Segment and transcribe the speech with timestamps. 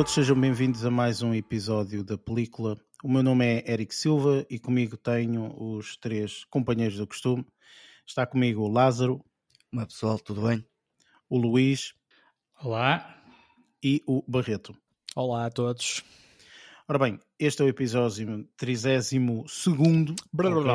[0.00, 2.74] todos, sejam bem-vindos a mais um episódio da película.
[3.04, 7.44] O meu nome é Eric Silva e comigo tenho os três companheiros do costume.
[8.06, 9.22] Está comigo o Lázaro.
[9.70, 10.64] Olá pessoal, tudo bem?
[11.28, 11.92] O Luís.
[12.62, 13.14] Olá.
[13.84, 14.74] E o Barreto.
[15.14, 16.02] Olá a todos.
[16.88, 19.60] Ora bem, este é o episódio 32.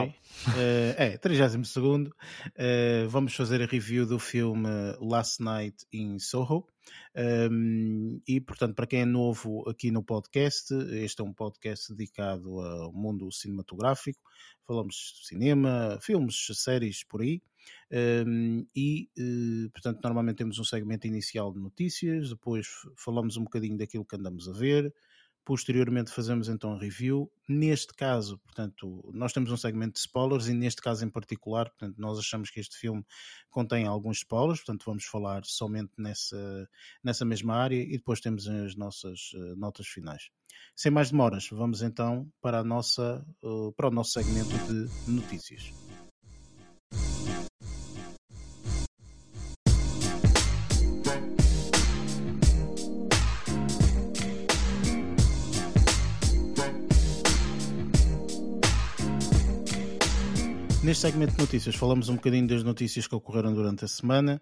[0.04, 0.16] Okay?
[0.50, 1.72] Uh, é, 32.
[1.76, 4.70] Uh, vamos fazer a review do filme
[5.02, 6.68] Last Night in Soho.
[7.18, 12.60] Um, e, portanto, para quem é novo aqui no podcast, este é um podcast dedicado
[12.60, 14.20] ao mundo cinematográfico.
[14.68, 17.42] Falamos de cinema, filmes, séries por aí.
[18.28, 23.78] Um, e, uh, portanto, normalmente temos um segmento inicial de notícias, depois falamos um bocadinho
[23.78, 24.94] daquilo que andamos a ver,
[25.46, 27.32] Posteriormente fazemos então a review.
[27.48, 31.96] Neste caso, portanto, nós temos um segmento de spoilers e neste caso em particular, portanto,
[32.00, 33.06] nós achamos que este filme
[33.52, 36.68] contém alguns spoilers, portanto, vamos falar somente nessa,
[37.04, 40.32] nessa mesma área e depois temos as nossas uh, notas finais.
[40.76, 45.72] Sem mais demoras, vamos então para, a nossa, uh, para o nosso segmento de notícias.
[60.86, 64.40] Neste segmento de notícias, falamos um bocadinho das notícias que ocorreram durante a semana.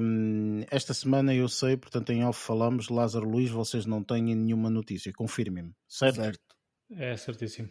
[0.00, 4.70] Um, esta semana eu sei, portanto, em off falamos, Lázaro Luís, vocês não têm nenhuma
[4.70, 6.16] notícia, confirmem-me, certo?
[6.16, 6.40] Certo.
[6.96, 7.68] É certíssimo.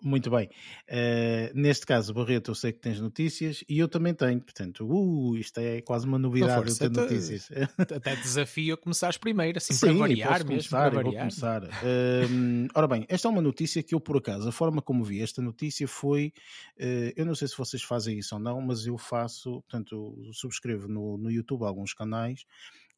[0.00, 0.48] Muito bem.
[0.88, 5.36] Uh, neste caso, Barreto, eu sei que tens notícias e eu também tenho, portanto, uh,
[5.36, 7.48] isto é quase uma novidade de ter notícias.
[7.76, 10.46] Até desafio a começar primeiro, assim, Sim, para variar mesmo.
[10.46, 11.22] Começar, para variar.
[11.22, 11.64] Começar.
[11.64, 15.20] Uh, ora bem, esta é uma notícia que eu, por acaso, a forma como vi
[15.20, 16.32] esta notícia foi,
[16.78, 20.86] uh, eu não sei se vocês fazem isso ou não, mas eu faço, portanto, subscrevo
[20.86, 22.44] no, no YouTube alguns canais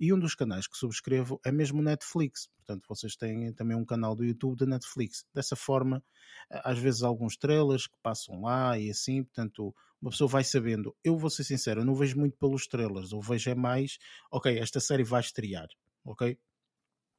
[0.01, 2.49] e um dos canais que subscrevo é mesmo Netflix.
[2.57, 5.27] Portanto, vocês têm também um canal do YouTube da Netflix.
[5.35, 6.03] Dessa forma,
[6.49, 10.97] às vezes alguns trailers que passam lá e assim, portanto, uma pessoa vai sabendo.
[11.05, 13.99] Eu vou ser sincero, eu não vejo muito pelos trailers, eu vejo é mais,
[14.33, 15.69] ok, esta série vai estrear,
[16.03, 16.39] ok?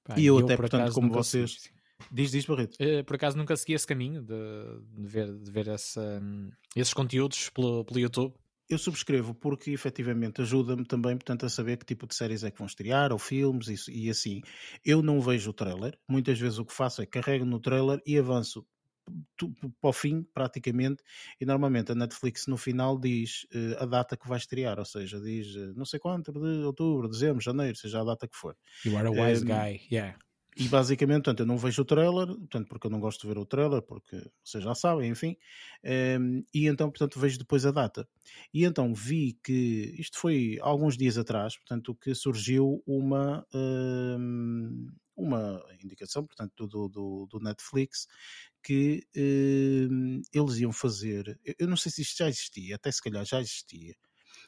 [0.04, 1.70] Pá, e eu, eu até, portanto, como vocês.
[2.12, 2.76] Diz, diz, Barreto.
[2.82, 4.34] Uh, por acaso nunca segui esse caminho de,
[4.90, 6.20] de ver, de ver essa,
[6.76, 8.34] esses conteúdos pelo, pelo YouTube
[8.74, 12.58] eu subscrevo porque efetivamente ajuda-me também, portanto, a saber que tipo de séries é que
[12.58, 14.42] vão estrear, ou filmes e, e, assim.
[14.86, 18.18] Eu não vejo o trailer, muitas vezes o que faço é carrego no trailer e
[18.18, 18.66] avanço
[19.82, 21.04] para o fim, praticamente,
[21.40, 25.20] e normalmente a Netflix no final diz uh, a data que vai estrear, ou seja,
[25.20, 28.56] diz uh, não sei quanto, de outubro, dezembro, janeiro, seja a data que for.
[28.86, 30.18] You are a wise um, guy, yeah.
[30.58, 33.38] E basicamente, portanto, eu não vejo o trailer, portanto, porque eu não gosto de ver
[33.38, 35.38] o trailer, porque vocês já sabem, enfim.
[35.84, 38.08] Um, ehm, e então, portanto, vejo depois a data.
[38.54, 45.02] E então vi que, isto foi alguns dias atrás, portanto, que surgiu uma, um, ehm,
[45.16, 48.08] uma indicação, portanto, do, do, do Netflix,
[48.64, 49.06] que
[49.90, 53.40] um, eles iam fazer, eu não sei se isto já existia, até se calhar já
[53.40, 53.96] existia,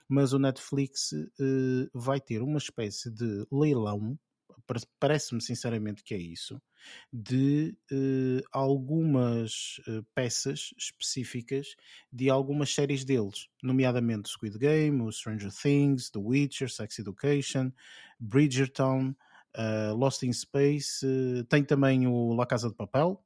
[0.08, 4.18] mas o Netflix uh, vai ter uma espécie de leilão
[5.00, 6.62] parece-me sinceramente que é isso,
[7.12, 11.75] de uh, algumas uh, peças específicas
[12.12, 17.72] de algumas séries deles, nomeadamente Squid Game, o Stranger Things, The Witcher, Sex Education,
[18.19, 19.16] Bridgerton,
[19.57, 21.06] uh, Lost in Space,
[21.50, 23.23] tem também o La Casa de Papel,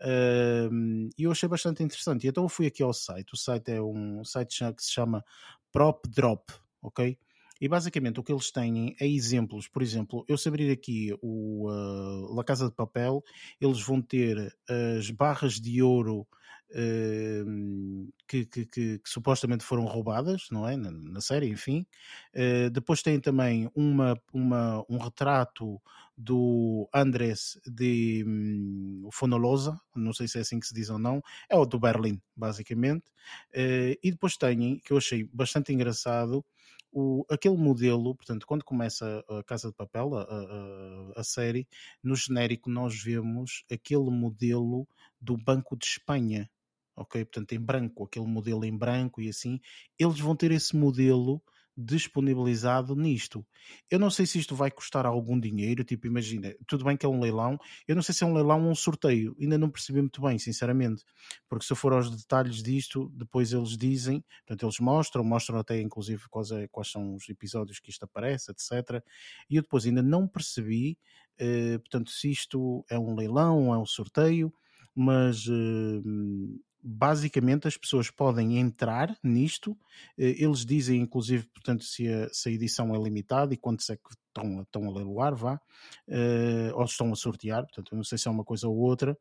[0.00, 2.26] ehm, e eu achei bastante interessante.
[2.26, 3.32] Então eu fui aqui ao site.
[3.34, 5.24] O site é um site que se chama
[5.70, 6.52] Prop Drop,
[6.82, 7.18] ok?
[7.62, 9.68] E basicamente o que eles têm é exemplos.
[9.68, 13.22] Por exemplo, eu se abrir aqui o uh, La Casa de Papel,
[13.60, 14.52] eles vão ter
[14.98, 16.26] as barras de ouro
[16.72, 20.76] uh, que, que, que, que, supostamente foram roubadas, não é?
[20.76, 21.86] Na, na série, enfim.
[22.34, 25.80] Uh, depois tem também uma, uma, um retrato
[26.16, 31.22] do Andrés de um, Fonolosa, não sei se é assim que se diz ou não,
[31.48, 33.04] é o do Berlim, basicamente.
[33.54, 36.44] Uh, e depois têm, que eu achei bastante engraçado,
[36.92, 41.66] o, aquele modelo, portanto, quando começa a Casa de Papel, a, a, a, série,
[42.02, 44.86] no genérico nós vemos aquele modelo
[45.18, 46.50] do Banco de Espanha,
[46.94, 47.24] ok?
[47.24, 49.58] Portanto, em branco, aquele modelo em branco e assim,
[49.98, 51.42] eles vão ter esse modelo
[51.76, 53.44] disponibilizado nisto.
[53.90, 57.08] Eu não sei se isto vai custar algum dinheiro, tipo, imagina, tudo bem que é
[57.08, 57.58] um leilão,
[57.88, 60.38] eu não sei se é um leilão ou um sorteio, ainda não percebi muito bem,
[60.38, 61.04] sinceramente,
[61.48, 65.80] porque se eu for aos detalhes disto, depois eles dizem, portanto, eles mostram, mostram até
[65.80, 69.02] inclusive quais, é, quais são os episódios que isto aparece, etc.
[69.48, 70.98] E eu depois ainda não percebi,
[71.38, 74.52] eh, portanto, se isto é um leilão, ou é um sorteio,
[74.94, 79.78] mas uh, basicamente as pessoas podem entrar nisto,
[80.18, 84.10] eles dizem inclusive, portanto, se a, se a edição é limitada e quantos é que
[84.28, 85.60] estão, estão a leiloar, vá,
[86.74, 89.16] ou estão a sortear, portanto, não sei se é uma coisa ou outra,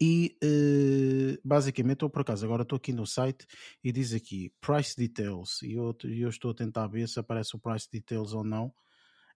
[0.00, 3.46] e uh, basicamente, ou por acaso, agora estou aqui no site
[3.82, 7.58] e diz aqui Price Details, e eu, eu estou a tentar ver se aparece o
[7.58, 8.72] Price Details ou não.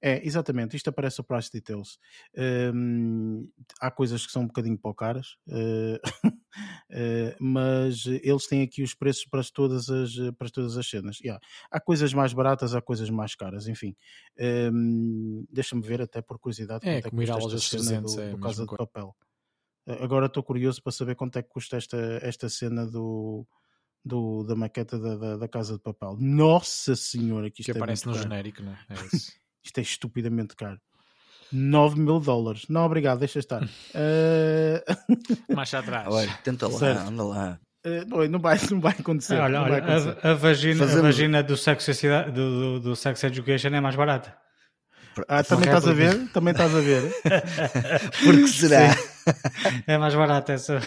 [0.02, 1.98] É, exatamente, isto aparece o Price Details.
[2.74, 3.48] Um,
[3.80, 6.30] há coisas que são um bocadinho pouco caras, uh, uh,
[7.40, 11.18] mas eles têm aqui os preços para todas as, para todas as cenas.
[11.20, 11.40] Yeah.
[11.70, 13.94] Há coisas mais baratas, há coisas mais caras, enfim.
[14.72, 18.66] Um, Deixa-me ver, até por curiosidade, é, como ir às 300 do, é do Casa
[18.66, 19.14] de Papel.
[19.86, 23.46] Agora estou curioso para saber quanto é que custa esta, esta cena do,
[24.04, 26.16] do, da maqueta da, da, da, Casa de Papel.
[26.18, 28.22] Nossa Senhora, que isto que é aparece no caro.
[28.22, 28.78] genérico, não é?
[28.88, 28.94] é
[29.62, 30.78] isto é estupidamente caro.
[31.52, 32.66] 9 mil dólares.
[32.68, 33.62] Não, obrigado, deixa estar.
[33.64, 33.68] uh...
[35.54, 36.06] Mais atrás.
[36.08, 37.08] Olha, tenta lá, certo.
[37.08, 37.60] anda lá.
[37.84, 39.40] Uh, não, vai, não vai acontecer.
[39.40, 40.18] Ah, olha, olha, acontecer.
[40.22, 44.36] A, a, vagina, a vagina do sex, do, do, do sex Education é mais barata.
[45.26, 46.28] Ah, também estás a ver?
[46.28, 47.12] Também estás a ver?
[48.24, 48.94] Porque será?
[49.86, 50.80] é mais barato essa.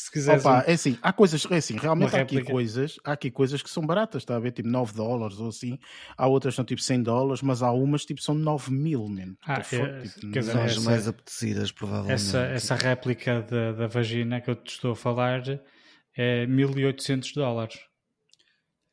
[0.00, 0.42] Se quiseres.
[0.42, 3.68] Opa, é assim, há coisas, é assim, realmente há aqui, coisas, há aqui coisas que
[3.68, 4.50] são baratas, está a ver?
[4.50, 5.78] Tipo 9 dólares ou assim.
[6.16, 9.36] Há outras que são tipo 100 dólares, mas há umas tipo são 9 mil, mesmo.
[9.46, 12.14] Ah, é, tipo, dizer, são as essa, mais apetecidas, provavelmente.
[12.14, 15.42] Essa, essa réplica da, da vagina que eu te estou a falar
[16.16, 17.78] é 1800 dólares.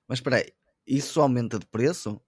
[0.10, 0.52] Mas espera aí,
[0.86, 2.22] isso aumenta de preço?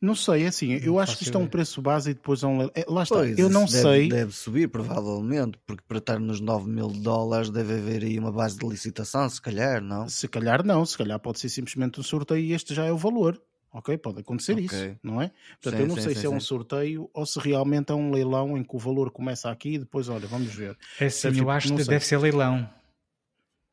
[0.00, 2.42] Não sei, é assim, eu não acho que isto é um preço base e depois
[2.42, 2.62] é um.
[2.62, 4.08] É, lá está, pois, eu não deve, sei.
[4.08, 8.58] Deve subir, provavelmente, porque para estar nos 9 mil dólares deve haver aí uma base
[8.58, 10.08] de licitação, se calhar, não?
[10.08, 12.96] Se calhar não, se calhar pode ser simplesmente um sorteio e este já é o
[12.96, 13.40] valor.
[13.72, 14.64] Ok, pode acontecer okay.
[14.64, 15.30] isso, não é?
[15.60, 17.94] Portanto, sim, eu não sim, sei sim, se é um sorteio ou se realmente é
[17.94, 20.78] um leilão em que o valor começa aqui e depois, olha, vamos ver.
[20.98, 22.66] É sim, eu acho que deve ser leilão.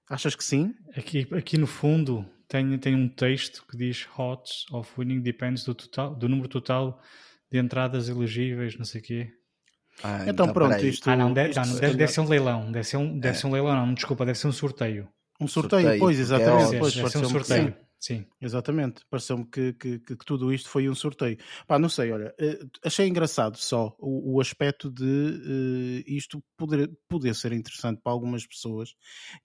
[0.09, 0.75] Achas que sim?
[0.97, 5.73] Aqui, aqui no fundo tem, tem um texto que diz odds of winning depends do,
[5.73, 7.01] total, do número total
[7.51, 9.33] de entradas elegíveis, não sei o quê.
[10.03, 12.71] Ah, então, então pronto, isto, ah, não, deve, isto, não, deve, deve, ser um leilão,
[12.71, 13.39] deve ser um, deve é.
[13.39, 15.07] ser um leilão, não, desculpa, deve ser um sorteio.
[15.39, 16.75] Um sorteio, sorteio pois, exatamente.
[16.75, 17.67] É, pois, deve ser um sorteio.
[17.67, 17.73] Sim.
[18.41, 19.01] Exatamente.
[19.09, 21.38] Pareceu-me que, que, que, tudo isto foi um sorteio.
[21.65, 26.91] Pá, não sei, olha, uh, achei engraçado só o, o aspecto de uh, isto poder,
[27.07, 28.94] poder ser interessante para algumas pessoas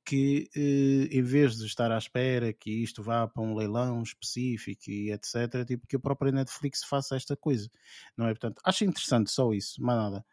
[0.05, 4.91] que, uh, em vez de estar à espera que isto vá para um leilão específico
[4.91, 7.71] e etc., tipo, que a própria Netflix faça esta coisa,
[8.17, 8.31] não é?
[8.31, 10.25] Portanto, acho interessante só isso, mais nada.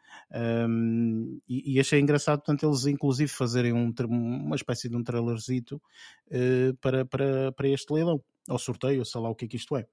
[0.68, 5.82] Um, e, e, achei engraçado, portanto, eles inclusive fazerem um, uma espécie de um trailerzito
[6.82, 9.88] para, para, para este leilão ao sorteio, sei lá o que é que isto é.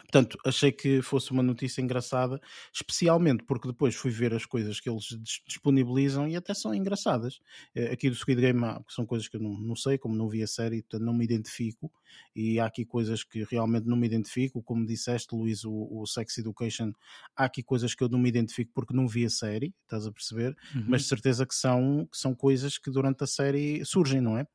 [0.00, 2.40] Portanto, achei que fosse uma notícia engraçada,
[2.72, 5.04] especialmente porque depois fui ver as coisas que eles
[5.46, 7.40] disponibilizam e até são engraçadas.
[7.74, 10.28] Eh, aqui do Squid Game há, são coisas que eu não, não sei, como não
[10.28, 11.90] vi a série, portanto não me identifico.
[12.34, 16.38] E há aqui coisas que realmente não me identifico, como disseste, Luís, o, o Sex
[16.38, 16.92] Education.
[17.34, 20.12] Há aqui coisas que eu não me identifico porque não vi a série, estás a
[20.12, 20.56] perceber?
[20.74, 20.84] Uhum.
[20.88, 24.46] Mas de certeza que são, que são coisas que durante a série surgem, não é?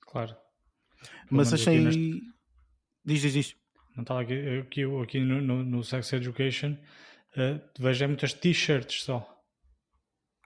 [0.00, 0.36] Claro.
[1.30, 1.80] Mas achei.
[1.80, 2.22] Neste...
[3.04, 3.56] Diz, diz, diz.
[3.94, 6.76] Não estava aqui, aqui, aqui no, no, no Sex Education,
[7.36, 9.30] uh, vejo muitas t-shirts só.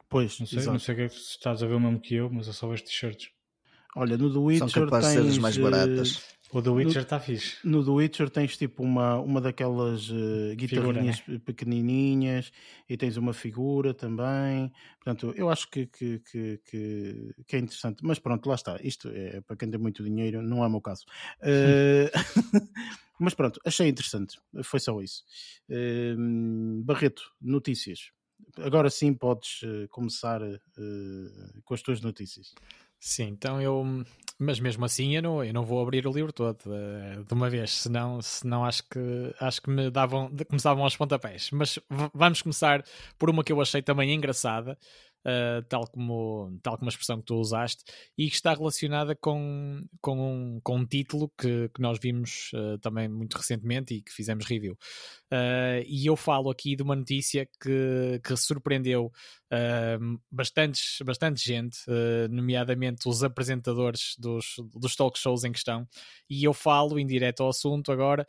[0.09, 2.53] Pois, não sei, não sei se estás a ver o mesmo que eu, mas eu
[2.53, 3.31] só vejo t-shirts.
[3.97, 6.39] Olha, no The Witcher São capazes tens, de ser as mais baratas.
[6.51, 7.57] O The Witcher está fixe.
[7.63, 11.43] No The Witcher tens tipo uma, uma daquelas uh, guitarrinhas figura, né?
[11.45, 12.51] pequenininhas
[12.89, 14.73] e tens uma figura também.
[14.97, 17.99] Portanto, eu acho que, que, que, que, que é interessante.
[18.03, 18.79] Mas pronto, lá está.
[18.83, 21.05] Isto é para quem tem muito dinheiro, não é o meu caso.
[21.43, 22.09] Uh,
[23.19, 24.39] mas pronto, achei interessante.
[24.63, 25.25] Foi só isso.
[25.69, 28.11] Uh, Barreto, notícias.
[28.59, 29.61] Agora sim podes
[29.91, 30.41] começar
[31.65, 32.55] com as tuas notícias.
[33.01, 33.85] Sim, então eu.
[34.41, 37.51] Mas mesmo assim eu não, eu não vou abrir o livro todo de, de uma
[37.51, 41.51] vez, senão, senão acho que acho que me davam, começavam aos pontapés.
[41.51, 41.79] Mas
[42.15, 42.85] vamos começar
[43.19, 44.79] por uma que eu achei também engraçada,
[45.27, 47.85] uh, tal, como, tal como a expressão que tu usaste,
[48.17, 52.79] e que está relacionada com, com, um, com um título que, que nós vimos uh,
[52.79, 54.73] também muito recentemente e que fizemos review.
[55.33, 59.11] Uh, e eu falo aqui de uma notícia que, que surpreendeu
[60.31, 61.79] bastante, bastante gente,
[62.31, 65.87] nomeadamente os apresentadores dos, dos talk shows em questão,
[66.29, 68.27] e eu falo em direto ao assunto agora,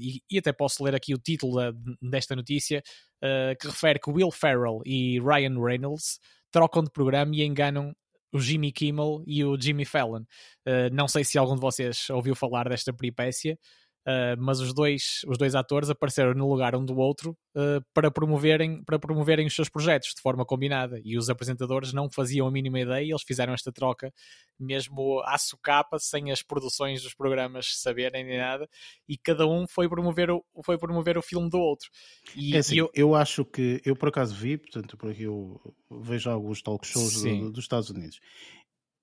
[0.00, 2.82] e, e, até posso ler aqui o título da, desta notícia,
[3.22, 6.18] uh, que refere que Will Ferrell e Ryan Reynolds
[6.50, 7.94] trocam de programa e enganam
[8.32, 10.22] o Jimmy Kimmel e o Jimmy Fallon.
[10.66, 13.58] Uh, não sei se algum de vocês ouviu falar desta peripécia.
[14.04, 18.10] Uh, mas os dois, os dois atores apareceram no lugar um do outro uh, para,
[18.10, 21.00] promoverem, para promoverem os seus projetos de forma combinada.
[21.04, 24.12] E os apresentadores não faziam a mínima ideia eles fizeram esta troca
[24.58, 28.68] mesmo à socapa, sem as produções dos programas saberem nem nada
[29.08, 31.88] e cada um foi promover o, foi promover o filme do outro.
[32.36, 36.30] E, é assim, eu, eu acho que, eu por acaso vi portanto, porque eu vejo
[36.30, 38.20] alguns talk shows do, dos Estados Unidos.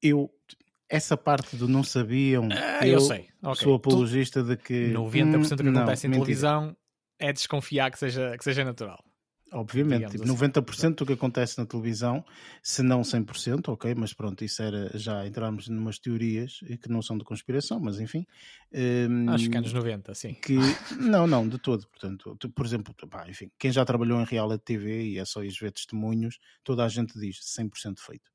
[0.02, 0.30] Eu
[0.90, 3.30] essa parte do não sabiam, ah, eu, eu sei.
[3.42, 3.64] Okay.
[3.64, 6.78] sou apologista de que 90% do que acontece não, em televisão
[7.20, 9.04] é desconfiar que seja, que seja natural.
[9.52, 10.92] Obviamente, tipo, 90% assim.
[10.92, 12.24] do que acontece na televisão,
[12.62, 17.18] se não 100%, ok, mas pronto, isso era já entrarmos numas teorias que não são
[17.18, 18.28] de conspiração, mas enfim.
[18.72, 20.36] Um, Acho que anos 90, sim.
[20.36, 20.56] Que,
[21.02, 21.88] não, não, de todo.
[21.88, 25.54] Portanto, por exemplo, pá, enfim, quem já trabalhou em reality TV e é só ir
[25.60, 28.30] ver testemunhos, toda a gente diz 100% feito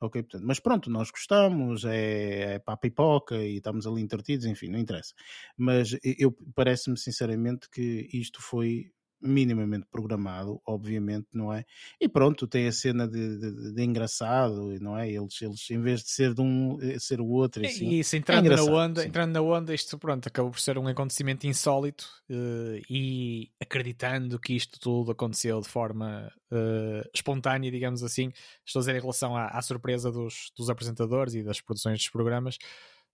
[0.00, 0.22] ok?
[0.22, 4.68] Portanto, mas pronto, nós gostamos, é, é para a pipoca e estamos ali entretidos, enfim,
[4.68, 5.14] não interessa.
[5.56, 11.64] Mas eu parece-me sinceramente que isto foi minimamente programado, obviamente, não é?
[12.00, 15.10] E pronto, tem a cena de, de, de engraçado, não é?
[15.10, 18.50] Eles, eles, em vez de ser de um, eh, ser o outro, assim, isso, entrando,
[18.50, 22.82] é na onda, entrando na onda, isto pronto, acabou por ser um acontecimento insólito uh,
[22.88, 28.32] e acreditando que isto tudo aconteceu de forma uh, espontânea, digamos assim,
[28.64, 32.08] estou a dizer em relação à, à surpresa dos, dos apresentadores e das produções dos
[32.08, 32.56] programas.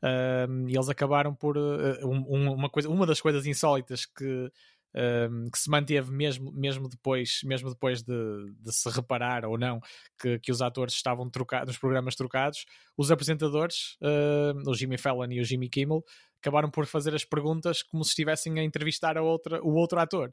[0.03, 4.53] Uh, e eles acabaram por um, uma, coisa, uma das coisas insólitas que
[4.97, 8.15] um, que se manteve mesmo, mesmo depois, mesmo depois de,
[8.61, 9.81] de se reparar ou não
[10.21, 12.65] que, que os atores estavam trocados, nos programas trocados,
[12.97, 16.03] os apresentadores, uh, o Jimmy Fallon e o Jimmy Kimmel,
[16.41, 20.33] acabaram por fazer as perguntas como se estivessem a entrevistar a outra, o outro ator.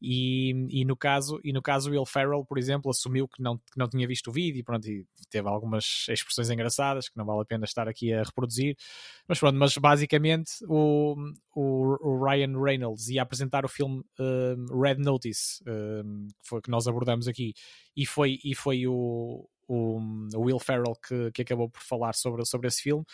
[0.00, 3.78] E, e, no caso, e no caso, Will Ferrell, por exemplo, assumiu que não, que
[3.78, 7.42] não tinha visto o vídeo e, pronto, e teve algumas expressões engraçadas que não vale
[7.42, 8.76] a pena estar aqui a reproduzir.
[9.28, 11.14] Mas pronto, mas basicamente o,
[11.54, 16.70] o, o Ryan Reynolds ia apresentar o filme um, Red Notice, um, que foi que
[16.70, 17.54] nós abordamos aqui,
[17.96, 20.00] e foi, e foi o, o,
[20.34, 23.04] o Will Ferrell que, que acabou por falar sobre, sobre esse filme.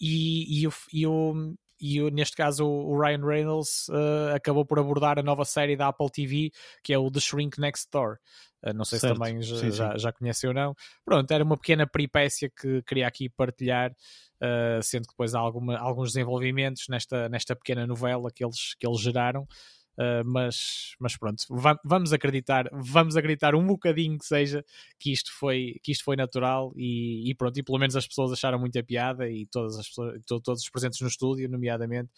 [0.00, 5.18] E, e, o, e, o, e neste caso o Ryan Reynolds uh, acabou por abordar
[5.18, 6.50] a nova série da Apple TV
[6.82, 8.18] que é o The Shrink Next Door.
[8.62, 9.14] Uh, não sei certo.
[9.14, 9.98] se também sim, já, sim.
[9.98, 10.74] já conheceu ou não.
[11.04, 15.76] Pronto, era uma pequena peripécia que queria aqui partilhar, uh, sendo que depois há alguma,
[15.78, 19.46] alguns desenvolvimentos nesta, nesta pequena novela que eles, que eles geraram.
[19.96, 24.64] Uh, mas, mas pronto, va vamos acreditar, vamos acreditar um bocadinho que seja
[24.98, 28.32] que isto foi, que isto foi natural e, e pronto, e pelo menos as pessoas
[28.32, 32.10] acharam muita piada e todas as pessoas, to todos os presentes no estúdio, nomeadamente,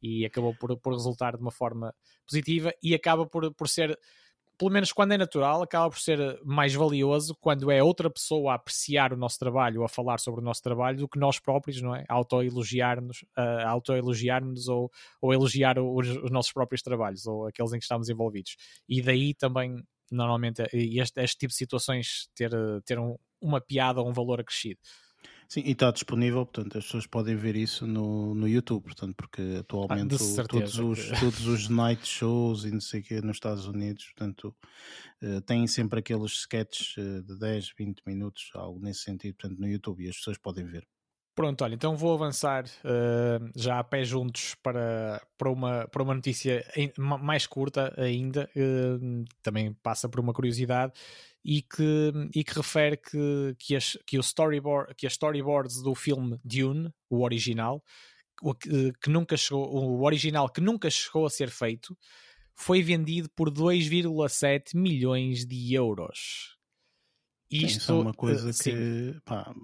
[0.00, 1.92] e acabou por, por resultar de uma forma
[2.24, 3.98] positiva e acaba por, por ser
[4.58, 8.54] pelo menos quando é natural, acaba por ser mais valioso quando é outra pessoa a
[8.54, 11.94] apreciar o nosso trabalho, a falar sobre o nosso trabalho, do que nós próprios, não
[11.94, 12.04] é?
[12.08, 17.84] Autoelogiar-nos, uh, autoelogiar-nos ou, ou elogiar os, os, nossos próprios trabalhos, ou aqueles em que
[17.84, 18.56] estamos envolvidos.
[18.88, 22.50] E daí também, normalmente, este, este tipo de situações ter,
[22.84, 24.80] ter um, uma piada ou um valor acrescido.
[25.48, 29.58] Sim, e está disponível, portanto, as pessoas podem ver isso no, no YouTube, portanto, porque
[29.60, 31.20] atualmente ah, todos, os, que...
[31.20, 34.54] todos os night shows e não sei o que nos Estados Unidos, portanto,
[35.22, 39.68] uh, têm sempre aqueles sketches uh, de 10, 20 minutos, algo nesse sentido, portanto, no
[39.68, 40.86] YouTube, e as pessoas podem ver.
[41.36, 46.14] Pronto, olha, então vou avançar uh, já a pé juntos para, para, uma, para uma
[46.14, 46.64] notícia
[46.96, 50.94] mais curta ainda, uh, também passa por uma curiosidade,
[51.48, 55.94] e que, e que refere que, que, as, que, o storyboard, que as storyboards do
[55.94, 57.80] filme Dune, o original,
[58.42, 61.96] o, que, que nunca chegou, o original que nunca chegou a ser feito,
[62.52, 66.56] foi vendido por 2,7 milhões de euros.
[67.48, 69.54] Isto Sim, é uma coisa uh, que pá,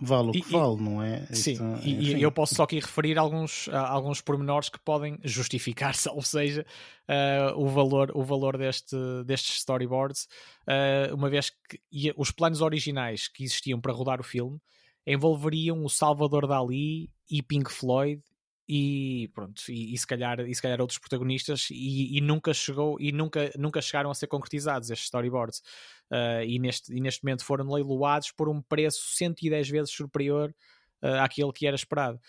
[0.00, 1.26] vale o que e, vale, não é?
[1.26, 5.94] Sim, Isto, e, e, eu posso só aqui referir alguns, alguns pormenores que podem justificar,
[6.12, 6.66] ou seja,
[7.08, 10.28] uh, o valor, o valor deste, destes storyboards,
[10.68, 11.80] uh, uma vez que
[12.16, 14.58] os planos originais que existiam para rodar o filme
[15.06, 18.22] envolveriam o Salvador Dali e Pink Floyd
[18.68, 23.00] e pronto e, e, se calhar e se calhar outros protagonistas e, e, nunca chegou
[23.00, 25.62] e nunca nunca chegaram a ser concretizados estes storyboards.
[26.10, 30.54] Uh, e neste e neste momento foram leiloados por um preço 110 vezes superior
[31.02, 32.20] uh, àquele que era esperado.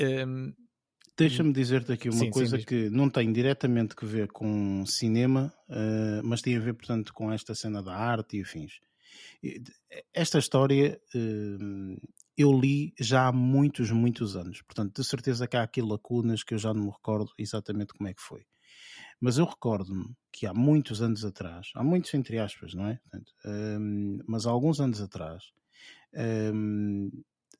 [0.00, 0.52] Um,
[1.16, 5.52] Deixa-me dizer-te aqui uma sim, coisa sim, que não tem diretamente que ver com cinema,
[5.68, 8.80] uh, mas tem a ver, portanto, com esta cena da arte e afins.
[10.14, 10.98] Esta história
[12.36, 14.62] eu li já há muitos, muitos anos.
[14.62, 18.08] Portanto, de certeza que há aqui lacunas que eu já não me recordo exatamente como
[18.08, 18.44] é que foi.
[19.20, 22.96] Mas eu recordo-me que há muitos anos atrás, há muitos entre aspas, não é?
[22.96, 25.44] Portanto, um, mas há alguns anos atrás,
[26.52, 27.08] um,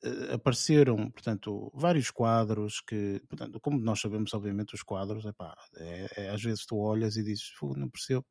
[0.03, 6.07] uh, apareceram, portanto, vários quadros que, portanto, como nós sabemos, obviamente, os quadros, epá, é,
[6.17, 8.25] é, às vezes tu olhas e dizes, não percebo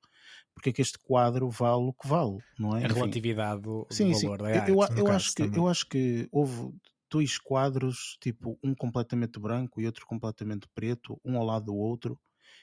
[0.54, 2.84] porque é que este quadro vale o que vale, não é?
[2.84, 4.26] A relatividade do, sim, do sim.
[4.26, 4.70] valor da arte.
[4.70, 6.74] Eu, eu acho que, eu acho que houve
[7.10, 12.18] dois quadros, tipo, um completamente branco e outro completamente preto, um ao lado do outro,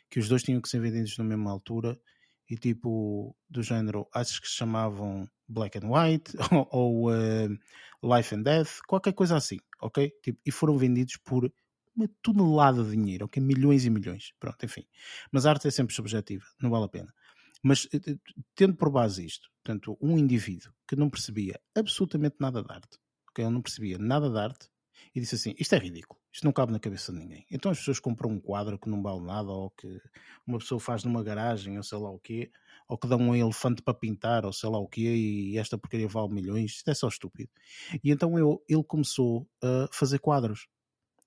[0.10, 2.00] que os dois tinham que ser vendidos na mesma altura
[2.50, 8.34] e tipo do género, acho que se chamavam Black and White ou, ou uh, Life
[8.34, 10.12] and Death, qualquer coisa assim, ok?
[10.24, 11.52] Tipo, e foram vendidos por
[11.96, 13.42] uma tonelada de dinheiro, ok?
[13.42, 14.86] Milhões e milhões, pronto, enfim.
[15.32, 17.14] Mas a arte é sempre subjetiva, não vale a pena.
[17.64, 18.18] Mas eh, eh,
[18.56, 22.98] tendo por base isto, portanto, um indivíduo que não percebia absolutamente nada de arte,
[23.30, 23.44] ok?
[23.44, 24.70] Ele não percebia nada de arte
[25.14, 27.46] e disse assim: Isto é ridículo, isto não cabe na cabeça de ninguém.
[27.52, 30.02] Então as pessoas compram um quadro que não vale nada, ou que
[30.48, 32.52] uma pessoa faz numa garagem, ou sei lá o quê,
[32.88, 36.08] ou que dão um elefante para pintar, ou sei lá o quê, e esta porcaria
[36.08, 37.50] vale milhões, isto é só estúpido.
[38.04, 40.68] E então eu, ele começou a fazer quadros.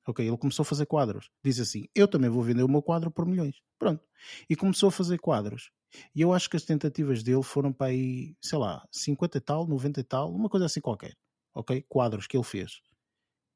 [0.07, 1.31] Ok, ele começou a fazer quadros.
[1.45, 3.57] Diz assim: Eu também vou vender o meu quadro por milhões.
[3.79, 4.05] Pronto.
[4.49, 5.71] E começou a fazer quadros.
[6.15, 9.67] E eu acho que as tentativas dele foram para aí, sei lá, 50 e tal,
[9.67, 11.17] 90 e tal, uma coisa assim qualquer.
[11.55, 11.85] Ok?
[11.89, 12.81] Quadros que ele fez.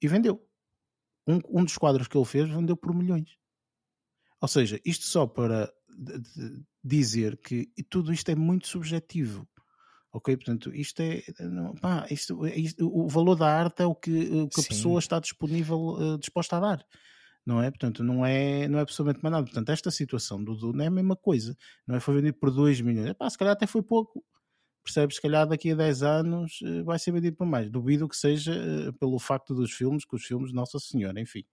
[0.02, 0.46] E vendeu.
[1.26, 3.36] Um, um dos quadros que ele fez vendeu por milhões.
[4.40, 5.72] Ou seja, isto só para
[6.84, 9.48] dizer que tudo isto é muito subjetivo.
[10.12, 10.36] Ok?
[10.36, 11.22] Portanto, isto é.
[11.40, 14.98] Não, pá, isto, isto, o valor da arte é o que, o que a pessoa
[14.98, 16.86] está disponível, uh, disposta a dar
[17.46, 17.70] não é?
[17.70, 19.44] Portanto, não é, não é absolutamente mais nada.
[19.44, 22.00] Portanto, esta situação do Dune é a mesma coisa, não é?
[22.00, 24.24] Foi vendido por 2 milhões, Epá, se calhar até foi pouco,
[24.86, 25.16] percebes?
[25.16, 27.68] Se calhar daqui a 10 anos eh, vai ser vendido por mais.
[27.70, 31.44] Duvido que seja eh, pelo facto dos filmes, que os filmes Nossa Senhora, enfim.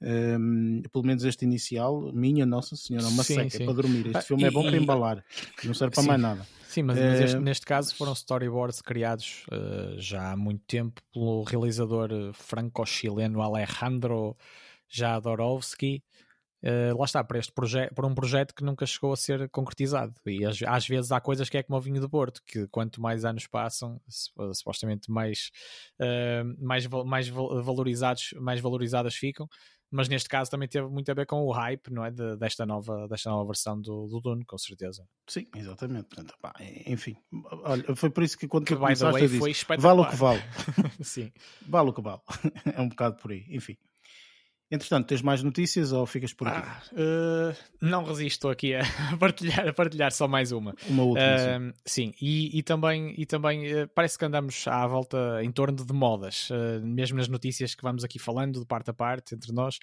[0.00, 3.64] Um, pelo menos este inicial, minha Nossa Senhora, uma sim, seca sim.
[3.64, 4.06] para dormir.
[4.06, 5.24] Este ah, filme e, é bom para embalar,
[5.64, 6.08] não serve para sim.
[6.08, 6.46] mais nada.
[6.68, 11.42] Sim, mas, mas este, neste caso foram storyboards criados uh, já há muito tempo pelo
[11.42, 14.36] realizador franco-chileno Alejandro
[14.88, 16.02] Jadorowsky,
[16.64, 17.52] uh, lá está, para, este
[17.94, 20.14] para um projeto que nunca chegou a ser concretizado.
[20.26, 23.00] E às, às, vezes há coisas que é como o vinho do Porto, que quanto
[23.00, 24.00] mais anos passam,
[24.52, 25.50] supostamente mais,
[26.00, 29.48] uh, mais, mais valorizados, mais valorizadas ficam.
[29.90, 32.10] Mas neste caso também teve muito a ver com o hype, não é?
[32.10, 35.06] De, desta, nova, desta nova versão do, do Dune, com certeza.
[35.26, 36.08] Sim, exatamente.
[36.08, 36.52] Portanto, pá,
[36.86, 37.16] enfim,
[37.62, 40.16] olha, foi por isso que quando que, tu começaste way, eu disse, vale o que
[40.16, 40.42] vale.
[41.02, 41.32] Sim.
[41.66, 42.20] Vale o que vale.
[42.76, 43.78] é um bocado por aí, enfim.
[44.70, 46.68] Entretanto, tens mais notícias ou ficas por aqui?
[46.68, 48.82] Ah, uh, não resisto aqui a
[49.18, 50.74] partilhar, a partilhar só mais uma.
[50.86, 51.26] Uma última.
[51.26, 55.84] Uh, sim, e, e, também, e também uh, parece que andamos à volta em torno
[55.84, 56.50] de modas,
[56.82, 59.78] mesmo nas notícias que vamos aqui falando, de parte a parte, entre nós,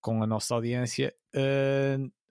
[0.00, 1.14] com a nossa audiência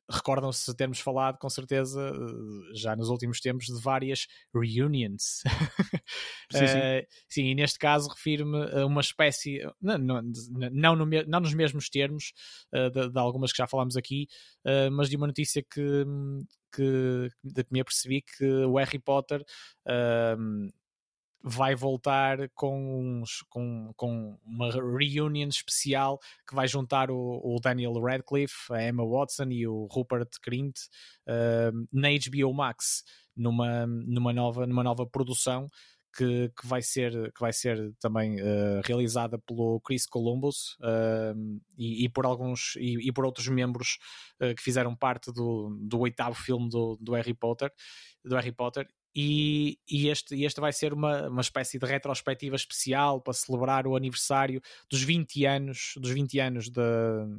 [0.09, 5.43] recordam-se termos falado, com certeza, eh, já nos últimos tempos, de várias reunions.
[6.51, 6.77] Sim, sim.
[6.79, 10.21] uh, sim e neste caso refiro-me a uma espécie, não, não,
[10.71, 12.33] não, no, não nos mesmos termos
[12.73, 14.27] uh, de, de, algumas que já falámos aqui,
[14.65, 16.05] uh, mas de uma notícia que,
[16.73, 19.45] que, de que me apercebi que o Harry Potter
[21.41, 27.93] vai voltar com, uns, com, com uma reunion especial que vai juntar o, o, Daniel
[27.93, 30.77] Radcliffe, a Emma Watson e o Rupert Grint
[31.27, 33.03] uh, na HBO Max
[33.35, 35.69] numa, numa, nova, numa nova produção
[36.15, 42.05] que, que, vai ser, que vai ser também uh, realizada pelo Chris Columbus uh, e,
[42.05, 43.97] e, por alguns e, e por outros membros
[44.41, 47.71] uh, que fizeram parte do, do oitavo filme do, do Harry Potter
[48.25, 53.21] do Harry Potter e, e, este, este vai ser uma, uma espécie de retrospectiva especial
[53.21, 56.81] para celebrar o aniversário dos 20 anos dos 20 anos de,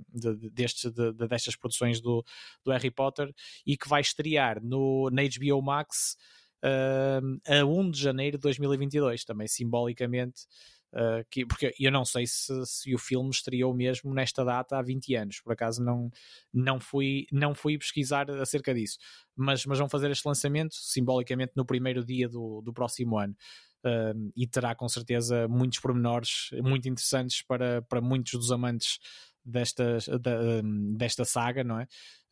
[0.08, 2.24] de, de, de, destas produções do,
[2.64, 3.32] do Harry Potter
[3.64, 6.16] e que vai estrear no, na HBO Max
[6.64, 10.46] uh, a 1 de janeiro de 2022, também simbolicamente
[10.92, 14.82] Uh, que, porque eu não sei se, se, o filme estreou mesmo nesta data há
[14.82, 16.10] 20 anos, por acaso não,
[16.52, 18.98] não, fui, não fui pesquisar acerca disso,
[19.36, 23.36] mas, mas vão fazer este lançamento simbolicamente no primeiro dia do, do próximo ano.
[23.84, 28.98] Uh, e terá com certeza muitos pormenores muito interessantes para, para muitos dos amantes
[29.44, 30.60] desta, da,
[30.96, 31.84] desta saga, não é?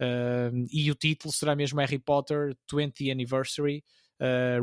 [0.03, 3.85] Uh, e o título será mesmo Harry Potter 20th Anniversary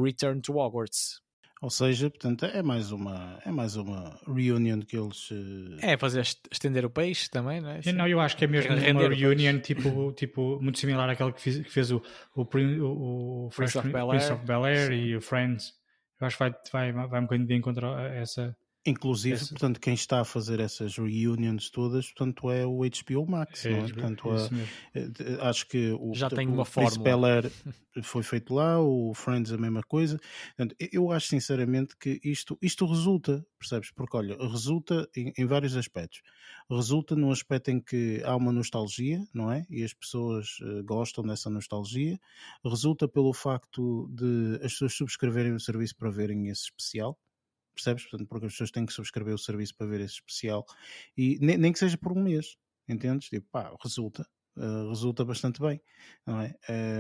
[0.04, 1.25] Return to Hogwarts.
[1.62, 5.32] Ou seja, portanto, é mais uma, é mais uma reunion que eles.
[5.32, 5.78] Uh...
[5.82, 7.82] É fazer estender o peixe também, não é?
[7.82, 7.94] Sim.
[7.94, 11.42] Não, eu acho que é mesmo Render uma reunion tipo, tipo, muito similar àquela que
[11.42, 12.02] fez, que fez o,
[12.36, 13.90] o, o, o Prince, of
[14.46, 15.74] Bel Air, e o Friends.
[16.20, 19.80] Eu acho que vai, vai, vai um bocadinho de encontro a essa, Inclusive, Esse- portanto,
[19.80, 23.90] quem está a fazer essas reunions todas, portanto, é o HBO Max, É, não é?
[23.90, 24.68] Portanto, a- mesmo.
[24.94, 26.64] eh, de- acho que o, Já tem o uma.
[27.04, 27.52] Bel-Air
[28.04, 30.20] foi feito lá, o Friends a mesma coisa.
[30.56, 33.90] Portanto, eu acho sinceramente que isto, isto resulta, percebes?
[33.92, 36.22] Porque olha, resulta em, em vários aspectos.
[36.70, 39.66] Resulta no aspecto em que há uma nostalgia, não é?
[39.70, 42.20] E as pessoas eh, gostam dessa nostalgia.
[42.64, 47.18] Resulta pelo facto de as pessoas subscreverem o serviço para verem esse especial.
[47.76, 48.04] Percebes?
[48.06, 50.66] Portanto, porque as pessoas têm que subscrever o serviço para ver esse especial.
[51.18, 52.58] E nem, nem que seja por um mês.
[52.90, 53.30] Entendes?
[53.30, 54.26] Tipo, pá, resulta.
[54.58, 55.82] Uh, resulta bastante bem,
[56.26, 56.56] não é?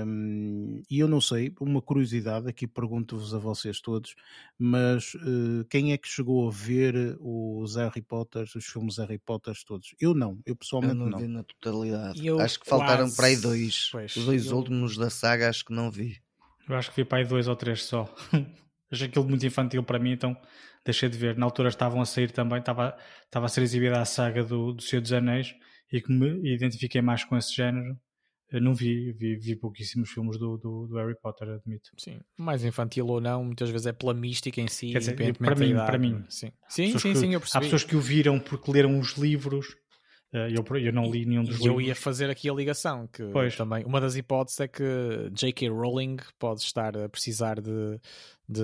[0.06, 4.14] Um, e eu não sei, uma curiosidade, aqui pergunto-vos a vocês todos,
[4.60, 9.64] mas uh, quem é que chegou a ver os Harry Potters, os filmes Harry Potters
[9.64, 9.96] todos?
[10.02, 11.18] Eu não, eu Eu pessoalmente não, não.
[11.18, 12.28] vi na totalidade.
[12.28, 13.88] Eu acho que faltaram quase- para aí dois.
[13.90, 16.22] Pois, Os dois eu- últimos da saga acho que não vi.
[16.68, 18.14] Eu acho que vi para aí dois ou três só.
[18.92, 20.36] Achei aquilo muito infantil para mim, então
[20.86, 21.38] deixei de ver.
[21.38, 24.82] Na altura estavam a sair também, estava, estava a ser exibida a saga do, do
[24.82, 25.54] Senhor dos Anéis
[25.92, 27.98] e que me identifiquei mais com esse género.
[28.52, 31.90] Eu não vi, vi, vi pouquíssimos filmes do, do, do Harry Potter, admito.
[31.98, 35.56] Sim, mais infantil ou não, muitas vezes é pela mística em si, Quer dizer, para
[35.56, 36.24] mim- para mim.
[36.30, 37.64] Sim, sim, sim, que- sim, eu Há percebi.
[37.66, 39.66] pessoas que o viram porque leram os livros.
[40.36, 41.88] Eh, Eu, eu não li nenhum dos E eu livros.
[41.88, 43.56] ia fazer aqui a ligação, que Pois.
[43.56, 44.84] também uma das hipóteses é que
[45.32, 45.70] J.K.
[45.70, 48.00] Rowling pode estar a precisar de,
[48.48, 48.62] de,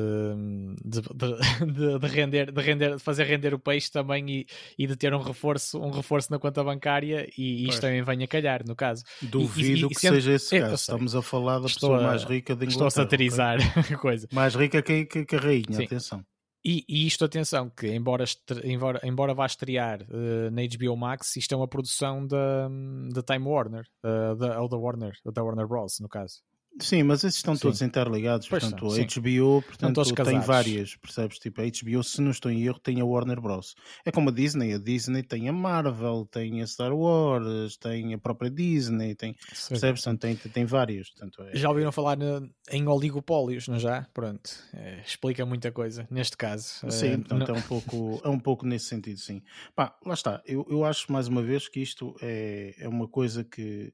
[0.84, 1.38] de, de-
[1.74, 4.46] de- de render, de render, de fazer render o peixe também e,
[4.78, 8.62] e de ter um reforço, um reforço na conta bancária e isto também venha calhar,
[8.68, 9.04] no caso.
[9.22, 10.76] Duvido e que sendo- seja esse eu caso.
[10.76, 13.04] Estamos a falar da Estou pessoa a- mais rica de Estou a Inglaterra.
[13.06, 13.58] satirizar
[13.94, 14.28] a coisa.
[14.34, 15.86] Mais rica que, que, que a rainha, Sim.
[15.86, 16.24] atenção.
[16.64, 18.24] E, e isto, atenção, que embora,
[18.64, 22.70] embora, embora vá estrear eh, na HBO Max, isto é uma produção da,
[23.12, 26.44] da Time Warner, eh, da, ou da Warner, da Warner Bros, no caso.
[26.80, 27.62] Sim, mas esses estão Sim.
[27.62, 28.48] todos interligados.
[28.48, 29.06] Pois portanto, são, a.
[29.06, 31.38] HBO portanto, tem várias, percebes?
[31.38, 33.76] Tipo, a HBO, se não estou em erro, tem a Warner Bros.
[34.06, 34.74] É como a Disney.
[34.74, 39.36] A Disney tem a Marvel, tem a Star Wars, tem a própria Disney, tem,
[39.70, 40.02] percebes?
[40.02, 41.10] Portanto, tem, tem várias.
[41.10, 44.08] Portanto, é, Já ouviram falar no- em oligopólios, não já?
[44.14, 46.90] Pronto, eh, explica muita coisa neste caso.
[46.90, 49.42] Sim, Eh, portanto, não- é, um pouco, é um pouco nesse sentido, sim.
[49.76, 50.42] Pá, lá está.
[50.46, 53.94] Eu, eu acho mais uma vez que isto é, é uma coisa que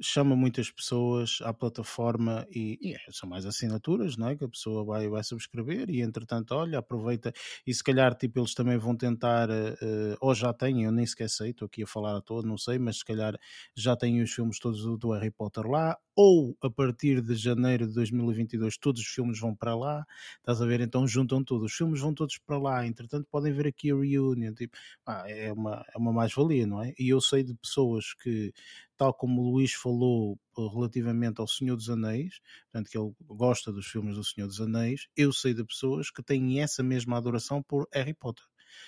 [0.00, 4.36] chama muitas pessoas à plataforma e, e são mais assinaturas, não é?
[4.36, 7.32] Que a pessoa vai, vai subscrever e entretanto, olha, aproveita
[7.66, 11.30] e se calhar tipo, eles também vão tentar, eh, ou já têm, eu nem sequer
[11.30, 13.34] sei, estou aqui a falar a todo, não sei, mas se calhar
[13.74, 17.86] já têm os filmes todos do, do Harry Potter lá, ou a partir de janeiro
[17.86, 20.04] de 2022 todos os filmes vão para lá,
[20.38, 20.80] estás a ver?
[20.80, 24.54] Então juntam tudo, os filmes vão todos para lá, entretanto podem ver aqui a reunion,
[24.54, 26.94] tipo, pá, é uma, é uma mais-valia, não é?
[26.98, 28.52] E eu sei de pessoas que,
[28.96, 32.40] tal como o Luís falou eh, relativamente ao Senhor dos Anéis,
[32.72, 36.22] portanto que ele gosta dos filmes do Senhor dos Anéis, eu sei de pessoas que
[36.22, 38.44] têm essa mesma adoração por Harry Potter.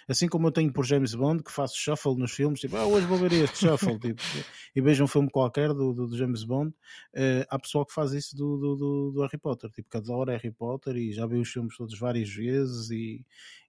[0.07, 3.07] Assim como eu tenho por James Bond, que faço shuffle nos filmes, tipo, ah, hoje
[3.07, 4.23] vou ver este shuffle, tipo,
[4.75, 6.75] e vejo um filme qualquer do, do, do James Bond,
[7.15, 10.37] eh, há pessoal que faz isso do, do, do, Harry Potter, tipo, cada hora é
[10.37, 13.25] Harry Potter e já vê os filmes todos várias vezes e,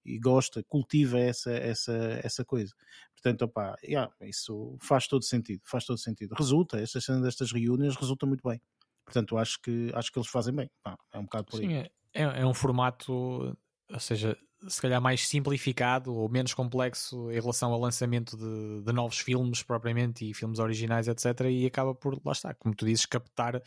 [0.06, 2.74] e gosta, cultiva essa, essa, essa coisa.
[3.14, 6.34] Portanto, opá, yeah, isso faz todo sentido, faz todo sentido.
[6.36, 8.62] Resulta, esta cena destas reuniões resulta muito bem.
[9.04, 10.70] Portanto, acho que, acho que eles fazem bem.
[10.82, 11.68] Pá, é um bocado por aí.
[11.68, 17.32] Sim, é, é é um formato, ou seja, se calhar mais simplificado ou menos complexo
[17.32, 21.50] em relação ao lançamento de, de novos filmes propriamente e filmes originais, etc.
[21.50, 23.62] E acaba por, lá está, como tu dizes, captar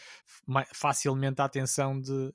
[0.75, 2.33] facilmente a atenção de,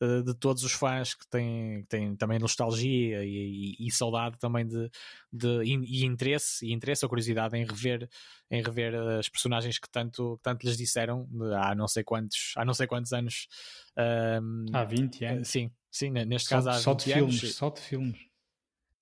[0.00, 4.38] eh, de todos os fãs que têm, que têm também nostalgia e, e- e saudade
[4.38, 4.90] também de,
[5.32, 8.08] de- e, e interesse, e interesse ou curiosidade em rever,
[8.50, 11.28] em rever as personagens que tanto, que tanto lhes disseram
[11.62, 13.48] há não sei quantos, há não sei quantos anos.
[13.96, 15.48] ahm, Há 20 eh, anos.
[15.48, 17.38] Sim, sim, ne- neste Só, caso há só de 20 anos.
[17.38, 18.18] filmes, só de filmes.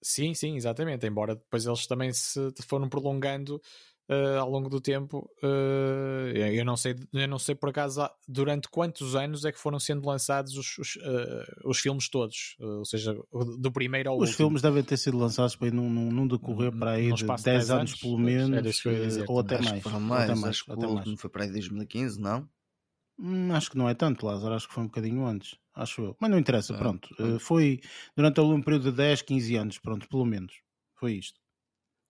[0.03, 1.07] Sim, sim, exatamente.
[1.07, 3.61] Embora depois eles também se foram prolongando
[4.09, 5.29] eh, ao longo do tempo.
[5.43, 9.81] eh, eu não sei, eu não sei por acaso durante quantos anos é que foram
[9.81, 13.17] sendo lançados os, os, eh, os filmes todos, ou seja,
[13.59, 14.37] do primeiro ao Os último.
[14.37, 17.45] filmes devem ter sido lançados para aí num, num, num decorrer para aí de espaço
[17.45, 19.83] 10 de 10 anos, anos, pelo menos, dizer ou até mais.
[19.83, 20.31] foram mais.
[20.31, 21.21] até mais, até mais.
[21.21, 22.49] foi para aí 2015, não?
[23.19, 24.55] Hum, acho que não é tanto, Lázaro.
[24.55, 25.57] Acho que foi um bocadinho antes.
[25.75, 26.17] Acho eu.
[26.21, 27.09] Mas não interessa, Ah, pronto.
[27.19, 27.81] Eh, foi
[28.17, 30.61] durante um período de 10, 15 anos, pronto, pelo menos.
[30.99, 31.39] Foi isto.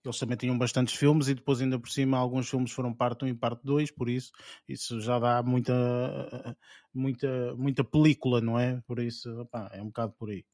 [0.05, 3.27] Eles também tinham bastantes filmes e depois, ainda por cima, alguns filmes foram parte 1
[3.27, 4.31] e parte 2, por isso,
[4.67, 5.73] isso já dá muita,
[6.93, 8.81] muita, muita película, não é?
[8.87, 10.45] Por isso, opá, é um bocado por aí.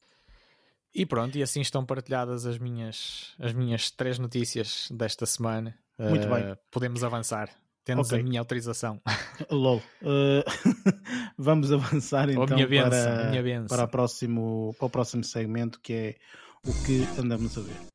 [0.94, 5.78] E pronto, e assim estão partilhadas as minhas, as minhas três notícias desta semana.
[5.98, 6.56] Muito Eh, bem.
[6.70, 7.63] Podemos avançar.
[7.84, 8.18] Temos Ok.
[8.20, 9.00] a minha autorização.
[9.50, 9.82] LOL.
[10.02, 10.44] Eh,
[11.38, 12.46] vamos avançar então
[13.42, 16.16] benção, para, para, próximo, para o próximo segmento que é
[16.66, 17.93] o que andamos a ver.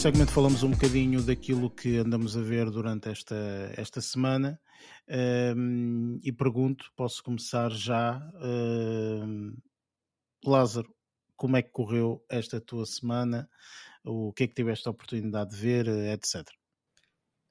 [0.00, 3.36] Neste segmento falamos um bocadinho daquilo que andamos a ver durante esta,
[3.76, 4.58] esta semana
[5.54, 9.54] um, e pergunto, posso começar já, um,
[10.42, 10.88] Lázaro,
[11.36, 13.46] como é que correu esta tua semana?
[14.02, 16.48] O que é que tiveste a oportunidade de ver, etc.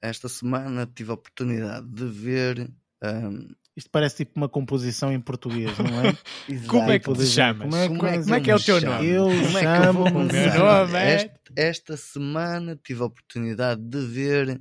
[0.02, 2.68] Esta semana tive a oportunidade de ver
[3.00, 6.12] um, isto parece tipo uma composição em português, não é?
[6.68, 7.68] como é que te chamas?
[7.68, 9.06] Como é, como é, como é que é o teu nome?
[9.08, 13.06] Eu Como é que eu chamo vou Meu nome é- Esta, esta semana tive a
[13.06, 14.58] oportunidade de ver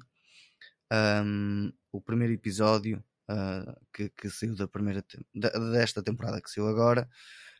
[0.92, 5.04] um, o primeiro episódio uh, que, que saiu da primeira
[5.36, 7.08] da- desta temporada que saiu agora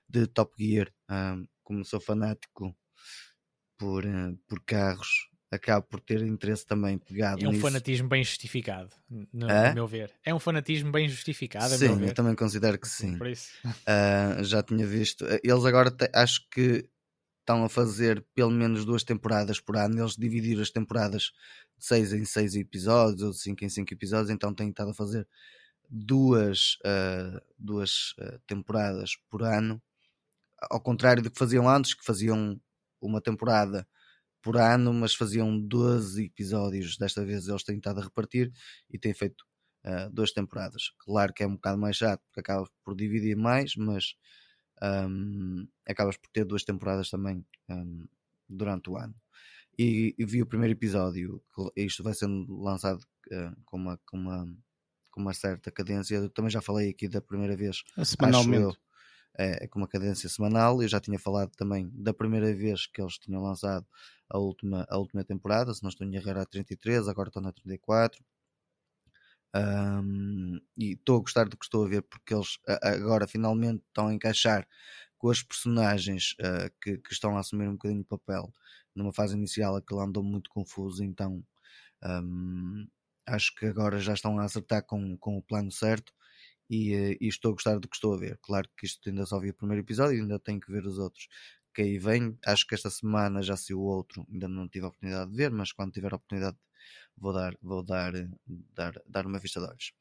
[0.08, 0.92] de Top Gear.
[1.10, 2.76] Um, como sou fanático
[3.78, 7.62] por, uh, por carros, acabo por ter interesse também pegado É um nisso.
[7.64, 8.90] fanatismo bem justificado,
[9.34, 9.74] no, É?
[9.74, 10.12] meu ver.
[10.24, 13.18] É um fanatismo bem justificado, Sim, eu também considero que sim.
[13.18, 13.50] Por isso.
[13.66, 15.26] Uh, já tinha visto.
[15.26, 16.88] Uh, Eles agora te- acho que
[17.40, 20.00] estão a fazer pelo menos duas temporadas por ano.
[20.00, 21.32] Eles dividiram as temporadas
[21.78, 24.94] de 6 em 6 episódios ou de 5 em 5 episódios, então têm estado a
[24.94, 25.28] fazer
[25.90, 29.82] duas, uh, duas uh, temporadas por ano.
[30.70, 32.60] Ao contrário do que faziam antes, que faziam
[33.02, 33.88] uma temporada
[34.42, 36.98] por ano, mas faziam 12 episódios.
[36.98, 38.52] Desta vez eles têm estado a repartir
[38.90, 39.44] e têm feito
[39.86, 40.92] uh, duas temporadas.
[41.00, 44.16] Claro que é um bocado mais chato porque acabas por dividir mais, mas
[44.82, 48.08] um, acabas por ter duas temporadas também um,
[48.48, 49.16] durante o ano.
[49.78, 51.42] E, e vi o primeiro episódio,
[51.76, 53.00] isto vai sendo lançado
[53.32, 54.46] uh, com, uma, com, uma,
[55.10, 56.16] com uma certa cadência.
[56.16, 58.78] Eu também já falei aqui da primeira vez, eu, semanalmente.
[59.40, 60.82] É, com uma cadência semanal.
[60.82, 63.86] Eu já tinha falado também da primeira vez que eles tinham lançado
[64.30, 67.42] a última, a última temporada, se não estou em erro era a 33, agora estão
[67.42, 68.22] na 34.
[69.56, 74.08] Um, e estou a gostar do que estou a ver porque eles agora finalmente estão
[74.08, 74.68] a encaixar
[75.18, 78.54] com as personagens uh, que, que estão a assumir um bocadinho de papel.
[78.94, 81.44] Numa fase inicial aquilo andou muito confuso, então
[82.04, 82.88] um,
[83.26, 86.14] acho que agora já estão a acertar com, com o plano certo
[86.70, 88.38] e, eh, e estou a gostar do que estou a ver.
[88.42, 90.98] Claro que isto ainda só vi o primeiro episódio e ainda tenho que ver os
[91.00, 91.28] outros
[91.74, 92.38] que aí vem.
[92.46, 95.52] Acho que esta semana já saiu o outro, ainda não tive a oportunidade de ver,
[95.52, 96.58] mas quando tiver a oportunidade
[97.18, 98.30] vou dar, vou dar, eh,
[98.74, 99.94] dar, dar uma vista de olhos.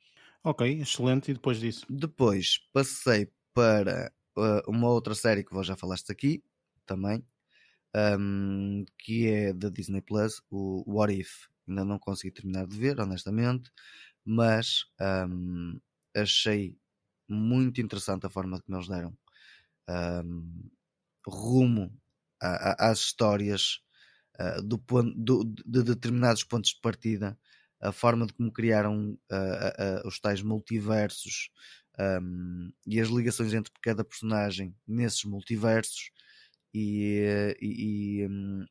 [0.45, 1.31] Ok, excelente.
[1.31, 1.85] E depois disso?
[1.89, 6.43] Depois passei para uh, uma outra série que vós já falaste aqui
[6.87, 7.25] também,
[8.19, 11.49] um, que é da Disney Plus, o What If.
[11.67, 13.71] Ainda não consegui terminar de ver, honestamente,
[14.25, 14.87] mas
[15.29, 15.79] um,
[16.23, 16.77] achei
[17.29, 19.17] muito interessante a forma como eles deram
[20.25, 20.71] um,
[21.27, 21.93] rumo
[22.41, 23.81] a, a, às histórias
[24.39, 24.83] uh, do
[25.17, 27.39] do, de determinados pontos de partida,
[27.81, 31.51] a forma de como criaram uh, uh, os tais multiversos
[31.99, 36.11] um, e as ligações entre cada personagem nesses multiversos.
[36.75, 38.65] E, e, e um,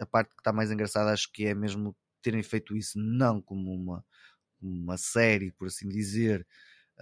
[0.00, 3.72] a parte que está mais engraçada acho que é mesmo terem feito isso não como
[3.74, 4.04] uma,
[4.60, 6.46] uma série, por assim dizer,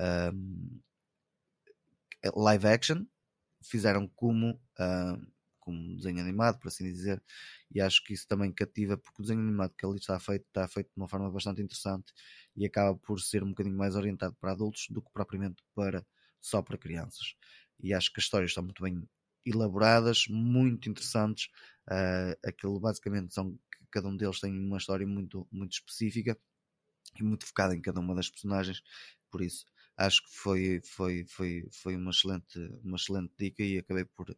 [0.00, 0.80] um,
[2.36, 3.04] live action,
[3.62, 5.26] fizeram como, uh,
[5.58, 7.22] como desenho animado, por assim dizer,
[7.70, 10.66] e acho que isso também cativa, porque o desenho animado que ali está feito está
[10.66, 12.12] feito de uma forma bastante interessante
[12.56, 16.04] e acaba por ser um bocadinho mais orientado para adultos do que propriamente para
[16.40, 17.34] só para crianças.
[17.78, 19.08] E acho que as histórias estão muito bem
[19.44, 21.48] elaboradas, muito interessantes.
[21.88, 23.58] Uh, aquilo basicamente são
[23.90, 26.38] cada um deles tem uma história muito, muito específica
[27.18, 28.82] e muito focada em cada uma das personagens,
[29.30, 29.64] por isso
[30.00, 34.34] acho que foi, foi, foi, foi uma, excelente, uma excelente dica e acabei por,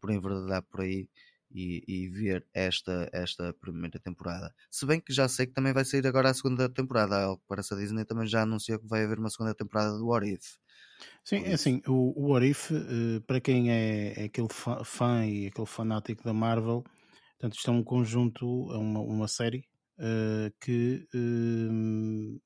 [0.00, 1.08] por enverdar por aí
[1.50, 4.52] e, e, ver esta, esta primeira temporada.
[4.68, 7.44] Se bem que já sei que também vai sair agora a segunda temporada, ao que
[7.46, 10.56] parece a Disney também já anunciou que vai haver uma segunda temporada do What If.
[11.24, 15.24] Sim, é assim, o, o What If, uh, para quem é, é aquele fã, fã,
[15.24, 16.82] e aquele fanático da Marvel,
[17.38, 22.40] portanto, isto é um conjunto, é uma, uma série uh, que uh,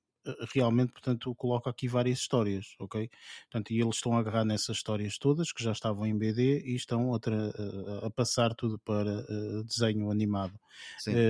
[0.53, 3.11] realmente, portanto, coloca aqui várias histórias, ok?
[3.51, 6.75] Portanto, e eles estão a agarrar nessas histórias todas que já estavam em BD e
[6.75, 10.59] estão a, a, a passar tudo para uh, desenho animado.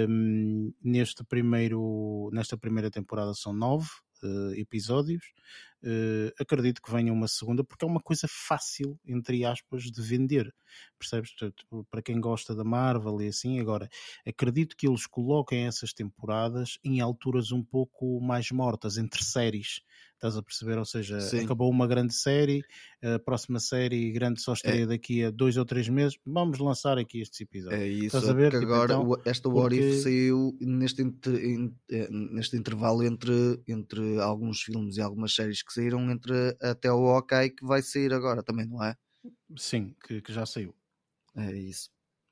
[0.09, 3.88] Um, neste primeiro, nesta primeira temporada são nove
[4.22, 5.24] uh, episódios.
[5.82, 10.52] Uh, acredito que venha uma segunda porque é uma coisa fácil, entre aspas, de vender.
[10.98, 11.30] Percebes?
[11.30, 13.88] Portanto, para quem gosta da Marvel e assim, agora
[14.26, 19.80] acredito que eles coloquem essas temporadas em alturas um pouco mais mortas, entre séries.
[20.14, 20.76] Estás a perceber?
[20.76, 21.44] Ou seja, Sim.
[21.44, 22.62] acabou uma grande série,
[23.02, 24.86] a próxima série grande só estreia é.
[24.86, 26.18] daqui a dois ou três meses.
[26.26, 27.80] Vamos lançar aqui estes episódios.
[27.80, 28.52] É isso, Estás a ver?
[28.52, 29.94] Tipo, agora então, esta What porque...
[29.94, 31.32] If saiu neste, inter,
[32.10, 37.50] neste intervalo entre, entre alguns filmes e algumas séries que saíram, entre até o OK
[37.50, 38.94] que vai sair agora também, não é?
[39.56, 40.74] Sim, que, que já saiu.
[41.37, 41.90] É isso.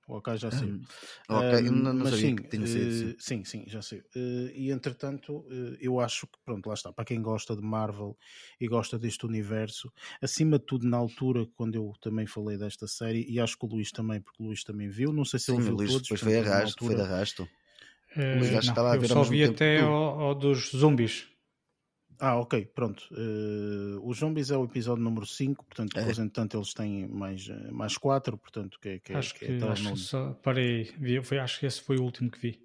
[0.09, 0.71] ok, já sei.
[0.71, 0.81] Hum,
[1.29, 2.91] ok, Um, não, não mas sabia sim, que tinha sido.
[2.93, 3.15] eh, sim.
[3.19, 4.03] sim, sim, já sei.
[4.17, 6.91] Eh, e entretanto, eh, eu acho que, pronto, lá está.
[6.93, 8.17] Para quem gosta de Marvel
[8.59, 13.27] e gosta deste universo, acima de tudo, na altura, quando eu também falei desta série,
[13.31, 15.53] e acho que o Luís também, porque o Luís também viu, não sei se Sim,
[15.53, 16.03] ele o viu Luís todos.
[16.03, 17.51] depois portanto, foi arrasto, foi de altura- arrasto.
[18.29, 21.27] Que não, estava a eu só vi até que ao, ao dos zombies.
[22.21, 23.05] Ah, ok, pronto.
[23.13, 26.01] Eh, os Zombies é o episódio número 5, portanto, É.
[26.01, 29.47] depois, entretanto, eles têm mais, eh, mais 4, portanto, que, é- que, é- acho que
[29.47, 29.97] que, é acho que nono.
[29.97, 30.85] só parei.
[30.99, 32.61] Vi, foi, acho que esse foi o último que vi.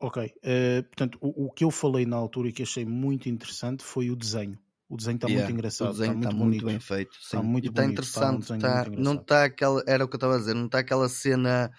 [0.00, 3.82] Ok, eh, portanto, o, o que eu falei na altura e que achei muito interessante
[3.84, 4.58] foi o desenho.
[4.88, 7.16] O desenho está Yeah, muito engraçado, o desenho está muito está muito bem feito.
[7.20, 8.40] Está muito e está bonito, está um interessante.
[8.40, 9.84] desenho está- muito não está aquela.
[9.86, 11.70] Era o que eu estava a dizer, não está aquela cena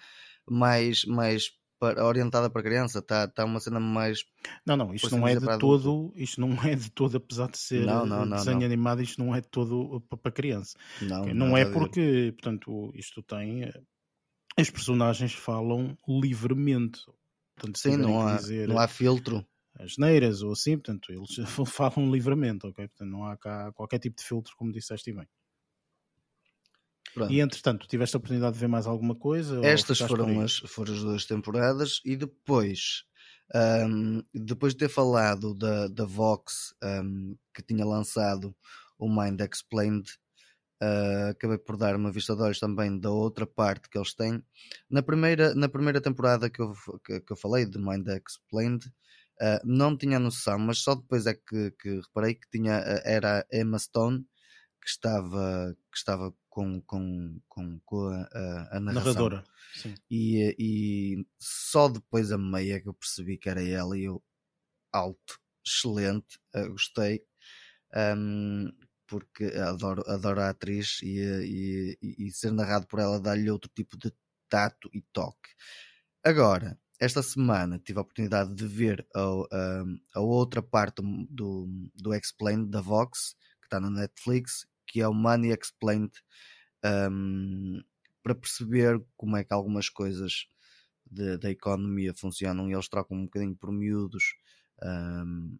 [0.48, 1.50] mais, mais
[1.82, 3.00] para- orientada para criança.
[3.00, 4.24] Está, está uma cena mais.
[4.64, 5.82] Não, não, isto assim não é dizer, de para adulto.
[5.82, 9.22] todo, isto não é de todo, apesar de ser Não, não, não, desenho animado, isto
[9.22, 10.76] não é de todo pa- para criança.
[11.00, 13.64] Não, Ok, Não é porque, portanto, isto tem.
[13.64, 13.82] eh,
[14.56, 17.00] As personagens falam livremente.
[17.56, 19.44] Portanto, Sim, não há, dizer não há filtro.
[19.78, 21.36] as neiras ou assim, portanto, eles
[21.74, 22.86] falam livremente, ok?
[22.88, 25.26] Portanto, não há cá qualquer tipo de filtro, como disseste bem.
[27.14, 27.32] Pronto.
[27.32, 29.60] E entretanto, tiveste a oportunidade de ver mais alguma coisa?
[29.64, 33.04] Estas foram as, foram as duas temporadas e depois,
[33.54, 38.54] ahm, depois de ter falado da, da Vox ahm, que tinha lançado
[38.98, 40.08] o Mind Explained,
[40.82, 44.42] ah, acabei por dar uma vista de olhos também da outra parte que eles têm.
[44.90, 46.72] Na primeira, na primeira temporada que eu,
[47.04, 48.84] que, que eu falei de Mind Explained,
[49.40, 53.40] ah, não tinha noção, mas só depois é que, que reparei que tinha, ah, era
[53.52, 54.24] a Emma Stone
[54.82, 59.42] que estava, que estava com, com, com, com a, a, Narradora.
[59.74, 59.94] Sim.
[60.10, 64.22] e, e só depois a meia que eu percebi que era ela e eu
[64.92, 67.24] alto, excelente, eh, gostei
[68.16, 68.70] hum,
[69.06, 73.70] porque adoro, adoro a atriz e, e, e- e ser narrado por ela dá-lhe outro
[73.74, 74.12] tipo de
[74.50, 75.48] tato e toque.
[76.22, 79.84] Agora, esta semana tive a oportunidade de ver a, a,
[80.16, 85.08] a outra parte do, do, do Explained da Vox, que está na Netflix, que é
[85.08, 86.12] o Money Explained,
[86.84, 87.82] hum,
[88.22, 90.46] para perceber como é que algumas coisas
[91.10, 94.34] de- da economia funcionam e eles trocam um bocadinho por miúdos
[94.82, 95.58] hum,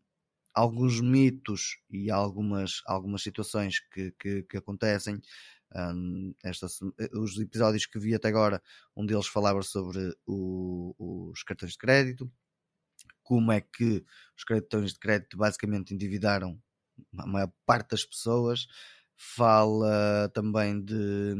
[0.54, 5.20] alguns mitos e algumas, algumas situações que, que, que acontecem.
[5.74, 8.62] Hum, esta se- os episódios que vi até agora,
[8.96, 10.94] um deles falava sobre o-
[11.32, 12.30] os cartões de crédito,
[13.22, 14.04] como é que
[14.36, 16.60] os cartões de crédito basicamente endividaram
[17.18, 18.66] a maior parte das pessoas.
[19.24, 21.34] Fala também de,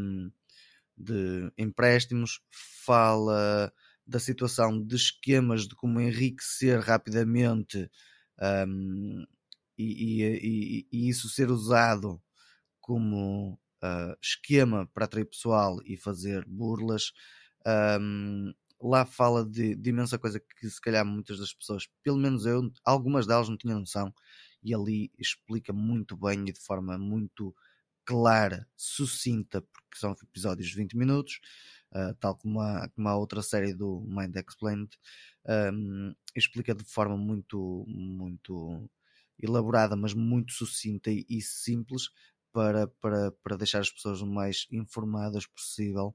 [0.97, 2.40] de empréstimos,
[2.85, 3.73] fala
[4.07, 7.90] da situação de esquemas de como enriquecer rapidamente
[8.68, 9.25] um,
[9.79, 9.85] e,
[10.23, 12.21] e- e- e isso ser usado
[12.81, 17.12] como ah, esquema para atrair pessoal e fazer burlas.
[18.01, 22.47] Um, lá fala de, de imensa coisa que se calhar muitas das pessoas, pelo menos
[22.47, 24.12] eu, algumas delas não tinham noção,
[24.62, 27.55] e ali explica muito bem e de forma muito
[28.04, 31.40] clara, sucinta, porque são episódios de 20 minutos,
[31.92, 34.90] ah, tal como a, como a outra série do Mind Explained,
[35.72, 38.88] um, explica de forma muito, muito
[39.38, 42.10] elaborada, mas muito sucinta e, e simples
[42.52, 46.14] para, para, para deixar as pessoas o mais informadas possível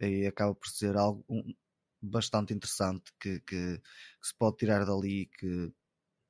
[0.00, 1.54] e acaba por ser algo um,
[2.02, 5.72] bastante interessante que, que, que se pode tirar dali e que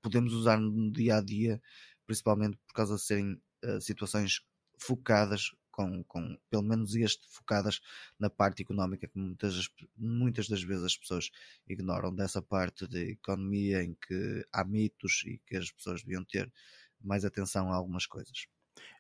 [0.03, 1.61] podemos usar no dia a dia,
[2.07, 4.41] principalmente por causa de serem eh, situações
[4.79, 7.81] focadas, com, com pelo menos este, focadas
[8.19, 11.31] na parte económica, que muitas, das- muitas das vezes as pessoas
[11.69, 16.53] ignoram dessa parte de economia em que há mitos e que as pessoas deviam ter
[17.01, 18.47] mais atenção a algumas coisas.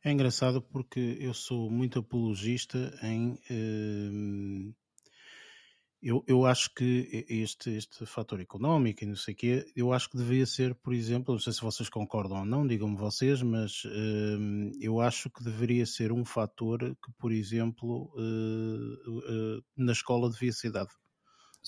[0.02, 3.38] É engraçado porque eu sou muito apologista em.
[3.50, 4.74] hum,
[6.06, 10.08] eu, eu acho que este, este fator económico e não sei o quê, eu acho
[10.08, 13.82] que deveria ser, por exemplo, não sei se vocês concordam ou não, digam-me vocês, mas
[13.84, 20.30] hum, eu acho que deveria ser um fator que, por exemplo, eh, eh, na escola
[20.30, 20.90] devia ser dado.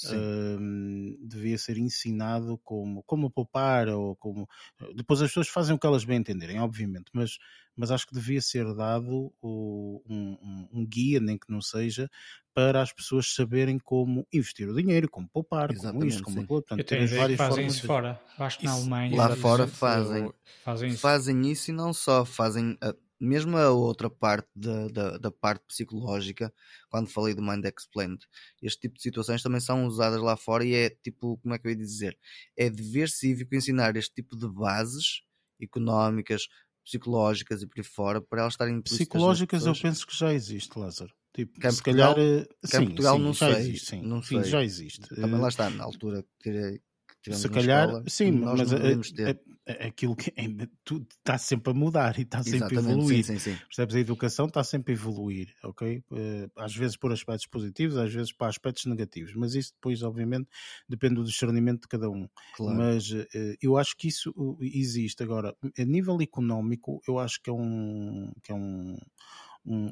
[0.04, 4.48] Hum, devia ser ensinado como, como poupar ou como
[4.94, 7.38] depois as pessoas fazem o que elas bem entenderem, obviamente, mas,
[7.78, 12.10] mas acho que devia ser dado o- um, um- guia, nem que não seja,
[12.52, 16.58] para as pessoas saberem como investir o dinheiro, como poupar, como Exatamente, isto, como aquilo.
[16.58, 17.86] Eu Portanto, que várias fazem formas isso de...
[17.86, 18.20] fora.
[18.38, 19.16] Acho que na Isso- Alemanha.
[19.16, 20.32] Lá fora isso- fazem.
[20.64, 20.98] Fazem isso.
[20.98, 25.64] fazem isso e não só, fazem a- mesmo a outra parte da, da, da parte
[25.66, 26.52] psicológica,
[26.88, 28.24] quando falei do Mind Explained,
[28.62, 31.66] este tipo de situações também são usadas lá fora e é tipo, como é que
[31.66, 32.16] eu ia dizer?
[32.56, 35.22] É dever cívico ensinar este tipo de bases
[35.60, 36.48] económicas,
[36.88, 41.12] psicológicas e por aí fora para elas estarem Psicológicas eu penso que já existe, Lázaro.
[41.34, 43.86] Tipo, em se calhar, Portugal- eh, cá em sim, Portugal sim, não já sei, existe,
[43.90, 44.44] sim, não sei.
[44.44, 45.14] já existe.
[45.14, 46.84] Também Eh, lá está, na altura que tirei que
[47.22, 51.74] tivemos se calhar, escola, sim, mas eh, eh, aquilo que ainda tudo está sempre a
[51.74, 53.22] mudar e está sempre a evoluir.
[53.22, 53.62] sim, sim, sim.
[53.68, 53.94] Percebes?
[53.96, 56.02] A educação está sempre a evoluir, ok?
[56.12, 60.48] Eh, Às vezes por aspectos positivos, às vezes para aspectos negativos, mas isso depois, obviamente,
[60.88, 62.26] depende do discernimento de cada um.
[62.50, 62.76] Claro.
[62.76, 65.22] Mas eh, eu acho que isso existe.
[65.22, 68.32] Agora, a nível económico, eu acho que é um.
[68.42, 68.96] Que é um-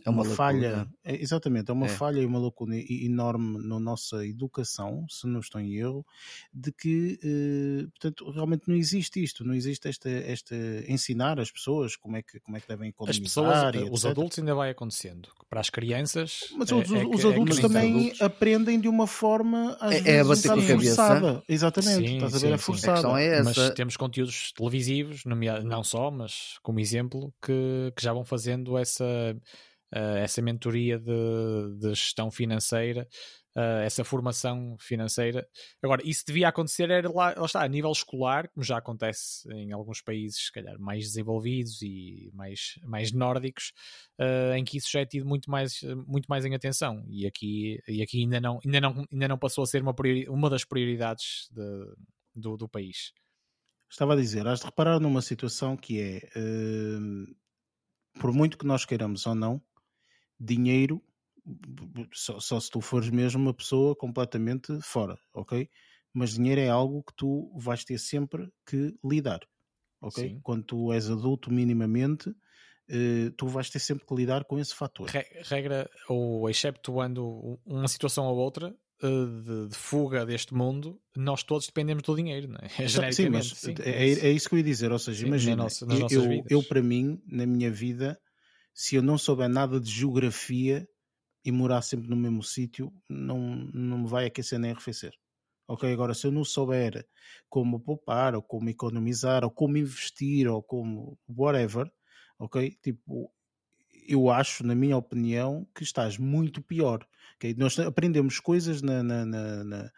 [0.05, 0.95] É uma uma, falha, lacuna.
[1.05, 1.89] é, exatamente, é uma É.
[1.91, 6.05] falha e uma lacuna enorme na nossa educação, se não estou em erro,
[6.53, 10.55] de que, eh, portanto, realmente não existe isto, não existe esta, esta
[10.89, 14.01] ensinar as pessoas como é que, como é que devem As economizar pessoas, e os
[14.05, 14.11] etc.
[14.11, 15.29] adultos ainda vai acontecendo.
[15.49, 16.41] Para as crianças.
[16.57, 18.22] Mas é- os, é os que- é adultos também adultos.
[18.22, 21.43] aprendem de uma forma às É- é a vezes um bater com a forçada.
[21.49, 22.47] Exatamente, Sim, estás a ver?
[22.47, 22.55] sim, é.
[22.55, 22.93] A forçada.
[22.95, 23.74] questão é Mas essa.
[23.74, 29.05] temos conteúdos televisivos, nomea- não só, mas como exemplo, que, que já vão fazendo essa,
[29.93, 33.07] eh, essa mentoria de, de gestão financeira,
[33.57, 35.47] eh, essa formação financeira.
[35.82, 39.72] Agora, isso devia acontecer era lá, lá está, a nível escolar, como já acontece em
[39.72, 43.72] alguns países, se calhar, mais desenvolvidos e mais, mais nórdicos,
[44.18, 47.05] eh, em que isso já é tido muito mais, muito mais em atenção.
[47.09, 50.28] E aqui, e aqui ainda, não, ainda, não, ainda não passou a ser uma, priori-
[50.28, 51.95] uma das prioridades de-
[52.34, 53.12] do, do país.
[53.91, 57.24] Estava a dizer, has de reparar numa situação que é, hum,
[58.20, 59.62] por muito que nós queiramos ou não,
[60.39, 61.03] dinheiro,
[62.12, 65.68] só, só se tu fores mesmo uma pessoa completamente fora, ok?
[66.12, 69.41] Mas dinheiro é algo que tu vais ter sempre que lidar,
[70.01, 70.28] ok?
[70.30, 70.41] Sim.
[70.43, 72.34] Quando tu és adulto minimamente,
[72.89, 75.09] eh, tu vais ter sempre que lidar com esse fator.
[75.11, 79.07] Re- Regra, ou exceptuando uma situação ou outra eh,
[79.45, 82.68] de, de fuga deste mundo, nós todos dependemos do dinheiro, não é?
[83.12, 84.24] Sim, mas sim, é, é isso.
[84.26, 84.91] é isso que eu ia dizer.
[84.93, 88.18] Ou seja, Sim, imagina, na nossa- nas eu- eu, para mim, na minha vida,
[88.77, 90.87] se eu não souber nada de geografia
[91.43, 93.39] e morar sempre no mesmo sítio, não,
[93.72, 95.14] não me vai aquecer nem arrefecer.
[95.66, 97.09] Ok, agora se eu não souber
[97.49, 101.91] como poupar, ou como economizar, ou como investir, ou como whatever,
[102.39, 103.33] ok, tipo,
[104.09, 107.07] eu acho, na minha opinião, que estás muito pior.
[107.37, 107.55] ok?
[107.59, 109.93] Nós aprendemos coisas na- na- na-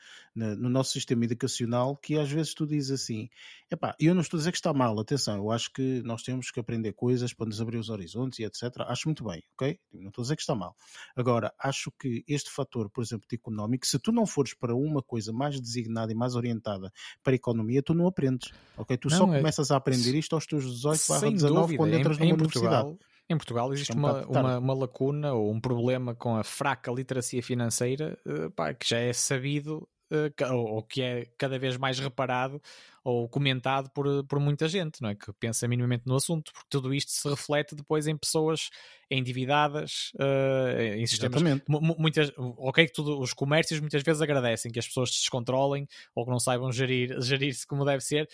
[0.57, 3.29] no nosso sistema educacional que às vezes tu dizes assim:
[3.71, 6.51] epá, eu não estou a dizer que está mal, atenção, eu acho que nós temos
[6.51, 8.63] que aprender coisas para nos abrir os horizontes e etc.
[8.87, 9.79] Acho muito bem, ok?
[9.93, 10.75] Não estou a dizer que está mal.
[11.17, 15.03] Agora, acho que este fator, por exemplo, de económico, se tu não fores para uma
[15.03, 16.93] coisa mais designada e mais orientada
[17.23, 18.97] para a economia, tu não aprendes, ok?
[18.97, 21.77] Tu só Não, é- começas a aprender isto aos teus 18 barra Sem 19 dúvida,
[21.79, 22.83] quando em, entras em numa universidade.
[22.85, 22.99] Portugal,
[23.29, 26.91] em Portugal existe é um uma, uma, uma lacuna ou um problema com a fraca
[26.91, 31.99] literacia financeira eh, pá, que já é sabido eh, ou, que é cada vez mais
[31.99, 32.63] reparado
[33.05, 35.15] ou comentado por, por muita gente, não é?
[35.15, 38.71] Que pensa minimamente no assunto, porque tudo isto se reflete depois em pessoas
[39.11, 44.87] endividadas, eh, em sistemas muitas, ok que tudo, os comércios muitas vezes agradecem que as
[44.87, 48.29] pessoas se descontrolem ou que não saibam gerir, gerir-se como deve ser,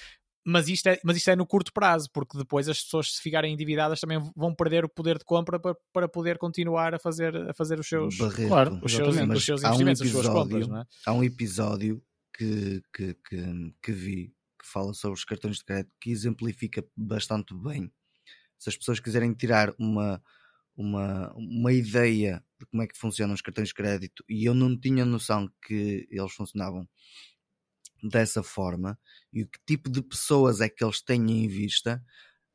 [0.45, 3.53] mas isto, é, mas isto é no curto prazo, porque depois as pessoas se ficarem
[3.55, 7.55] endividadas também vão perder o poder de compra para, para poder continuar a fazer, a
[7.55, 8.49] fazer os seus, Barreto.
[8.49, 10.87] Claro, os seus, os seus há um investimentos, as suas episódio- compras, não é?
[11.07, 12.03] Há um episódio
[12.37, 17.55] que, que, que, que vi que fala sobre os cartões de crédito que exemplifica bastante
[17.55, 17.93] bem.
[18.59, 20.23] Se as pessoas quiserem tirar uma,
[20.77, 24.79] uma, uma ideia de como é que funcionam os cartões de crédito, e eu não
[24.79, 26.89] tinha noção que eles funcionavam
[28.09, 28.99] dessa forma,
[29.33, 32.01] e o que tipo de pessoas é que eles têm em vista.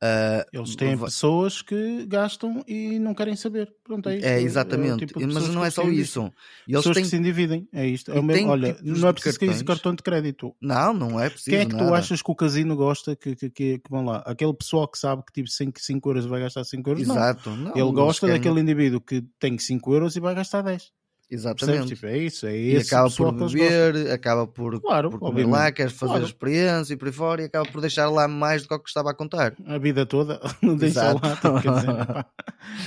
[0.02, 3.70] ah, Eles têm va- pessoas que gastam e não querem saber.
[3.84, 4.18] Pronto, é.
[4.20, 5.04] É, o exatamente.
[5.06, 6.20] tipo de Mas pessoas não é só isso.
[6.66, 7.02] E eles pessoas têm...
[7.04, 7.68] que se endividem.
[7.70, 8.10] É isto.
[8.10, 8.48] É o mesmo.
[8.48, 9.62] Olha, não é preciso cartões.
[9.62, 10.56] cartão de crédito.
[10.58, 11.50] Não, não é preciso.
[11.50, 11.96] Quem é que tu nada.
[11.98, 14.22] achas que o casino gosta que, que, que, que vão lá?
[14.24, 17.06] Aquele pessoal que sabe que tipo 5, 5 euros vai gastar 5 euros?
[17.06, 17.16] Não.
[17.16, 17.50] Exato.
[17.50, 20.90] Não, Ele eles gosta daquele indivíduo que tem 5 euros e vai gastar 10.
[21.30, 21.94] Exatamente.
[21.94, 22.46] Tipo, é isso.
[22.46, 26.24] É e esse acaba por beber, acaba por, Claro, por comer lá, quer fazer Claro.
[26.24, 28.78] a experiência e por aí fora e acaba por deixar lá mais do que o
[28.80, 29.54] que estava a contar.
[29.64, 31.36] a vida toda, não deixa lá.
[31.36, 32.26] tipo, quer dizer.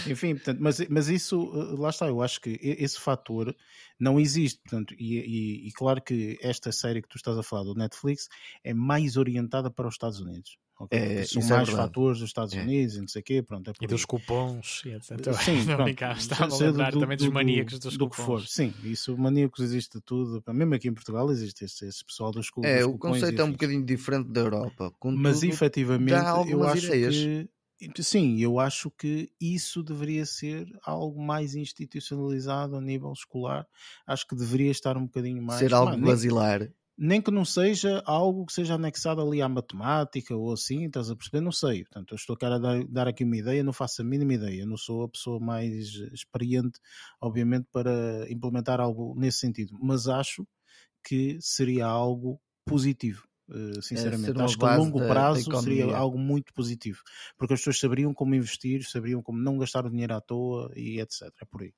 [0.12, 3.56] Enfim, portanto, mas, mas isso, eh, lá está, eu acho que e- esse fator
[4.00, 4.60] não existe.
[4.62, 8.28] Portanto, e, e- e claro que esta série que tu estás a falar do Netflix
[8.64, 10.58] é mais orientada para os Estados Unidos.
[10.92, 11.88] É, São isso é mais verdade.
[11.90, 12.62] fatores dos Estados É.
[12.62, 15.34] Unidos e não sei o quê, pronto, é E dos cupons e etc.
[15.34, 18.26] Sim, brincar, estava a seja lembrar do- também dos do- maníacos dos do que cupons.
[18.44, 18.48] for.
[18.48, 20.44] Sim, isso, maníacos existe de tudo.
[20.54, 23.22] Mesmo aqui em Portugal existe esse, esse pessoal dos, cu- É, dos o cupons e
[23.22, 24.94] conceito é um bocadinho diferente da Europa.
[25.02, 27.16] Mas contudo, efetivamente dá eu acho ideias.
[27.16, 27.50] que
[28.02, 33.68] sim, eu acho que isso deveria ser algo mais institucionalizado a nível escolar.
[34.08, 36.70] Acho que deveria estar um bocadinho mais ser algo Mano, basilar.
[36.98, 41.16] Nem que não seja algo que seja anexado ali à matemática ou assim, estás a
[41.16, 41.42] perceber?
[41.42, 41.84] Não sei.
[41.84, 44.62] Portanto, eu estou a dar, dar aqui uma ideia, não faço a mínima ideia.
[44.62, 46.80] Eu não sou a pessoa mais experiente,
[47.20, 50.46] obviamente, para implementar algo nesse sentido, mas acho
[51.04, 53.28] que seria algo positivo.
[53.50, 57.02] Uh, sinceramente, é, acho que a longo da, prazo da seria algo muito positivo,
[57.38, 61.02] porque as pessoas saberiam como investir, saberiam como não gastar o dinheiro à toa e
[61.02, 61.24] etc.
[61.42, 61.74] É por aí.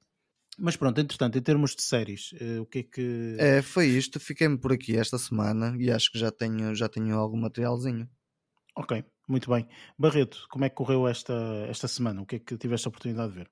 [0.57, 3.37] Mas pronto, entretanto, em termos de séries, uh, o que é que.
[3.39, 4.19] É, foi isto.
[4.19, 8.09] Fiquei-me por aqui esta semana e acho que já tenho, já tenho algum materialzinho.
[8.75, 9.67] Ok, muito bem.
[9.97, 11.33] Barreto, como é que correu esta,
[11.69, 12.21] esta semana?
[12.21, 13.51] O que é que tiveste a oportunidade de ver?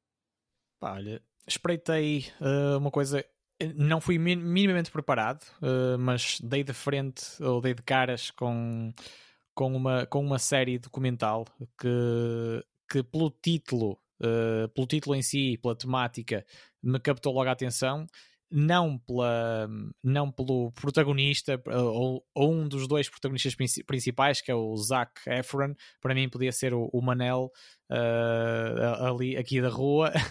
[0.79, 3.23] Pá, olha, espreitei uh, uma coisa.
[3.75, 8.93] Não fui minimamente preparado, uh, mas dei de frente ou dei de caras com,
[9.53, 11.45] com, uma, com uma série documental
[11.79, 16.45] que, que pelo título uh, pelo título em si, pela temática,
[16.83, 18.05] me captou logo a atenção.
[18.55, 19.67] Não, pela,
[20.03, 23.55] não pelo protagonista ou, ou um dos dois protagonistas
[23.87, 27.51] principais, que é o Zac Efron, para mim podia ser o, o Manel
[27.89, 30.11] uh, ali, aqui da rua.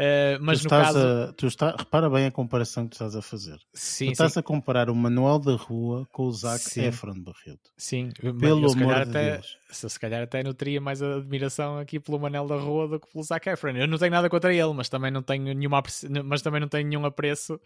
[0.00, 0.98] Uh, mas tu no caso.
[0.98, 3.58] A, tu está, repara bem a comparação que tu estás a fazer.
[3.74, 4.40] Sim, tu estás sim.
[4.40, 6.84] a comparar o Manuel da Rua com o Zac sim.
[6.86, 7.70] Efron Barreto.
[7.76, 8.08] Sim,
[8.38, 9.58] pelo eu, se amor de até, Deus.
[9.70, 13.22] Se, se calhar até nutria mais admiração aqui pelo Manel da Rua do que pelo
[13.22, 13.76] Zac Efron.
[13.76, 15.82] Eu não tenho nada contra ele, mas também não tenho nenhuma
[16.24, 17.60] mas também não tenho nenhum apreço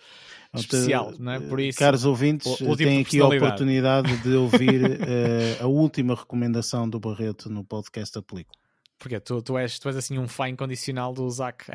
[0.53, 1.41] especial, não é?
[1.41, 6.15] Por isso, caros ouvintes, o, o têm aqui a oportunidade de ouvir uh, a última
[6.15, 8.64] recomendação do Barreto no podcast Aplico.
[8.99, 11.75] Porque tu, tu, és, tu és assim um fã incondicional do Zac uh,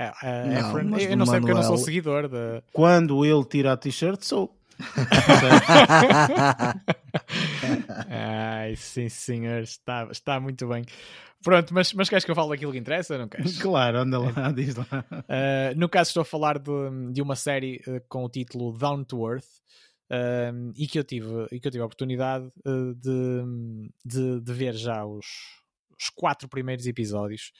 [0.58, 0.98] Efron.
[0.98, 2.28] Eu não sei porque eu não sou seguidor.
[2.28, 2.62] De...
[2.74, 4.56] Quando ele tira a t-shirt, sou.
[8.10, 10.86] Ai, sim, senhor, está, está muito bem.
[11.44, 13.18] Pronto, mas, mas queres que eu fale daquilo que interessa?
[13.18, 13.62] Não queres?
[13.62, 14.86] Claro, anda lá, diz lá.
[15.12, 16.72] Uh, no caso, estou a falar de,
[17.14, 19.48] de uma série uh, com o título Down to Earth.
[20.12, 24.74] Uh, e, que eu tive, e que eu tive a oportunidade de, de, de ver
[24.74, 25.24] já os,
[26.00, 27.52] os quatro primeiros episódios.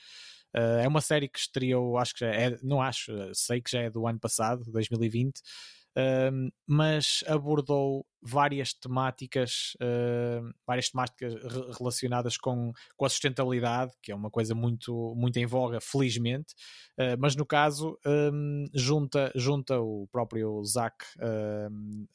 [0.54, 3.82] Uh, é uma série que estreou, acho que já é, não acho, sei que já
[3.82, 12.36] é do ano passado, 2020, uh, mas abordou várias temáticas, uh, várias temáticas re relacionadas
[12.36, 16.52] com, com a sustentabilidade, que é uma coisa muito, muito em voga, felizmente,
[16.98, 20.96] uh, mas no caso um, junta, junta o próprio Zac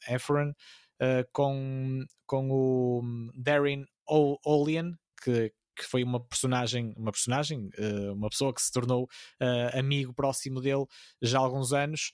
[0.08, 0.52] Efron
[1.32, 3.02] com, com o
[3.34, 9.04] Darren Olian, que, que foi uma personagem, uma personagem, uh, uma pessoa que se tornou
[9.04, 10.86] uh, amigo próximo dele
[11.20, 12.12] já há alguns anos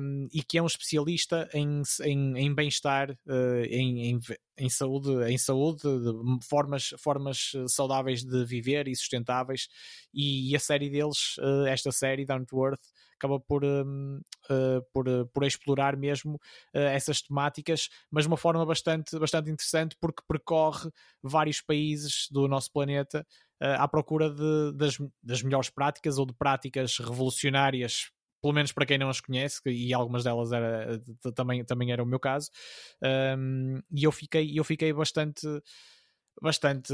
[0.00, 4.20] um, e que é um especialista em, em, em bem-estar, uh, em, em,
[4.58, 5.82] em, saúde, em saúde,
[6.48, 9.68] formas, formas saudáveis de viver e sustentáveis.
[10.12, 11.36] E, e a série deles,
[11.68, 12.80] esta série, Down to Earth,
[13.16, 18.64] acaba por, uh, por, uh, por explorar mesmo uh, essas temáticas, mas de uma forma
[18.64, 20.90] bastante, bastante interessante porque percorre
[21.22, 23.26] vários países do nosso planeta
[23.58, 28.10] à procura de, das, das melhores práticas ou de práticas revolucionárias
[28.46, 31.02] pelo menos para quem não as conhece, e algumas delas era,
[31.34, 32.48] também, também era o meu caso,
[33.36, 35.48] um, e eu fiquei, eu fiquei bastante
[36.40, 36.92] bastante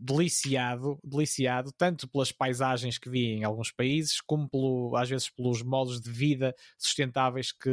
[0.00, 5.60] deliciado, deliciado, tanto pelas paisagens que vi em alguns países, como pelo, às vezes pelos
[5.60, 7.68] modos de vida sustentáveis que,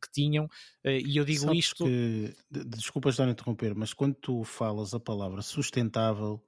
[0.00, 0.46] que tinham.
[0.84, 1.86] Eh, e eu digo Sabes isto.
[1.86, 6.38] Que, desculpa estar a interromper, mas quando tu falas a palavra sustentável,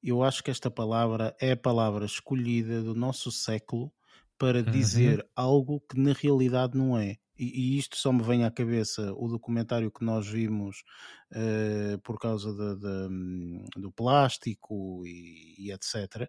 [0.00, 3.92] eu acho que esta palavra é a palavra escolhida do nosso século
[4.40, 5.24] para dizer uhum.
[5.36, 9.90] algo que na realidade não é e, isto só me vem à cabeça o documentário
[9.90, 10.82] que nós vimos
[11.32, 16.28] uh, por causa de, de, do plástico e, e, etc.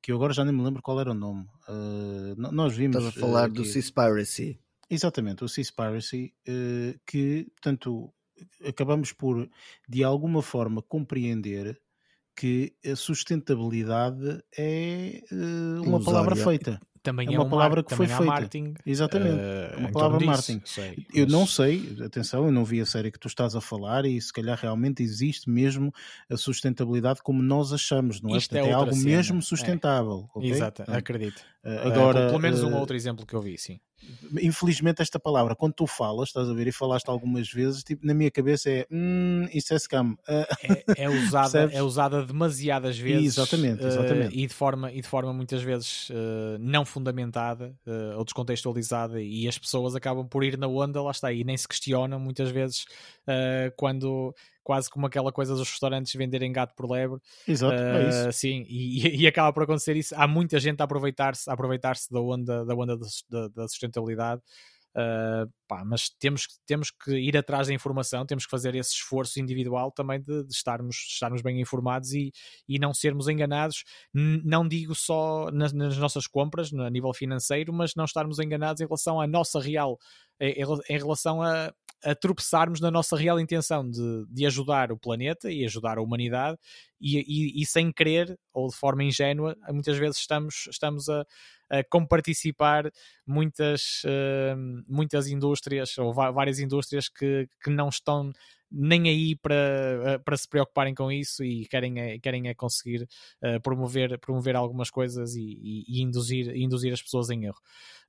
[0.00, 1.46] Que eu agora já nem me lembro qual era o nome.
[1.68, 2.96] Uh, nós vimos.
[2.96, 4.60] Estás a falar uh, do Seaspiracy.
[4.88, 8.12] Exatamente, o Seaspiracy, uh, que, portanto,
[8.64, 9.50] acabamos por,
[9.88, 11.80] de alguma forma, compreender
[12.36, 15.22] que a sustentabilidade é
[15.84, 18.22] uma palavra feita também é, é uma palavra que foi feita.
[18.24, 20.62] Marketing, Exatamente, uh, uma palavra disso, marketing.
[20.64, 24.04] Sei, eu não sei, atenção, eu não vi a série que tu estás a falar
[24.04, 25.92] e se calhar realmente existe mesmo
[26.30, 28.38] a sustentabilidade como nós achamos, não é?
[28.38, 29.04] Isto Portanto, é, é algo cena.
[29.04, 30.28] mesmo sustentável.
[30.34, 30.38] É.
[30.38, 30.50] Okay?
[30.50, 31.42] Exato, acredito.
[31.64, 33.80] Uh, agora, uh, pelo menos um outro exemplo que eu vi, sim
[34.40, 38.14] infelizmente esta palavra, quando tu falas, estás a ver, e falaste algumas vezes, tipo, na
[38.14, 40.16] minha cabeça é hum, isso é scam.
[40.26, 40.46] É,
[41.04, 44.34] é usada, é usada demasiadas vezes exatamente, exatamente.
[44.34, 49.20] Uh, e, de forma, e de forma muitas vezes uh, não fundamentada uh, ou descontextualizada
[49.20, 52.50] e as pessoas acabam por ir na onda, lá está, e nem se questionam muitas
[52.50, 52.86] vezes
[53.76, 57.20] quando quase como aquela coisa dos restaurantes venderem gato por lebre.
[57.46, 58.32] Exato, uh, é isso.
[58.32, 60.14] Sim, e, e, acaba por acontecer isso.
[60.16, 62.96] Há muita gente a aproveitar-se aproveitar da onda, da, onda
[63.28, 64.42] da, da sustentabilidade.
[64.94, 69.40] Uh, pá, mas temos, temos que ir atrás da informação, temos que fazer esse esforço
[69.40, 72.30] individual também de, de estarmos, estarmos bem informados e,
[72.68, 73.84] e não sermos enganados.
[74.14, 78.82] N não digo só nas, nas, nossas compras, a nível financeiro, mas não estarmos enganados
[78.82, 79.98] em relação à nossa real,
[80.38, 80.52] em,
[80.90, 81.72] em relação a,
[82.04, 86.58] a tropeçarmos na nossa real intenção de, de ajudar o planeta e ajudar a humanidade
[87.02, 91.84] e, e, e sem querer ou de forma ingênua, muitas vezes estamos, estamos a uh,
[91.90, 92.90] como participar
[93.26, 98.32] muitas, uh, muitas indústrias ou várias indústrias que, que não estão
[98.72, 103.02] nem aí para, eh, para se preocuparem com isso e querem é, querem é conseguir
[103.44, 107.60] uh, promover, promover algumas coisas e, e, e, induzir, induzir as pessoas em erro.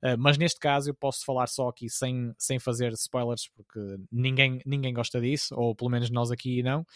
[0.02, 3.78] Uh, mas neste caso eu posso falar só aqui sem, sem fazer spoilers porque
[4.10, 6.86] ninguém, ninguém gosta disso, ou pelo menos nós aqui não.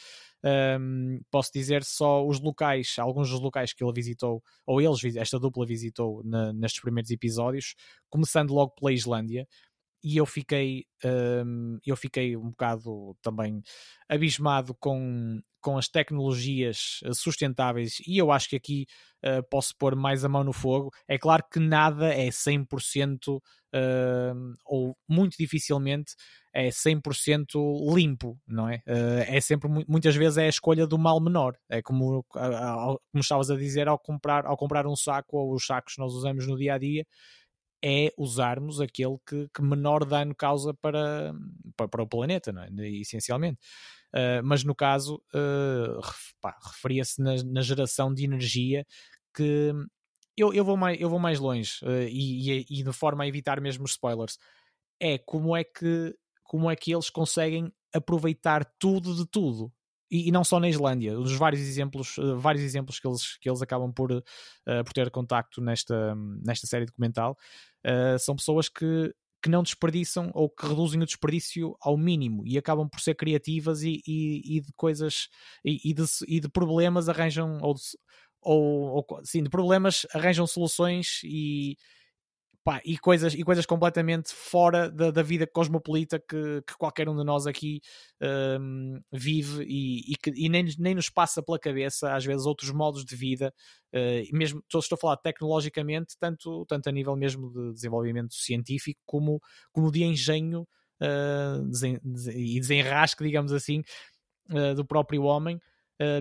[0.45, 5.39] Um, posso dizer só os locais, alguns dos locais que ele visitou, ou eles, esta
[5.39, 7.75] dupla visitou na, nestes primeiros episódios,
[8.09, 9.47] começando logo pela Islândia,
[10.03, 13.63] e eu fiquei, um, eu fiquei um bocado também
[14.09, 18.87] abismado com, com as tecnologias sustentáveis e eu acho que aqui
[19.25, 20.91] uh, posso pôr mais a mão no fogo.
[21.07, 23.41] É claro que nada é 100% uh,
[24.65, 26.15] ou muito dificilmente
[26.55, 28.77] é 100% limpo, não é?
[28.87, 31.57] Uh, é sempre, muitas vezes é a escolha do mal menor.
[31.69, 35.95] É como, como estavas a dizer, ao comprar, ao comprar um saco ou os sacos
[35.95, 37.07] que nós usamos no dia a dia,
[37.85, 41.33] é usarmos aquele que, que menor dano causa para,
[41.77, 42.89] para, para, o planeta, é?
[42.89, 43.59] essencialmente.
[44.15, 46.01] Uh, mas no caso, uh,
[46.73, 48.87] referia-se na, na, geração de energia
[49.35, 49.73] que
[50.37, 53.29] eu, eu, vou, mais, eu vou mais longe uh, e, e, e de forma a
[53.29, 54.39] evitar mesmo spoilers.
[54.99, 56.15] É como é que
[56.49, 59.71] como é que eles conseguem aproveitar tudo de tudo.
[60.11, 63.49] E, e não só na Islândia, os vários exemplos, uh, vários exemplos que eles, que
[63.49, 64.23] eles acabam por, uh,
[64.85, 67.37] por ter contacto nesta, nesta série documental,
[67.87, 72.59] uh, são pessoas que, que não desperdiçam ou que reduzem o desperdício ao mínimo e
[72.59, 75.29] acabam por ser criativas e, e, e de coisas
[75.65, 77.75] e, de, e de problemas arranjam ou,
[78.43, 81.77] ou, ou sim, de problemas arranjam soluções e,
[82.65, 87.17] Pá, e, coisas, e coisas completamente fora da, da vida cosmopolita que, que, qualquer um
[87.17, 87.81] de nós aqui
[88.61, 92.71] um, vive e, e, que, e nem, nem nos passa pela cabeça, às vezes, outros
[92.71, 93.55] modos de vida,
[93.95, 99.41] uh, mesmo estou, a falar tecnologicamente, tanto, tanto a nível mesmo de desenvolvimento científico como,
[99.73, 100.69] como de engenho
[101.01, 101.99] uh, desen,
[102.35, 103.83] e desenrasque, digamos assim,
[104.51, 105.59] uh, do próprio homem.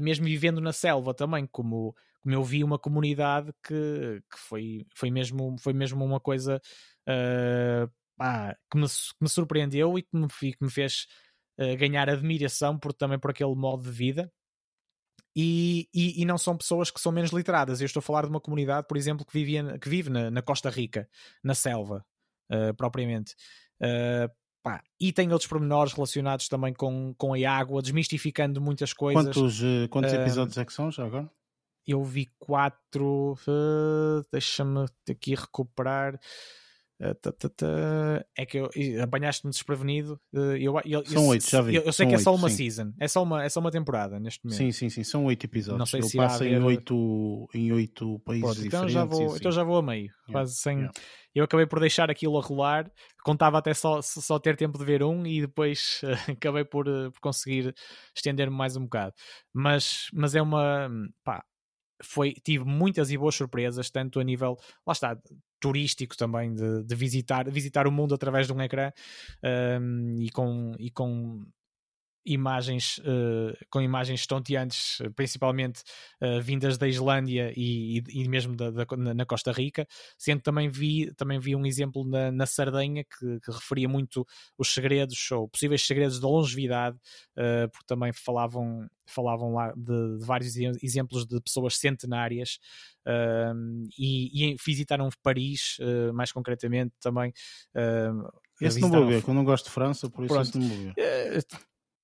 [0.02, 1.94] mesmo vivendo na selva também, como,
[2.28, 6.62] como eu vi uma comunidade que, que foi, foi, mesmo, foi mesmo uma coisa
[7.08, 11.08] uh, ah, que, me, que me surpreendeu e que me, que me fez
[11.58, 14.30] uh, ganhar admiração por, também por aquele modo de vida.
[15.34, 17.80] E, e, e, não são pessoas que são menos literadas.
[17.80, 20.42] Eu estou a falar de uma comunidade, por exemplo, que, vivia, que vive na, na
[20.42, 21.08] Costa Rica,
[21.42, 22.06] na selva,
[22.52, 23.36] uh, propriamente.
[23.80, 24.28] Uh,
[24.62, 29.34] pá, e tem outros pormenores relacionados também com, com a água, desmistificando muitas coisas.
[29.34, 31.32] Quantos, quantos episódios é que são já agora?
[31.88, 33.34] Eu vi quatro.
[33.48, 36.20] Uh, Deixa-me aqui recuperar.
[37.00, 38.60] Uh, É que
[39.00, 40.20] apanhaste-me desprevenido.
[40.34, 41.76] Uh, eu, eu, são oito, já vi.
[41.76, 42.56] Eu, eu sei são que é só 8, uma sim.
[42.56, 44.58] season, é só uma, é só uma temporada neste momento.
[44.58, 45.78] Sim, sim, sim, são oito episódios.
[45.78, 46.60] Não sei Ele se passa haver...
[46.60, 48.74] em, oito, em oito países diferentes.
[48.74, 50.32] Então já, vou, sim, então já vou a meio, yeah.
[50.32, 50.78] quase sem.
[50.78, 50.94] Yeah.
[51.36, 52.92] Eu acabei por deixar aquilo a rolar,
[53.24, 57.20] contava até só, só ter tempo de ver um e depois uh, acabei por, por
[57.22, 57.76] conseguir
[58.16, 59.14] estender-me mais um bocado.
[59.54, 60.90] Mas, mas é uma.
[61.24, 61.44] Pá,
[62.02, 65.18] foi, tive muitas e boas surpresas, tanto a nível, lá está,
[65.60, 68.92] turístico também, de, de visitar, visitar o mundo através de um ecrã
[69.82, 71.44] um, e, com, e com
[72.28, 75.82] imagens uh, com imagens estonteantes, principalmente
[76.22, 80.70] uh, vindas da Islândia e, e, e mesmo da, da, na Costa Rica, sendo também
[80.70, 85.48] vi, também vi um exemplo na, na Sardenha que, que, referia muito os segredos ou
[85.48, 86.98] possíveis segredos da longevidade,
[87.38, 92.60] uh, porque também falavam, falavam lá de, de vários exemplos de pessoas centenárias
[93.98, 95.78] e, e, visitaram Paris,
[96.14, 97.32] mais concretamente também.
[98.60, 100.60] esse não vou ver, que eu não gosto de França, por isso Pronto.
[100.60, 100.94] não vou ver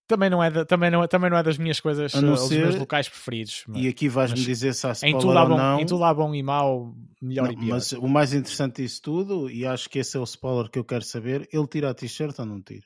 [0.08, 3.08] também não é, da, também não, também não é das minhas coisas, ser- meus locais
[3.10, 3.64] preferidos.
[3.68, 5.80] mas E aqui vais-me dizer se há em, spoiler tudo há ou bom, não.
[5.80, 7.70] em tudo há bom e mau, melhor Não, e pior.
[7.76, 10.84] mas o mais interessante disso tudo, e acho que esse é o spoiler que eu
[10.84, 12.84] quero saber, ele tira a t-shirt ou não tira?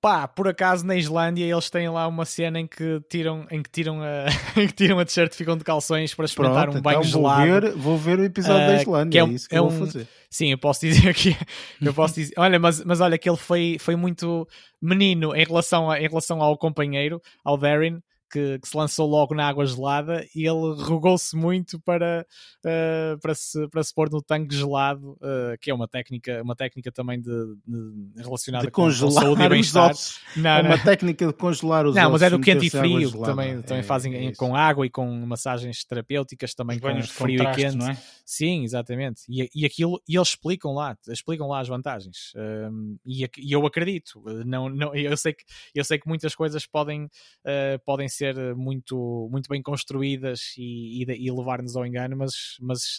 [0.00, 3.70] Pá, por acaso na Islândia eles têm lá uma cena em que tiram, em que
[3.70, 4.26] tiram a,
[4.60, 7.10] em que tiram a t-shirt e ficam de calções para experimentar Pronto, um banho então
[7.10, 7.46] vou gelado.
[7.66, 9.64] ver, vou ver o episódio da Ah, Islândia, que é é, isso que é eu
[9.64, 10.06] um- vou fazer.
[10.30, 11.36] Sim, eu posso dizer que
[11.80, 14.46] eu posso dizer, olha, mas, mas olha que ele foi, foi muito
[14.80, 18.00] menino em relação, a, em relação ao companheiro, ao Darren,
[18.30, 22.26] que, que, se lançou logo na água gelada e ele rogou-se muito para,
[22.64, 26.56] uh, para, se, para se pôr no tanque gelado, uh, que é uma técnica, uma
[26.56, 29.92] técnica também de, de relacionada de com, congelar com saúde e bem-estar.
[30.36, 32.02] Não, é uma técnica de congelar os não.
[32.02, 34.86] Não, mas é do quente e frio, que também, também é, fazem é com água
[34.86, 37.76] e com massagens terapêuticas, também com frio e quente.
[37.76, 37.98] Não é?
[38.24, 39.22] Sim, exatamente.
[39.28, 42.32] E, e aquilo, e eles explicam lá, explicam lá as vantagens.
[42.36, 44.22] Um, e, e, eu acredito.
[44.44, 49.28] Não, não, eu, sei que, eu sei que muitas coisas podem, uh, podem ser muito,
[49.30, 52.96] muito bem construídas e, e, e levar-nos ao engano, mas, mas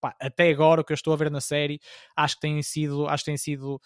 [0.00, 1.80] pá, até agora o que eu estou a ver na série
[2.16, 3.80] acho que têm sido, acho que têm sido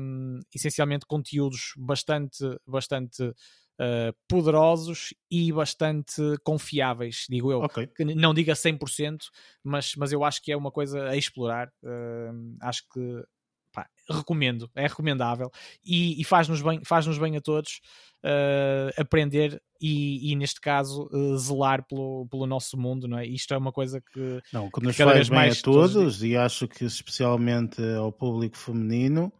[0.00, 3.32] um, essencialmente conteúdos bastante, bastante
[3.80, 7.62] Uh, poderosos e bastante confiáveis, digo eu.
[7.62, 7.88] Okay.
[8.14, 9.18] Não diga 100%,
[9.64, 11.68] mas, mas eu acho que é uma coisa a explorar.
[11.82, 13.24] Uh, acho que
[13.72, 15.50] pá, recomendo, é recomendável
[15.84, 17.80] e, e faz-nos bem, faz bem a todos
[18.24, 23.26] uh, aprender e, e, neste caso uh, zelar pelo, pelo nosso mundo, não é?
[23.26, 26.36] Isto é uma coisa que, não, que nos que faz bem a todos, todos e
[26.36, 29.32] acho que especialmente ao público feminino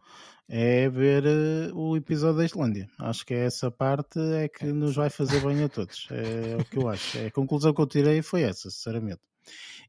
[0.49, 2.89] é ver uh, o episódio da Islândia.
[2.99, 6.07] Acho que é essa parte é que nos vai fazer bem a todos.
[6.11, 7.17] É, é o que eu acho.
[7.17, 9.21] É a conclusão que eu tirei foi essa, sinceramente.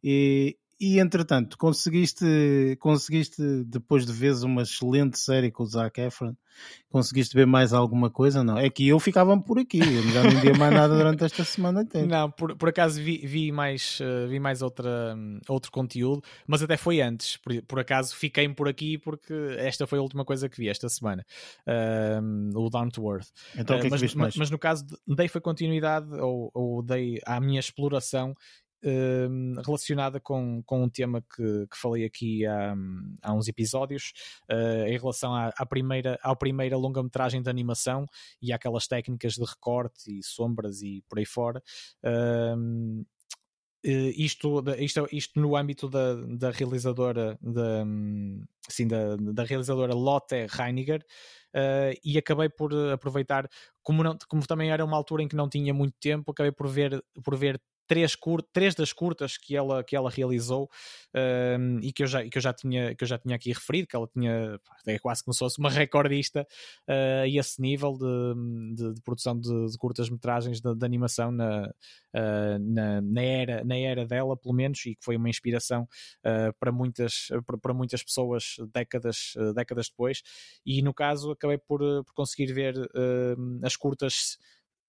[0.02, 6.34] E, e entretanto, conseguiste, conseguiste, depois de veres uma excelente série com o Zac Efron,
[6.90, 8.44] conseguiste ver mais alguma coisa?
[8.44, 11.42] Não, é que eu ficava por aqui, eu já não via mais nada durante esta
[11.42, 12.06] semana inteira.
[12.14, 16.62] Não, por, por acaso vi, vi mais, uh, vi mais outra, um, outro conteúdo, mas
[16.62, 20.48] até foi antes, por, por acaso fiquei por aqui porque esta foi a última coisa
[20.48, 21.24] que vi esta semana,
[21.66, 23.28] uh, o Down to Earth.
[23.56, 24.36] Então o que é que mas, viste mais?
[24.36, 28.34] Mas no caso, dei foi continuidade ou, ou dei à minha exploração
[28.84, 32.74] uh, relacionada com, com um tema que, que falei aqui há,
[33.22, 34.12] há uns episódios,
[34.50, 38.06] uh, em relação à, à, primeira, à primeira longa-metragem de animação
[38.40, 41.62] e àquelas técnicas de recorte e sombras e por aí fora.
[42.04, 43.04] Uh,
[44.16, 47.84] isto, isto, isto no âmbito da, da realizadora da,
[48.66, 51.04] assim, da, da realizadora Lotte Reiniger
[51.54, 53.46] uh, e acabei por aproveitar
[53.82, 56.66] como, não, como também era uma altura em que não tinha muito tempo acabei por
[56.66, 60.68] ver, por ver três, cur três das curtas que ela, que ela realizou
[61.14, 63.86] um, e que eu, já, que, eu já tinha, que eu já tinha aqui referido,
[63.88, 66.46] que ela tinha é quase como se fosse uma recordista
[66.88, 71.66] uh, a esse nível de, de, de produção de, de curtas-metragens de, de, animação na,
[71.66, 76.52] uh, na, na, era, na era dela, pelo menos, e que foi uma inspiração uh,
[76.58, 80.22] para, muitas, para, para, muitas pessoas décadas, décadas depois.
[80.64, 82.74] E no caso, acabei por, por conseguir ver
[83.62, 84.38] as curtas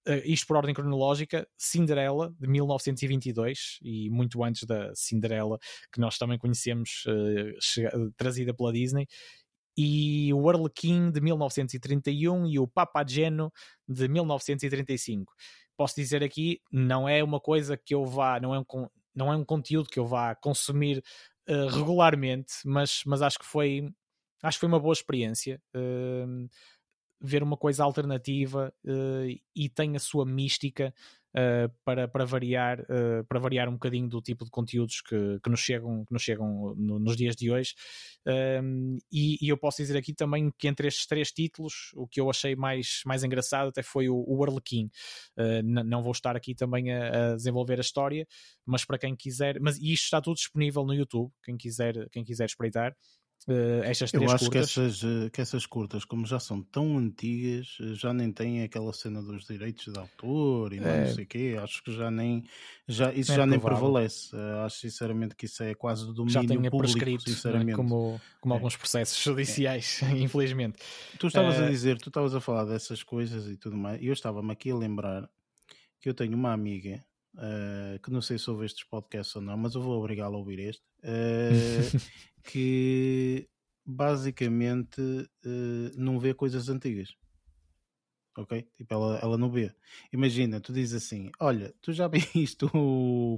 [0.07, 5.57] uh, isto por ordem cronológica, Cinderela, de 1922, e muito antes da Cinderela,
[5.91, 9.07] que nós também conhecemos, uh, trazida pela Disney,
[9.77, 13.51] e o Arlequim, de 1931, e o Papageno,
[13.87, 15.33] de 1935.
[15.77, 19.35] Posso dizer aqui, não é uma coisa que eu vá, não é um, não é
[19.35, 21.03] um conteúdo que eu vá consumir
[21.49, 23.89] uh, regularmente, mas, mas acho que foi
[24.43, 25.61] acho que foi uma boa experiência.
[25.75, 26.47] Uh,
[27.21, 30.93] ver uma coisa alternativa uh, e tem a sua mística
[31.35, 35.49] uh, para, para, variar, uh, para variar um bocadinho do tipo de conteúdos que, que
[35.49, 37.73] nos chegam, que nos chegam no, nos dias de hoje.
[38.63, 42.19] Um, e, e, eu posso dizer aqui também que entre estes três títulos, o que
[42.19, 44.89] eu achei mais, mais engraçado até foi o, o Arlequim.
[45.63, 48.27] não vou estar aqui também a, a, desenvolver a história,
[48.65, 52.45] mas para quem quiser, mas isto está tudo disponível no YouTube, quem quiser, quem quiser
[52.45, 52.95] espreitar.
[53.47, 54.73] Uh, estas três Eu acho curtas.
[54.73, 58.63] Que, essas, eh, que essas curtas, como já são tão antigas, eh, já nem têm
[58.63, 61.05] aquela cena dos direitos de autor e é...
[61.05, 61.55] não sei o quê.
[61.61, 62.43] Acho que já nem
[62.87, 64.35] já, isso é já nem prevalece.
[64.65, 67.33] Acho sinceramente que isso é quase do domínio já tem público, prescrito, é?
[67.33, 67.75] sinceramente.
[67.75, 68.57] Como, como é.
[68.57, 70.09] alguns processos judiciais, é.
[70.17, 70.79] infelizmente.
[71.19, 74.13] Tu estavas a dizer, tu estavas a falar dessas coisas e tudo mais, e eu
[74.13, 75.29] estava-me aqui a lembrar
[76.01, 76.99] que eu tenho uma amiga
[77.35, 80.39] Uh, que não sei se ouve estes podcasts ou não, mas eu vou obrigá-lo a
[80.39, 81.99] ouvir este, uh,
[82.43, 83.49] que
[83.85, 87.13] basicamente uh, não vê coisas antigas.
[88.37, 88.67] Ok?
[88.77, 89.73] Tipo, ela, ela não vê.
[90.11, 93.37] Imagina, tu dizes assim: Olha, tu já viste o,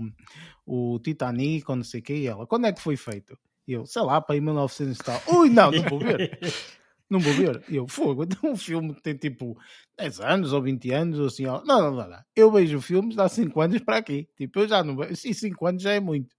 [0.66, 3.38] o Titanic ou não sei o que, e ela, quando é que foi feito?
[3.68, 5.22] E eu, sei lá, para aí 1900 e tal.
[5.36, 6.40] Ui, não, não vou ver.
[7.10, 7.64] não vou ver.
[7.70, 9.58] E eu, fogo, então um filme que tem tipo
[9.98, 11.44] 10 anos ou 20 anos, ou assim.
[11.46, 12.20] Não, não, não, não.
[12.36, 14.28] Eu vejo filmes há 5 anos para aqui.
[14.38, 15.14] Tipo, eu já não vejo.
[15.26, 16.37] E 5 anos já é muito.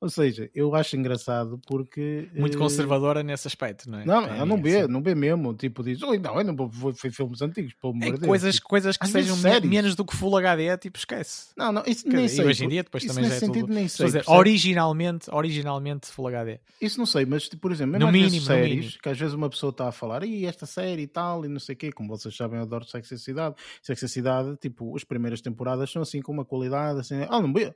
[0.00, 2.28] Ou seja, eu acho engraçado porque.
[2.34, 4.04] Muito eh, conservadora nesse aspecto, não é?
[4.04, 5.54] Não, eu não vê, essa- não vê mesmo.
[5.54, 8.26] Tipo, diz, oi, não, eu não vou ver filmes antigos, pelo amor É de Deus.
[8.28, 9.68] coisas, Tipo, coisas que vezes sejam séries.
[9.68, 11.48] menos do que Full HD, tipo, esquece.
[11.56, 12.44] Não, não, isso Quer nem sei.
[12.44, 13.74] e hoje em dia depois também já é sentido tudo.
[13.74, 14.06] nem sei.
[14.06, 16.60] dizer, originalmente, originalmente Full HD.
[16.80, 18.92] Isso não sei, mas tipo, por exemplo, mesmo No mínimo, no séries, mínimo.
[19.02, 21.58] que às vezes uma pessoa está a falar, e esta série e tal, e não
[21.58, 23.54] sei o quê, como vocês sabem, eu adoro Sex and Cidade.
[23.82, 27.52] Sex and Cidade, tipo, as primeiras temporadas são assim com uma qualidade, assim, ah, não
[27.52, 27.74] vê.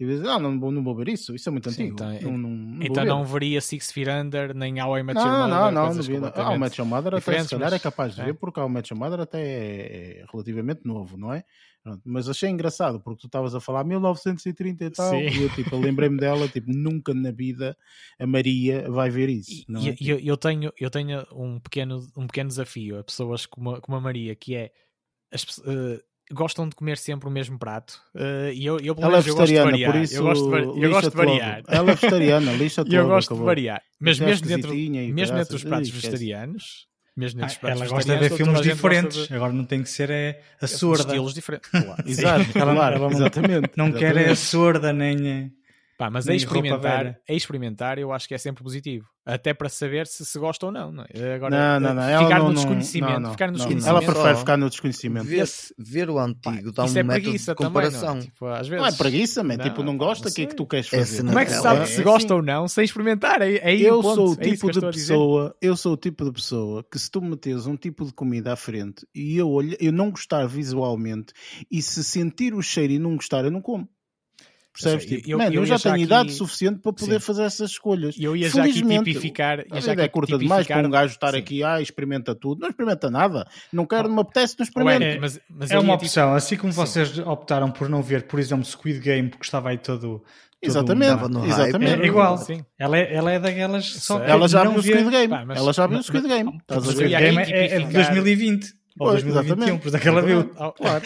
[0.00, 2.02] E dizes, ah, não, vou- não vou ver isso, isso é muito Sim, antigo.
[2.02, 5.28] então, não, não, não Então não veria Six Feet Under, nem How I Met Your
[5.28, 6.12] Não, Mother, não, não, não vi.
[6.12, 8.24] O completamente Match Your Mother até se calhar é mas- capaz de é.
[8.24, 11.44] ver, porque o Match Your Mother até é, é relativamente novo, não é?
[12.04, 15.28] Mas achei engraçado, porque tu estavas a falar 1930 e tal, Sim.
[15.28, 17.76] e eu tipo, lembrei-me dela, tipo, nunca na vida
[18.18, 19.50] a Maria vai ver isso.
[19.62, 19.96] E- não e- é?
[20.00, 23.96] eu, eu tenho, eu tenho um, pequeno, um pequeno desafio a pessoas como a, como
[23.96, 24.70] a Maria, que é
[25.32, 28.00] as, eh, gostam de comer sempre o mesmo prato.
[28.14, 29.92] eh, e eu, eu, pelo Ela é menos, eu gosto de vegetariana, variar.
[29.92, 31.62] por isso eu gosto de, eu gosto de variar.
[31.68, 33.82] Ela é vegetariana, lixa-te E eu gosto de variar.
[33.98, 37.90] Mas é mesmo dentro, mesmo dentro dos pratos vegetarianos, mesmo Ah, dentro dos pratos ela
[37.90, 39.28] gosta de ver filmes diferentes.
[39.28, 41.02] de- Agora não tem que ser é a de surda.
[41.02, 41.68] estilos diferentes.
[41.70, 42.02] Claro.
[42.06, 43.70] Exato, Ela- claro, ela não- exatamente.
[43.76, 44.36] Não quer é a exatamente.
[44.38, 45.52] surda nem.
[46.04, 49.06] É- Pá, mas a Nem experimentar, a experimentar eu acho que é sempre positivo.
[49.26, 50.90] Até para saber se se gosta ou não.
[50.90, 51.34] não é?
[51.34, 52.02] Agora, Não, não, não.
[52.02, 53.12] Ela ficar não, no não- desconhecimento.
[53.12, 53.56] não, não, ficar no não.
[53.58, 53.96] desconhecimento.
[53.98, 55.26] Ela prefere Só ficar no desconhecimento.
[55.26, 55.46] Ver,
[55.78, 58.00] ver o Pá, antigo dá um é método preguiça de comparação.
[58.00, 58.20] também, não?
[58.22, 58.82] Tipo, às vezes.
[58.82, 59.58] Não é preguiça, man.
[59.58, 61.22] tipo, não gosta, o que é que tu queres É fazer?
[61.22, 62.34] Como é que se Ela sabe é se gosta assim.
[62.34, 63.42] ou não sem experimentar?
[63.42, 64.14] É, é eu ponto.
[64.14, 67.20] sou o É tipo de pessoa, eu sou o tipo de pessoa que se tu
[67.20, 71.34] meteres um tipo de comida à frente e eu olho, eu não gostar visualmente
[71.70, 73.86] e se sentir o cheiro e não gostar, eu não como.
[74.72, 75.08] Percebes?
[75.08, 77.26] sei, Tipo, eu- man, eu eu, já tenho aqui- idade suficiente para poder Sim.
[77.26, 78.16] fazer essas escolhas.
[78.16, 79.58] E eu ia já aqui tipificar.
[79.60, 81.38] Ia A já vida é curta demais para um gajo estar Sim.
[81.38, 82.60] aqui, ah, experimenta tudo.
[82.60, 83.46] Não experimenta nada.
[83.72, 85.04] Não quero, não me apetece, não Ou experimenta.
[85.04, 86.34] Eric, mas, mas É uma ia, tipo, opção.
[86.34, 86.78] Assim como Sim.
[86.80, 90.00] vocês optaram por não ver, por exemplo, Squid Game, porque estava aí todo.
[90.00, 90.22] todo
[90.62, 91.46] Exatamente, hype.
[91.48, 92.02] exatamente.
[92.02, 92.36] É igual.
[92.38, 92.62] Sim.
[92.78, 93.86] Ela é, ela é daquelas.
[93.86, 95.28] Só Ela já não viu o Squid Game.
[95.28, 96.50] Pá, mas- ela já viu o Squid Game.
[96.68, 97.44] Mas ia Squid Game é, é
[97.78, 99.80] de tipificar- 2020 ou Pois, 2021, exatamente.
[99.82, 100.48] por isso é que ela viu.
[100.48, 101.04] Claro.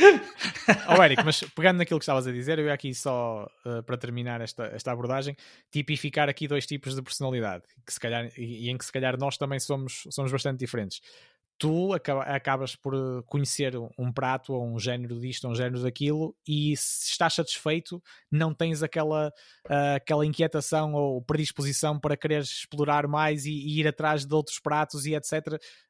[0.99, 3.97] oh, Eric, mas pegando naquilo que estavas a dizer, eu ia aqui só uh, para
[3.97, 5.37] terminar esta, esta abordagem,
[5.71, 9.19] tipificar aqui dois tipos de personalidade que se calhar, e, e em que se calhar
[9.19, 11.01] nós também somos, somos bastante diferentes.
[11.57, 15.83] Tu acaba- acabas por uh, conhecer um prato ou um género disto ou um género
[15.83, 19.29] daquilo e se estás satisfeito, não tens aquela,
[19.69, 24.59] uh, aquela inquietação ou predisposição para quereres explorar mais e, e ir atrás de outros
[24.59, 25.33] pratos e etc.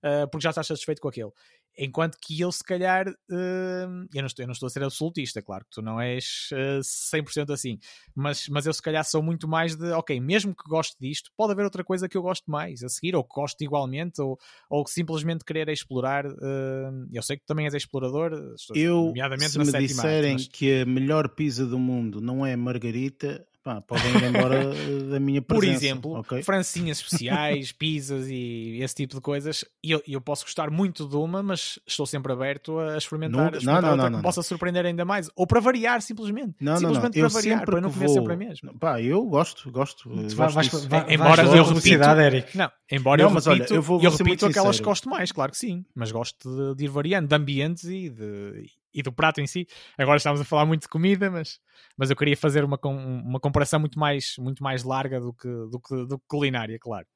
[0.02, 1.30] uh, porque já estás satisfeito com aquele.
[1.76, 5.42] Enquanto que eu, se calhar, hum, eu, não estou, eu não estou a ser absolutista,
[5.42, 7.78] claro que tu não és uh, 100% assim,
[8.14, 11.52] mas, mas eu, se calhar, sou muito mais de, ok, mesmo que goste disto, pode
[11.52, 14.38] haver outra coisa que eu gosto mais a seguir, ou que gosto igualmente, ou,
[14.70, 16.26] ou que simplesmente querer explorar.
[16.26, 20.32] hum, eu sei que tu também és explorador, estou, Eu, nomeadamente se na me disserem
[20.34, 25.10] mas- que a melhor pizza do mundo não é margarita, pá, podem ir embora eh,
[25.10, 25.84] da minha Por presença.
[25.86, 26.42] exemplo, ok?
[26.42, 29.64] francinhas especiais, pizzas e esse tipo de coisas.
[29.82, 33.56] E eu, eu posso gostar muito de uma, mas estou sempre aberto a experimentar, Nunca-
[33.56, 35.30] a experimentar não, não, outra não, que não, possa surpreender ainda mais.
[35.34, 36.54] Ou para variar, simplesmente.
[36.60, 36.88] Não, não, não.
[36.88, 38.14] simplesmente Eu para variar, sempre para não comer vou...
[38.14, 38.74] sempre a mesma.
[38.78, 40.08] Pá, eu gosto, gosto.
[40.12, 40.88] eh, Tu vai- gosto vais, disso.
[40.88, 42.56] vai, Embora eu repito- Eric.
[42.58, 45.32] Não, embora Não, eu mas repito, olha, eu vou- eu repito aquelas que gosto mais,
[45.32, 49.12] claro que sim, mas gosto de, de ir variando, de ambientes e, de, e do
[49.12, 49.66] prato em si.
[49.98, 51.58] Agora estamos a falar muito de comida, mas,
[51.96, 55.80] mas eu queria fazer uma, uma comparação muito mais, muito mais larga do que, do,
[55.80, 57.06] que, do que culinária, claro.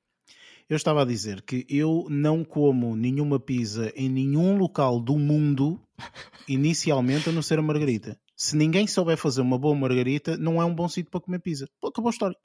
[0.68, 5.80] Eu estava a dizer que eu não como nenhuma pizza em nenhum local do mundo,
[6.46, 8.18] inicialmente, a não ser a margarita.
[8.36, 11.66] Se ninguém souber fazer uma boa margarita, não é um bom sítio para comer pizza.
[11.80, 12.36] Pô, acabou a história.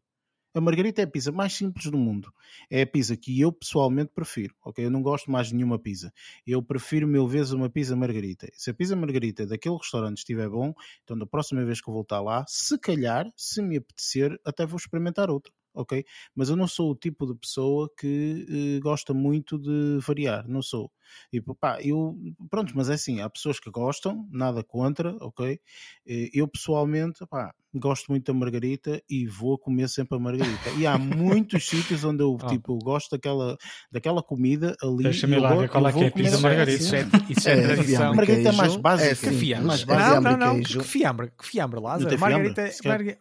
[0.56, 2.32] A margarita é a pizza mais simples do mundo.
[2.70, 4.54] É a pizza que eu pessoalmente prefiro.
[4.64, 4.86] Ok?
[4.86, 6.14] Eu não gosto mais de nenhuma pizza.
[6.46, 8.48] Eu prefiro mil vezes uma pizza margarita.
[8.54, 10.74] Se a pizza margarita daquele restaurante estiver bom,
[11.04, 14.78] então da próxima vez que eu voltar lá, se calhar, se me apetecer, até vou
[14.78, 15.52] experimentar outra.
[15.74, 16.06] Ok?
[16.36, 20.48] Mas eu não sou o tipo de pessoa que eh, gosta muito de variar.
[20.48, 20.92] Não sou.
[21.32, 22.16] Tipo, pá, eu,
[22.48, 25.60] pronto, mas é assim, há pessoas que gostam, nada contra, ok?
[26.06, 30.70] Eh, Eu pessoalmente, pá, gosto muito da margarita e vou comer sempre a margarita.
[30.78, 32.48] E há muitos sítios onde eu, Oh.
[32.48, 33.58] tipo, gosto daquela,
[33.92, 35.04] daquela comida ali.
[35.04, 36.84] Deixa-me e lá ver qual é que é a pizza margarita.
[36.84, 37.86] Isso é, isso é, É, tradição.
[37.86, 39.10] fiambre, A margarita é mais queijo, básica.
[39.12, 39.68] é sim, Que fiambre?
[39.68, 40.62] mais base Não, não, não.
[40.62, 42.20] Que fiambre, que fiambre, Não Lázaro.
[42.20, 42.62] Margarita,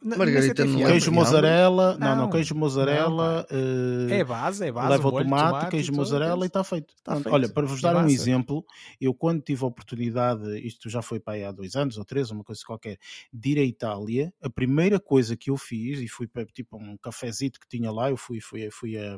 [0.03, 0.85] Margarita ter não é.
[0.87, 1.11] Queijo fiambre.
[1.11, 2.31] mozzarella, não, não, Não.
[2.31, 4.89] queijo mozzarella, eh, É base, é base.
[4.91, 6.47] leva o molho, tomate, queijo e mozzarella e isso.
[6.47, 6.95] está feito.
[7.03, 7.33] Tá feito.
[7.33, 8.65] Olha, para vos E dar um exemplo,
[9.01, 12.31] eu quando tive a oportunidade, isto já foi para aí há dois anos ou três,
[12.31, 12.99] uma coisa qualquer,
[13.33, 16.97] de ir à Itália, a primeira coisa que eu fiz, e fui para tipo um
[16.99, 19.17] cafezito que tinha lá, eu fui, fui, fui a,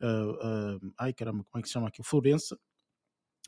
[0.00, 2.04] a- a- ai caramba, como é que se chama aquilo?
[2.06, 2.56] Florença,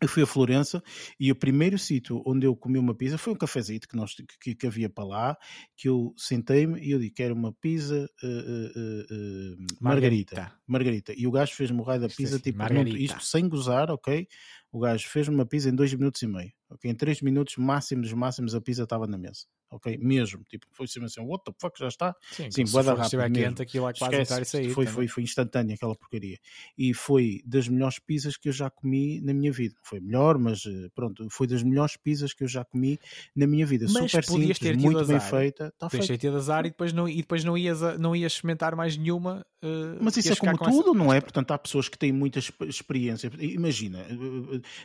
[0.02, 0.82] eu fui a Florença
[1.18, 4.54] e o primeiro sítio onde eu comi uma pizza foi um cafezito que, nós, que,
[4.54, 5.36] que havia para lá,
[5.74, 10.52] que eu sentei-me e eu disse, quero uma pizza uh, uh, uh, margarita.
[10.66, 11.14] margarita.
[11.16, 12.98] E o gajo fez-me o raio da pizza, sim, tipo, margarita.
[12.98, 14.28] isto sem gozar, ok?
[14.70, 16.52] O gajo fez-me uma pizza em dois minutos e meio.
[16.70, 16.90] Okay?
[16.90, 19.98] Em três minutos, máximos, máximos, a pizza estava na mesa ok?
[19.98, 22.14] Mesmo, tipo, foi assim, assim what the fuck, já está?
[22.30, 25.74] Sim, Sim boa da rápida quente, aquilo é quase Esquece, sair, foi, foi, foi instantâneo
[25.74, 26.38] aquela porcaria.
[26.76, 29.74] E foi das melhores pizzas que eu já comi na minha vida.
[29.82, 32.98] Foi melhor, mas eh, pronto, foi das melhores pizzas que eu já comi
[33.34, 33.86] na minha vida.
[33.88, 35.72] Mas Super simples, muito bem feita.
[35.78, 38.96] Tá Deixei ter azar e depois não, e depois não, ias, não ias experimentar mais
[38.96, 39.44] nenhuma.
[39.66, 40.98] Uh, mas isso é como tudo, essa...
[40.98, 41.20] não é?
[41.20, 43.30] Portanto, há pessoas que têm muita experiência.
[43.38, 44.06] Imagina,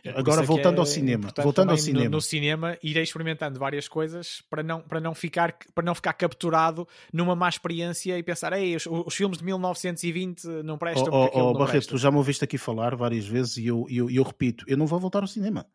[0.04, 1.30] é agora voltando é ao cinema.
[1.38, 2.06] Voltando ao cinema.
[2.06, 6.14] No, no cinema, irei experimentando várias coisas para não, para não ficar para não ficar
[6.14, 11.10] capturado numa má experiência e pensar, ei, os, os filmes de 1920 não prestam.
[11.12, 14.10] Oh, oh, oh Barreto, tu já me ouviste aqui falar várias vezes e eu, eu,
[14.10, 15.66] eu repito, eu não vou voltar ao cinema.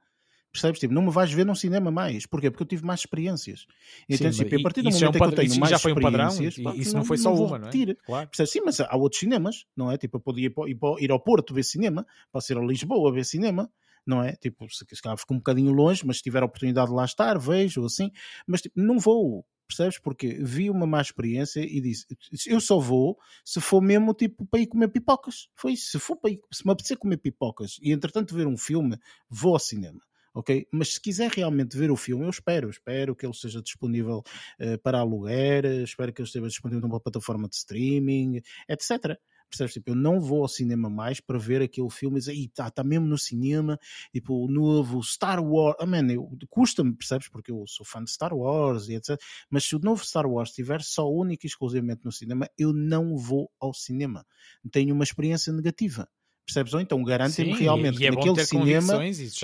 [0.57, 0.81] Percebes?
[0.81, 2.25] Tipo, não me vais ver num cinema mais.
[2.25, 2.51] Porquê?
[2.51, 3.67] Porque eu tive mais experiências.
[4.09, 5.93] Então, Sim, tipo, a partir do momento é um que eu tenho mais já foi
[5.93, 7.95] um padrão, e, pá, isso não, não foi só uma, não é?
[8.07, 8.29] Claro.
[8.29, 8.53] Percebes?
[8.53, 9.99] Sim, mas há outros cinemas, não é?
[9.99, 10.51] Tipo, eu podia
[10.99, 13.71] ir, ao Porto ver cinema, posso ir a Lisboa ver cinema,
[14.07, 14.33] não é?
[14.33, 17.05] Tipo, se, se calhar fico um bocadinho longe, mas se tiver a oportunidade de lá
[17.05, 18.11] estar, vejo assim,
[18.47, 19.45] mas tipo, não vou.
[19.67, 19.99] Percebes?
[19.99, 22.07] Porque vi uma má experiência e disse:
[22.47, 25.49] eu só vou se for mesmo tipo para ir comer pipocas.
[25.57, 25.91] Foi isso.
[25.91, 28.97] Se for para ir, se me apetecer comer pipocas e entretanto ver um filme,
[29.29, 30.01] vou ao cinema.
[30.37, 30.69] Ok?
[30.71, 34.23] Mas se quiser realmente ver o filme, eu espero, espero que ele esteja disponível
[34.61, 39.19] uh, para aluguer, espero que ele esteja disponível numa plataforma de streaming, etc.
[39.49, 39.73] Percebes?
[39.73, 42.85] Tipo, eu não vou ao cinema mais para ver aquele filme e dizer, está tá
[42.85, 43.79] mesmo no cinema,
[44.13, 45.77] tipo, o novo Star Wars.
[45.81, 46.09] Ah, man,
[46.51, 47.31] custa-me, percebes?
[47.31, 49.19] Porque eu sou fã de Star Wars e etc.
[49.49, 53.17] Mas se o novo Star Wars estiver só único e exclusivamente no cinema, eu não
[53.17, 54.27] vou ao cinema.
[54.71, 56.07] Tenho uma experiência negativa.
[56.47, 56.73] Percebes?
[56.75, 59.01] Ou então garantem-me realmente que é naquele cinema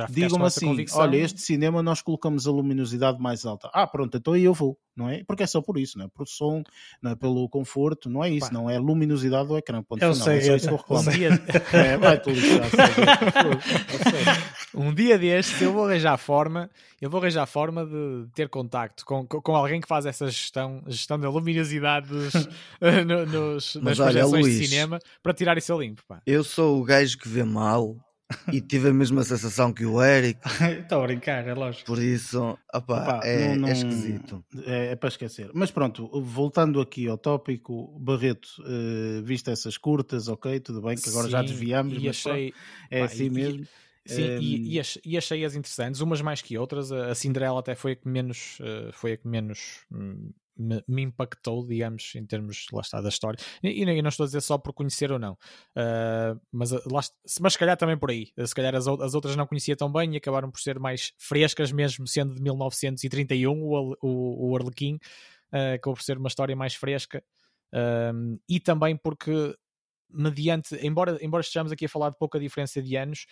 [0.09, 3.68] digam assim: olha, este cinema nós colocamos a luminosidade mais alta.
[3.74, 5.24] Ah, pronto, então aí eu vou não é?
[5.24, 6.09] Porque é só por isso, não é?
[6.09, 6.62] Por som,
[7.00, 7.16] não é?
[7.16, 8.53] pelo conforto, não é isso, Pá.
[8.53, 9.82] não é a luminosidade do ecrã.
[9.82, 10.26] Ponto eu final.
[10.26, 11.28] sei, é isso Um dia...
[11.72, 12.70] é, lixar,
[14.74, 19.26] um dia destes eu vou arranjar forma, eu vou arranjar forma de ter contacto com,
[19.26, 22.34] com alguém que faz essa gestão, gestão da luminosidade dos,
[22.80, 26.03] nos, nas olha, projeções Luís, de cinema para tirar isso a limpo.
[26.07, 26.20] Pá.
[26.26, 27.97] Eu sou o gajo que vê mal
[28.53, 30.38] e tive a mesma sensação que o Eric.
[30.82, 31.86] Estou a brincar, é lógico.
[31.86, 32.38] Por isso,
[32.72, 34.45] opa, opa é, não, não, é, esquisito.
[34.66, 35.51] É, é, para esquecer.
[35.55, 41.09] Mas pronto, voltando aqui ao tópico, Barreto, uh, viste essas curtas, ok, tudo bem, que
[41.09, 42.53] agora Sim, já desviamos, mas achei...
[42.90, 43.66] é pá, assim e, mesmo.
[44.05, 44.38] Sim, um...
[44.40, 46.93] e, e, achei-as interessantes, umas mais que outras.
[46.93, 51.03] A Cinderela até foi a que menos, uh, foi a que menos hum, me, me,
[51.03, 53.38] impactou, digamos, em termos lá está, da história.
[53.62, 57.00] E, e, não estou a dizer só por conhecer ou não, uh, mas, lá,
[57.40, 58.28] mas se calhar também por aí.
[58.44, 61.72] Se calhar as, as, outras não conhecia tão bem e acabaram por ser mais frescas,
[61.72, 64.96] mesmo sendo de 1931 o, o, o Arlequim,
[65.53, 67.22] uh, acabou por ser uma história mais fresca.
[68.50, 69.57] E também porque
[70.12, 73.26] mediante, embora, embora estejamos aqui a falar de pouca diferença de anos,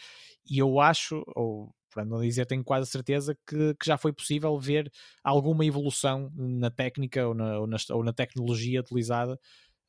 [0.48, 4.58] e eu acho, ou para não dizer tenho quase certeza que, que, já foi possível
[4.58, 4.90] ver
[5.22, 9.38] alguma evolução na técnica ou na, ou na, ou na tecnologia utilizada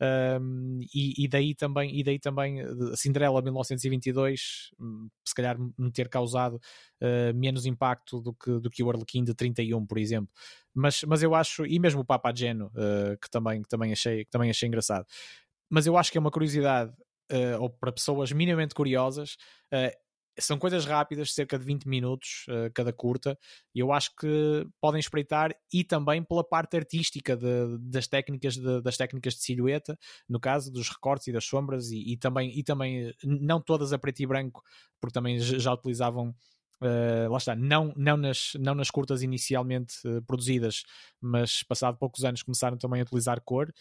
[0.01, 5.91] um, e, e, daí também e daí também a Cinderela 1922 hum, se calhar me
[5.91, 10.33] ter causado uh, menos impacto do que, do que o Arlequim de 31 por exemplo.
[10.73, 14.25] Mas, mas eu acho e mesmo o Papa Geno uh, que, também, que, também achei,
[14.25, 15.05] que também achei engraçado.
[15.69, 16.91] Mas eu acho que é uma curiosidade
[17.31, 19.37] uh, ou para pessoas minimamente curiosas
[20.39, 23.38] são coisas rápidas, cerca de 20 minutos uh, cada curta,
[23.75, 28.82] e eu acho que podem espreitar e também pela parte artística de, das técnicas de,
[28.82, 32.63] das técnicas de silhueta, no caso dos recortes e das sombras, e, e, também, e
[32.63, 34.63] também não todas a preto e branco,
[34.99, 36.34] porque também já utilizavam
[36.84, 40.82] Uh, lá está, não, não, nas, não nas curtas inicialmente uh, produzidas,
[41.21, 43.71] mas passado poucos anos começaram também a utilizar cor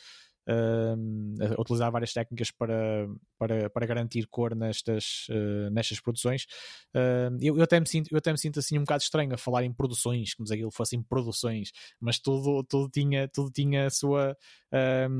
[0.50, 6.46] uh, utilizar várias técnicas para, para, para garantir cor nestas, uh, nestas produções.
[6.94, 9.38] Uh, eu, eu, até me sinto, eu até me sinto assim um bocado estranho a
[9.38, 13.90] falar em produções, como se aquilo fossem produções, mas tudo, tudo, tinha, tudo tinha a
[13.90, 14.36] sua,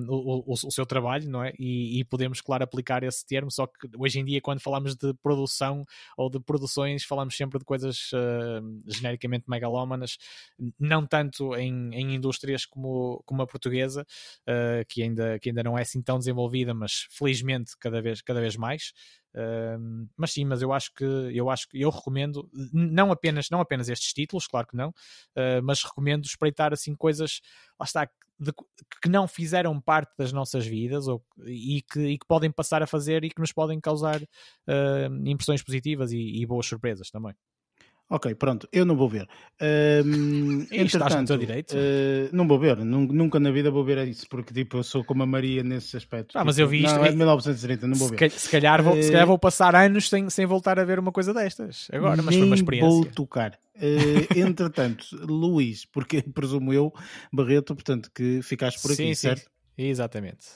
[0.09, 1.53] o, o, o, seu trabalho, não é?
[1.59, 5.15] E, e, podemos, claro, aplicar esse termo, só que hoje em dia, quando falamos de
[5.23, 5.85] produção
[6.17, 8.11] ou de produções, falamos sempre de coisas
[8.87, 10.19] genericamente megalómanas,
[10.79, 14.07] não tanto em, em indústrias como, como a portuguesa,
[14.43, 18.23] uh, que ainda ainda, que ainda não é assim tão desenvolvida, mas felizmente cada vez,
[18.23, 18.93] cada vez mais.
[19.35, 23.61] Uh, mas sim, mas eu acho que eu acho que eu recomendo não apenas não
[23.61, 27.41] apenas estes títulos, claro que não, uh, mas recomendo espreitar assim coisas
[27.79, 28.11] lá está
[28.41, 28.53] de,
[29.01, 32.89] que não fizeram parte das nossas vidas ou, e, que, e que podem passar a
[32.89, 37.35] fazer e que nos podem causar uh, impressões positivas e, e boas surpresas também.
[38.13, 39.29] Ok, pronto, eu não vou ver.
[40.05, 40.67] Um,
[41.25, 41.77] teu direito.
[41.77, 45.23] Uh, não vou ver, nunca na vida vou ver isso, porque tipo, eu sou como
[45.23, 46.31] a Maria nesse aspecto.
[46.37, 46.97] Ah, tipo, mas eu vi isto.
[46.97, 48.29] Não, é de 1930, não vou ver.
[48.33, 51.13] Se calhar vou, uh, se calhar vou passar anos sem, sem voltar a ver uma
[51.13, 51.87] coisa destas.
[51.93, 52.91] Agora, mas foi uma experiência.
[52.91, 53.57] vou tocar.
[53.77, 56.93] Uh, entretanto, Luís, porque presumo eu,
[57.33, 59.43] Barreto, portanto, que ficaste por aqui, sim, certo?
[59.79, 60.47] Sim, exatamente.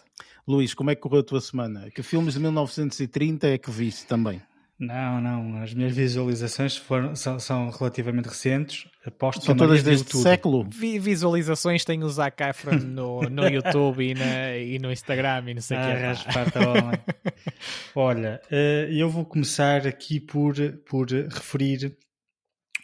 [0.47, 1.89] Luís, como é que correu a tua semana?
[1.93, 4.43] Que filmes de 1930 é que viste também?
[4.79, 5.63] Não, não.
[5.63, 8.89] As minhas visualizações foram, são, são relativamente recentes.
[9.07, 10.23] Aposto são todas deste tudo.
[10.23, 10.67] século.
[10.69, 15.55] Vi, visualizações tem o Zac Efron no, no YouTube e, na, e, no Instagram e
[15.55, 17.53] não sei o ah, que.
[17.95, 20.55] Olha, eh, eu vou começar aqui por,
[20.89, 21.97] por referir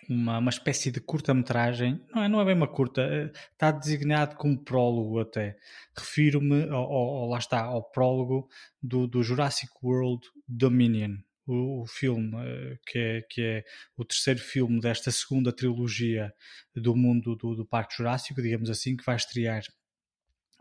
[0.08, 2.00] uma, uma espécie de curta-metragem.
[2.14, 5.56] Não é, não é bem uma curta, eh, está designado como prólogo até.
[5.96, 8.48] Refiro-me, ao, ao, lá está, ao prólogo
[8.80, 11.16] do, do Jurassic World Dominion
[11.52, 13.64] o, o filme, uh, que, é, que é
[13.96, 16.32] o terceiro filme desta segunda trilogia
[16.74, 19.62] do mundo do, do Parque Jurássico, digamos assim, que vai estrear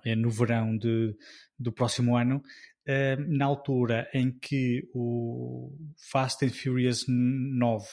[0.05, 1.15] é, no verão de,
[1.57, 5.71] do próximo ano, uh, na altura em que o
[6.11, 7.85] Fast and Furious 9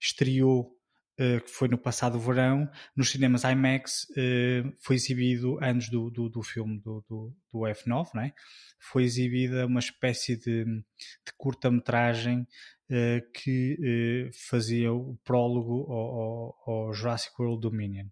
[0.00, 0.81] estreou eh,
[1.16, 6.42] que foi no passado verão, nos cinemas IMAX, uh, foi exibido, antes do, do, do
[6.42, 8.32] filme do, do, do, F9, não é?
[8.80, 16.94] foi exibida uma espécie de, de curta-metragem uh, que fazia o prólogo ao, ao, ao,
[16.94, 18.06] Jurassic World Dominion.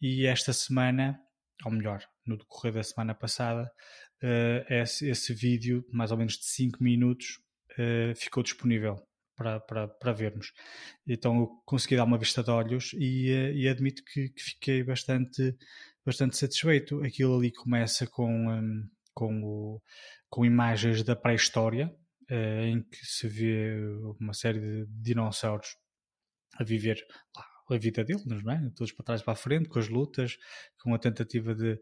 [0.00, 1.20] E esta semana,
[1.64, 3.70] ou melhor, no decorrer da semana passada,
[4.68, 7.40] esse, esse vídeo, mais ou menos de 5 minutos,
[8.16, 9.07] ficou disponível
[9.38, 10.52] para, para, para vermos.
[11.06, 14.82] Então eu consegui dar uma vista de olhos e, eh, e admito que, que, fiquei
[14.82, 15.56] bastante,
[16.04, 17.02] bastante satisfeito.
[17.04, 19.82] Aquilo ali começa com, um, com, o,
[20.28, 21.94] com imagens da pré-história,
[22.30, 23.78] uh, em que se vê
[24.20, 25.76] uma série de dinossauros
[26.58, 26.98] a viver
[27.36, 28.70] lá a vida deles, não é?
[28.74, 30.38] Todos para trás e para a frente, com as lutas,
[30.82, 31.78] com a tentativa de,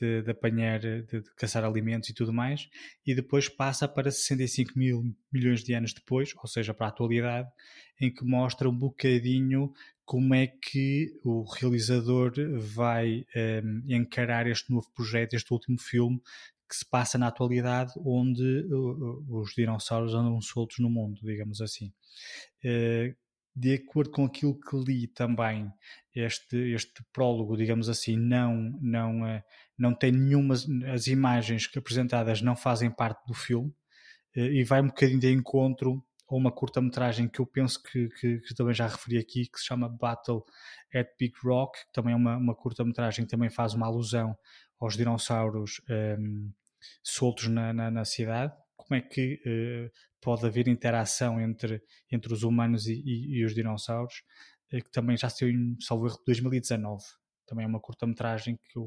[0.00, 2.68] de, de apanhar, de, de, caçar alimentos e tudo mais,
[3.06, 7.48] e depois passa para 65 mil milhões de anos depois, ou seja, para a atualidade,
[8.00, 9.72] em que mostra um bocadinho
[10.04, 13.24] como é que o realizador vai
[13.64, 16.20] um, encarar este novo projeto, este último filme,
[16.68, 18.42] que se passa na atualidade, onde
[18.72, 21.92] uh, os dinossauros andam soltos no mundo, digamos assim.
[22.64, 23.14] Uh,
[23.54, 25.70] de acordo com aquilo que li também,
[26.14, 29.44] este, este prólogo, digamos assim, não, não, eh,
[29.78, 30.54] não tem nenhuma.
[30.92, 33.72] As imagens que apresentadas não fazem parte do filme
[34.36, 38.38] eh, e vai um bocadinho de encontro a uma curta-metragem que eu penso que, que,
[38.38, 40.44] que, também já referi aqui, que se chama Battle
[40.94, 44.36] at Big Rock, que também é uma, uma curta-metragem que também faz uma alusão
[44.78, 46.50] aos dinossauros um, ehm,
[47.02, 48.52] soltos na, na, na, cidade.
[48.76, 49.90] Como é que uh,
[50.20, 54.22] pode haver interação entre, entre os humanos e, e, e os dinossauros,
[54.70, 57.02] eh, que também já saiu em, salvo erro, 2019.
[57.46, 58.80] Também é uma curta-metragem que,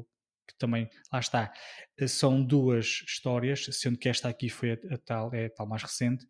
[0.46, 1.52] que também, lá está,
[1.98, 5.66] eh, são duas histórias, sendo que esta aqui foi a, a tal, é a tal
[5.66, 6.26] mais recente,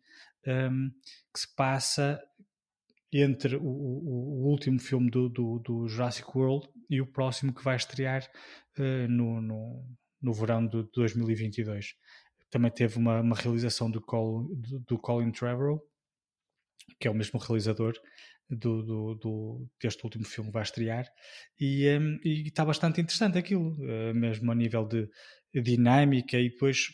[0.47, 0.89] um, ehm,
[1.33, 2.21] que se passa
[3.13, 7.63] entre o, o, o último filme do, do, do, Jurassic World e o próximo que
[7.63, 8.29] vai estrear
[8.77, 9.85] uh, no, no,
[10.21, 11.95] no verão de 2022
[12.49, 15.81] também teve uma, uma realização do, Col, do, do, Colin Trevorrow,
[16.99, 17.93] que é o mesmo realizador
[18.49, 21.07] do, do, do deste último filme vai estrear,
[21.59, 25.09] e, um, está bastante interessante aquilo, uh, mesmo a nível de
[25.53, 26.89] dinâmica e depois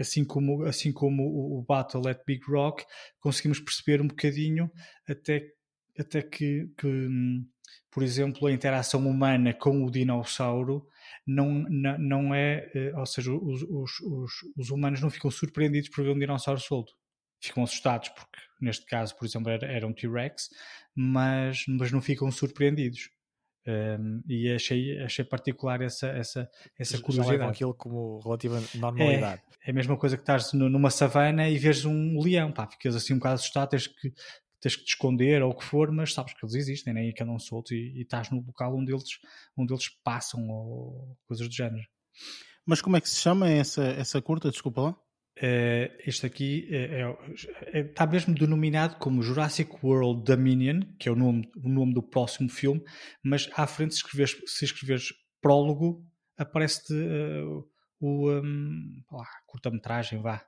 [0.00, 2.84] assim como, assim como o, o Battle at Big Rock,
[3.20, 4.70] conseguimos perceber um bocadinho
[5.08, 5.46] até,
[5.98, 7.46] até que, que, hum,
[7.90, 10.86] por exemplo, a interação humana com o dinossauro
[11.26, 15.88] não, não, não é, eh, ou seja, os, os, os, os, humanos não ficam surpreendidos
[15.88, 16.92] por ver um dinossauro solto.
[17.40, 20.48] Ficam assustados, porque neste caso, por exemplo, era, era um T-Rex,
[20.94, 23.10] mas, mas não ficam surpreendidos.
[23.68, 26.48] Um, e achei, achei particular essa, essa,
[26.78, 27.38] essa curiosidade.
[27.38, 29.42] Já aquilo como relativa normalidade.
[29.60, 32.94] É, é, a mesma coisa que estás numa savana e vês um leão, pá, ficas
[32.94, 34.12] assim um bocado assustado, tens que,
[34.66, 37.06] tens que te esconder ou o que for, mas sabes que eles existem né?
[37.06, 39.10] e que andam soltos e, e estás no local onde eles,
[39.56, 41.84] onde eles passam ou coisas do género.
[42.64, 44.50] Mas como é que se chama essa, essa curta?
[44.50, 44.90] Desculpa lá.
[45.38, 51.12] Uh, este aqui é, é, é, está mesmo denominado como Jurassic World Dominion, que é
[51.12, 52.82] o nome, o nome do próximo filme,
[53.22, 55.12] mas à frente, se escreveres, se escreveres
[55.42, 56.02] prólogo,
[56.38, 57.68] aparece-te uh,
[58.00, 59.02] o um,
[59.46, 60.42] curta-metragem, vá,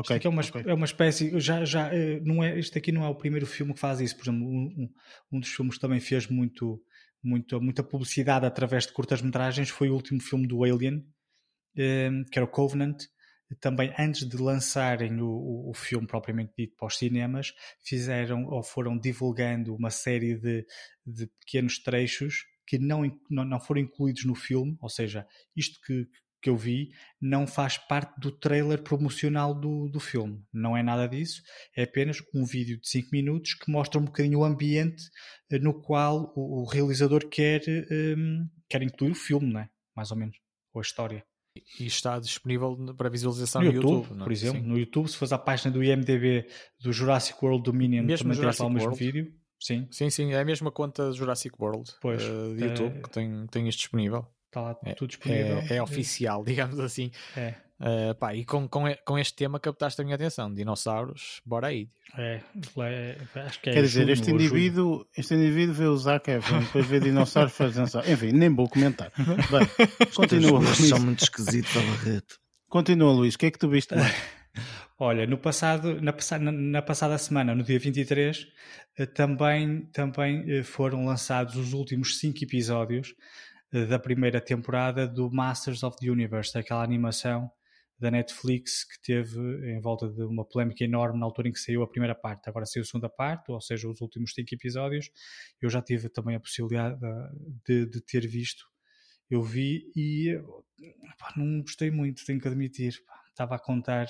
[0.00, 0.62] Isto é uma, okay.
[0.66, 3.74] é uma espécie, já, já, eh, não é, este aqui não é o primeiro filme
[3.74, 4.88] que faz isso, por exemplo, um,
[5.30, 6.82] um dos filmes que também fez muito,
[7.22, 11.04] muito, muita publicidade através de curtas-metragens foi o último filme do Alien,
[11.76, 13.02] eh, que era o Covenant,
[13.60, 17.52] também antes de lançarem o, o, o, filme propriamente dito para os cinemas,
[17.84, 20.66] fizeram ou foram divulgando uma série de,
[21.06, 26.06] de pequenos trechos que não, não, não foram incluídos no filme, ou seja, isto que,
[26.42, 26.90] que eu vi
[27.20, 30.42] não faz parte do trailer promocional do, do filme.
[30.52, 31.40] Não é nada disso.
[31.76, 35.04] É apenas um vídeo de 5 minutos que mostra um bocadinho o ambiente
[35.50, 39.68] eh, no qual o, o realizador quer, um, ehm, quer incluir o filme, né?
[39.94, 40.36] mais ou menos,
[40.74, 41.24] ou a história.
[41.78, 44.60] E está disponível para visualização no, no YouTube, YouTube por exemplo.
[44.60, 44.66] Sim.
[44.66, 46.46] No YouTube, se fores à página do IMDB
[46.80, 49.32] do Jurassic World Dominion, mesmo também Jurassic tem o mesmo vídeo.
[49.60, 49.86] Sim.
[49.92, 53.02] sim, sim, é a mesma conta Jurassic World pois, uh, de YouTube é...
[53.02, 54.26] que tem, tem isto disponível.
[54.52, 55.62] Está lá é, tudo disponível.
[55.70, 57.10] É, é oficial, digamos assim.
[57.34, 57.54] É.
[57.80, 61.88] Uh, pá, e com, com, com este tema captaste a minha atenção, dinossauros, bora aí.
[62.16, 62.40] É,
[62.78, 66.86] é acho que é Quer dizer, este indivíduo, este indivíduo vê o Zac Efron, depois
[66.86, 68.08] vê dinossauros faz dançar.
[68.08, 69.10] Enfim, nem vou comentar.
[69.16, 70.76] Bem, continua, Luís.
[70.76, 72.38] São muito esquisitos, Barreto.
[72.68, 73.34] Continua, Luís.
[73.34, 74.14] O que é que tu viste mais?
[75.00, 78.46] Olha, no passado, na, na, na, passada semana, no dia 23,
[78.98, 83.14] eh, também, também eh, foram lançados os últimos cinco episódios
[83.72, 87.50] da primeira temporada do Masters of the Universe, aquela animação
[87.98, 89.38] da Netflix que teve
[89.70, 92.48] em volta de uma polémica enorme na altura em que saiu a primeira parte.
[92.48, 95.08] Agora saiu a segunda parte, ou seja, os últimos cinco episódios.
[95.60, 96.98] Eu já tive também a possibilidade
[97.64, 98.64] de, de ter visto.
[99.30, 100.36] Eu vi e
[101.16, 103.00] pá, não gostei muito, tenho que admitir.
[103.06, 104.06] Pá, estava a contar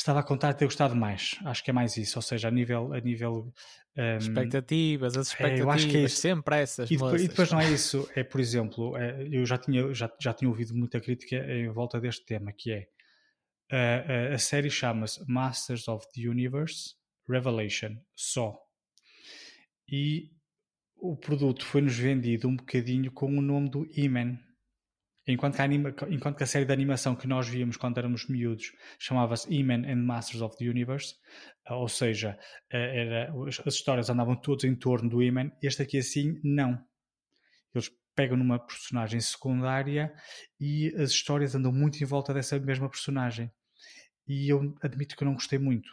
[0.00, 1.38] estava a contar ter gostado mais.
[1.44, 2.92] Acho que é mais isso, ou seja, a nível.
[2.92, 3.52] A nível
[3.96, 6.90] um, expectativas, as expectativas, é, eu acho que é sempre essas.
[6.90, 10.10] E depois, e depois, não é isso, é por exemplo, é, eu já tinha, já,
[10.20, 12.86] já tinha ouvido muita crítica em volta deste tema, que é
[13.70, 16.94] a, a, a série chama-se Masters of the Universe
[17.28, 18.56] Revelation, só.
[19.88, 20.30] E
[20.96, 24.38] o produto foi-nos vendido um bocadinho com o nome do Iman
[25.30, 28.26] Enquanto que, a anima, enquanto que a série de animação que nós víamos quando éramos
[28.28, 31.16] miúdos chamava-se E-Man and Masters of the Universe,
[31.66, 32.38] eh, ou seja,
[32.70, 33.32] eh, era,
[33.66, 36.82] as histórias andavam todas em torno do E-Man, este aqui assim, não.
[37.74, 40.12] Eles pegam numa personagem secundária
[40.58, 43.52] e as histórias andam muito em volta dessa mesma personagem.
[44.26, 45.90] E eu admito que eu não gostei muito.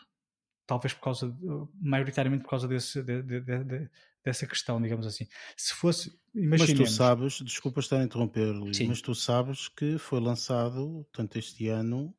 [0.66, 1.38] Talvez por causa,
[1.74, 3.90] maioritariamente por causa desse, de, de, de,
[4.26, 5.28] dessa questão, digamos assim.
[5.56, 6.80] Se fosse, imaginemos...
[6.80, 11.38] Mas tu sabes, desculpa estar a interromper, Luís, mas tu sabes que foi lançado, tanto
[11.38, 12.14] este ano,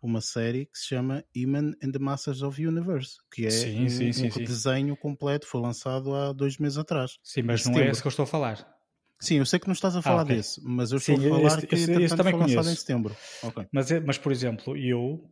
[0.00, 3.88] uma série que se chama Iman and the Masters of Universe, que é sim, um,
[3.88, 7.18] sim, sim, um desenho completo, foi lançado há dois meses atrás.
[7.22, 8.78] Sim, mas não é esse que eu estou a falar.
[9.20, 10.36] Sim, eu sei que não estás a falar ah, okay.
[10.36, 13.16] desse, mas eu estou a falar este, que este, este também foi lançado em setembro.
[13.42, 13.66] Okay.
[13.72, 15.28] Mas, é, mas, por exemplo, eu uh,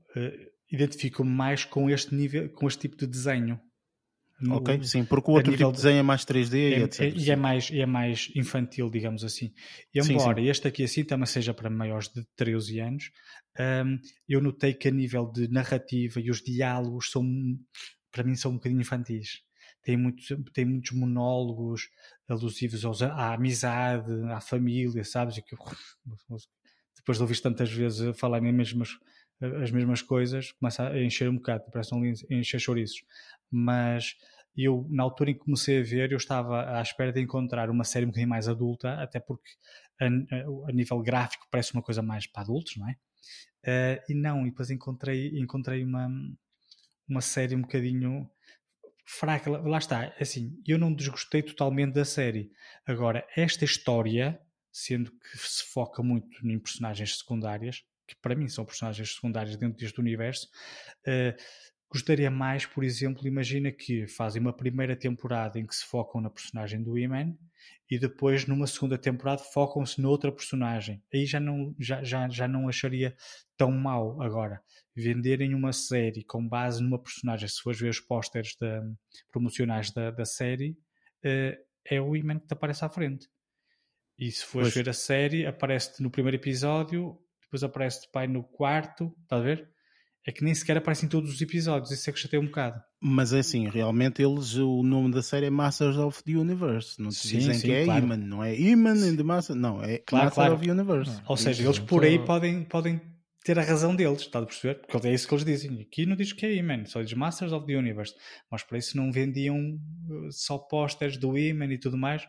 [0.73, 3.61] identifico-me mais com este nível, com este tipo de desenho.
[4.39, 7.17] No, ok, sim, porque o outro tipo de desenho é mais 3D é, e etc.
[7.17, 9.53] E é, mais, é mais infantil, digamos assim.
[9.95, 10.51] E embora sim, sim.
[10.51, 13.11] este aqui assim também seja para maiores de 13 anos,
[13.59, 13.99] um,
[14.29, 17.25] eu notei que a nível de narrativa e os diálogos são,
[18.13, 19.41] para mim, são um bocadinho infantis.
[19.83, 21.89] Tem muitos, tem muitos monólogos
[22.29, 25.37] alusivos aos, à amizade, à família, sabes?
[25.37, 25.57] Que,
[26.95, 28.89] depois de ouvir tantas vezes falarem as mesmas,
[29.63, 33.03] as mesmas coisas, começa a encher um bocado, parece um encher chouriços
[33.51, 34.17] mas
[34.57, 37.85] eu, na altura em que comecei a ver, eu estava à espera de encontrar uma
[37.85, 39.51] série um bocadinho mais adulta, até porque
[40.01, 42.97] a, a, nível gráfico parece uma coisa mais para adultos, não é?
[43.67, 46.09] Uh, e não, e depois encontrei, encontrei uma,
[47.09, 48.31] uma série um bocadinho
[49.05, 49.51] fraca.
[49.51, 52.51] Lá está, assim, eu não desgostei totalmente da série.
[52.87, 54.41] Agora, esta história,
[54.73, 59.79] sendo que se foca muito em personagens secundárias, que para mim são personagens secundárias dentro
[59.79, 60.49] deste universo,
[61.07, 61.37] uh,
[61.89, 66.29] Gostaria mais, por exemplo, imagina que fazem uma primeira temporada em que se focam na
[66.29, 67.37] personagem do Iman
[67.89, 71.03] e depois numa segunda temporada focam-se noutra personagem.
[71.15, 73.17] Aí já não, já, já, já não acharia
[73.57, 74.61] tão mal agora.
[74.95, 78.57] Venderem uma série com base numa personagem, se fores ver os pósteres
[79.31, 80.71] promocionais da, da série,
[81.25, 83.29] uh, é o Iman que te aparece à frente.
[84.19, 84.75] E se fores pois.
[84.75, 89.76] ver a série, aparece-te no primeiro episódio, depois aparece-te pai no quarto, estás a ver?
[90.27, 92.83] É que nem sequer aparecem todos os episódios, isso é que chateia um bocado.
[93.01, 97.11] Mas é assim, realmente eles, o nome da série é Masters of the Universe, não
[97.11, 98.05] te sim, dizem sim, que é claro.
[98.05, 100.55] Iman, não é Iman in the Master, não, é claro, Master claro.
[100.55, 101.11] of the Universe.
[101.13, 101.23] Não.
[101.29, 103.01] Ou seja, eles por aí podem, podem
[103.47, 104.81] ter a razão deles, está a perceber?
[104.89, 105.81] Porque é isso que eles dizem.
[105.81, 108.13] Aqui não diz que é Iman, só diz Masters of the Universe.
[108.51, 112.27] Mas por isso não vendiam uh, só posters do Iman e tudo mais.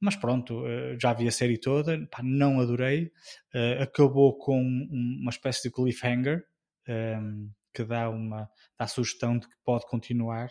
[0.00, 3.12] Mas pronto, uh, já vi a série toda, pá, não adorei.
[3.54, 6.42] Uh, acabou com uma espécie de cliffhanger.
[6.88, 8.48] Um, que dá uma
[8.78, 10.48] dá sugestão de que pode continuar.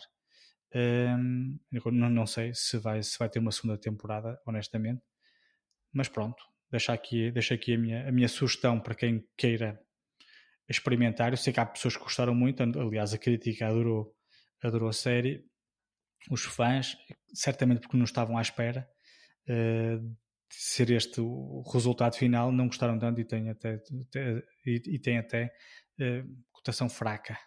[0.74, 1.58] Um,
[1.92, 5.02] não, não sei se vai, se vai ter uma segunda temporada, honestamente.
[5.92, 9.80] Mas pronto, deixa aqui, deixa aqui a, minha, a minha sugestão para quem queira
[10.68, 11.32] experimentar.
[11.32, 14.14] Eu sei que há pessoas que gostaram muito, aliás, a crítica adorou,
[14.62, 15.44] adorou a série.
[16.30, 16.96] Os fãs,
[17.32, 18.88] certamente porque não estavam à espera
[19.48, 23.74] uh, de ser este o resultado final, não gostaram tanto e têm até,
[24.08, 25.52] até e, e têm até
[26.52, 27.38] cotação fraca.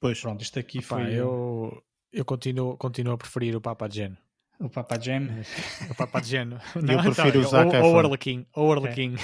[0.00, 0.20] Pois.
[0.20, 1.14] Pronto, isto aqui Opa, foi.
[1.14, 1.82] eu,
[2.12, 4.16] eu continuo, continuo a preferir o Papa Gen.
[4.60, 5.28] O Papa Jam.
[5.90, 6.50] O Papa Gen.
[6.76, 7.98] Eu prefiro o Zac ou, ou Efron.
[7.98, 8.46] Arlequim.
[8.54, 9.16] Ou Arlequim.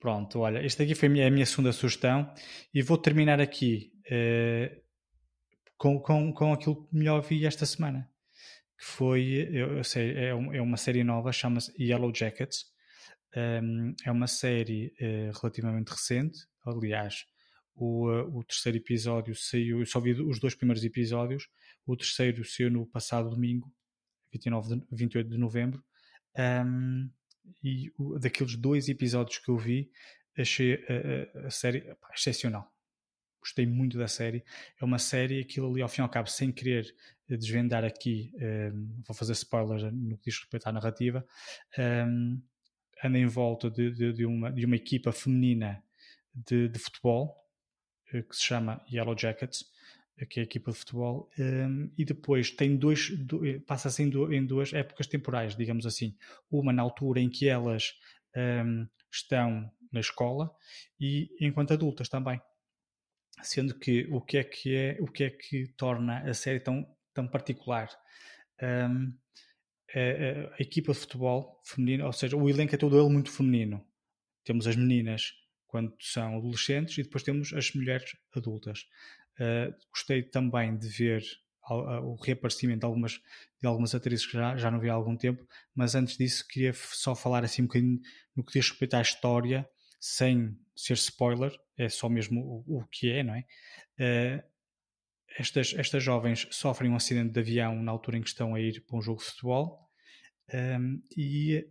[0.00, 2.32] Pronto, olha, esta aqui foi a minha, a minha segunda sugestão
[2.72, 4.80] e vou terminar aqui eh,
[5.76, 8.08] com, com, com aquilo que melhor vi esta semana.
[8.78, 12.64] Que foi, eu, eu sei, é, um- é uma série nova, chama-se Yellow Jackets.
[13.36, 16.38] Um, é uma série eh, relativamente recente.
[16.66, 17.26] Aliás,
[17.74, 21.48] o, eh, o terceiro episódio saiu, eu só vi os dois primeiros episódios.
[21.86, 23.72] O terceiro saiu no passado domingo,
[24.32, 25.84] 29 de, 28 de novembro.
[26.38, 27.10] Um,
[27.62, 29.90] e o- daqueles dois episódios que eu vi,
[30.36, 30.74] achei
[31.34, 32.70] a, a- a série pá, excepcional.
[33.40, 34.42] Gostei muito da série.
[34.80, 36.92] É uma série, aquilo ali ao fim e ao cabo, sem querer
[37.30, 38.32] eh, desvendar aqui,
[38.74, 41.24] um, vou fazer spoilers no que diz respeito à narrativa,
[41.78, 42.42] um,
[43.04, 45.82] anda em volta de, de- de uma, de uma equipa feminina
[46.36, 47.36] de, de futebol
[48.12, 49.64] eh, que se chama Yellow Jackets,
[50.18, 54.02] eh, que é a equipa de futebol, um, e depois tem dois, do- eh, passa-se
[54.02, 56.16] em, du- em duas épocas temporais, digamos assim.
[56.50, 57.94] Uma na altura em que elas
[58.36, 60.54] um, estão na escola
[61.00, 62.40] e enquanto adultas também.
[63.42, 66.86] Sendo que o que é que é, o que é que torna a série tão,
[67.12, 67.88] tão particular?
[68.62, 69.14] Um,
[69.94, 73.30] a, a- a equipa de futebol feminina, ou seja, o elenco é todo ele muito
[73.30, 73.86] feminino.
[74.44, 75.32] Temos as meninas
[75.76, 78.86] quando são adolescentes e depois temos as mulheres adultas.
[79.38, 81.22] Uh, gostei também de ver
[81.62, 83.12] al- a- o reaparecimento de algumas,
[83.60, 86.72] de algumas atrizes que já, já não vi há algum tempo, mas antes disso queria
[86.72, 88.00] só falar assim um bocadinho
[88.34, 89.68] no que diz respeito à história,
[90.00, 93.44] sem ser spoiler, é só mesmo o, o que é, não é?
[94.00, 94.42] Uh,
[95.38, 98.82] estas, estas jovens sofrem um acidente de avião na altura em que estão a ir
[98.86, 99.86] para um jogo de futebol
[100.54, 101.68] um, e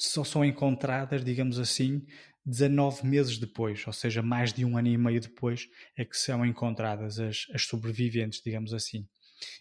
[0.00, 2.06] só são encontradas, digamos assim,
[2.44, 6.44] 19 meses depois, ou seja, mais de um ano e meio depois, é que são
[6.44, 9.06] encontradas as, as sobreviventes, digamos assim.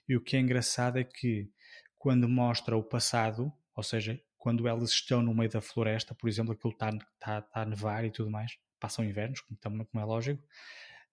[0.07, 1.49] E o que é engraçado é que
[1.97, 6.53] quando mostra o passado, ou seja, quando elas estão no meio da floresta, por exemplo,
[6.53, 10.41] aquilo está, está, a nevar e tudo mais, passam invernos, como, como é lógico,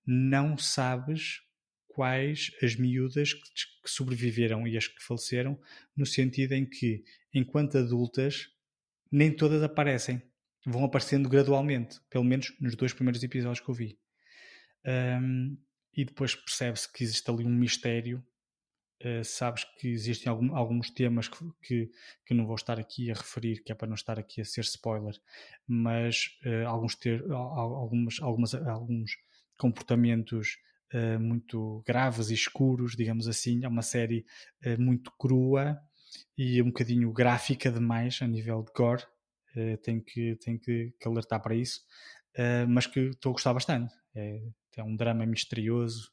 [0.07, 1.43] não sabes
[1.89, 3.41] quais as miúdas que,
[3.83, 5.59] que sobreviveram e as que faleceram,
[5.97, 7.03] no sentido em que,
[7.35, 8.49] enquanto adultas,
[9.11, 10.23] nem todas aparecem.
[10.69, 13.99] Vão aparecendo gradualmente, pelo menos nos dois primeiros episódios que eu vi.
[14.85, 15.57] Um,
[15.95, 18.25] e depois percebe-se que existe ali um mistério.
[19.05, 21.91] Uh, sabes que existem algum, alguns temas que, que,
[22.25, 24.63] que não vou estar aqui a referir, que é para não estar aqui a ser
[24.63, 25.15] spoiler,
[25.69, 29.13] mas uh, alguns, ter, algumas, algumas, alguns
[29.59, 30.59] comportamentos
[30.93, 33.65] uh, muito graves e escuros, digamos assim.
[33.65, 34.27] É uma série
[34.79, 35.79] muito crua
[36.37, 39.05] e um bocadinho gráfica demais a nível de gore.
[39.57, 41.81] Uh, tenho que, tenho que, que alertar para isso,
[42.39, 43.93] uh, mas que estou a gostar bastante.
[44.15, 44.43] É,
[44.77, 46.11] é um drama misterioso,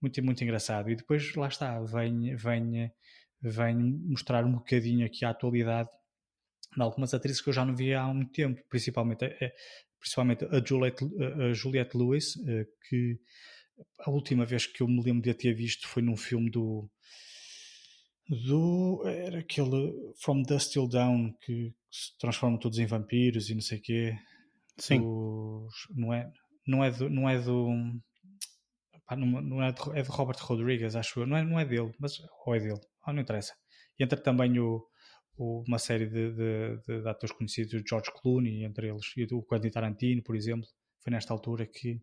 [0.00, 0.90] muito, muito engraçado.
[0.90, 2.92] E depois lá está, vem, vem,
[3.42, 5.90] vem mostrar um bocadinho aqui a atualidade
[6.74, 9.52] de algumas atrizes que eu já não via há muito tempo, principalmente, é,
[9.98, 11.04] principalmente a Juliette,
[11.50, 12.34] a Juliette Lewis,
[12.88, 13.18] que
[14.00, 16.90] a última vez que eu me lembro de a ter visto foi num filme do
[18.28, 23.62] do era aquele From Dust Till Down que se transformam todos em vampiros e não
[23.62, 24.18] sei o quê
[24.76, 25.00] Sim.
[25.00, 26.30] Dos, não é
[26.66, 27.68] não é do não é do
[29.06, 31.64] pá, não, não é, de, é de Robert Rodriguez acho eu não é, não é
[31.64, 33.54] dele mas ou é dele ah, não interessa
[33.98, 34.86] e entra também o,
[35.36, 39.42] o uma série de, de, de, de atores conhecidos George Clooney entre eles e o
[39.42, 40.68] Quentin Tarantino por exemplo
[41.02, 41.98] foi nesta altura que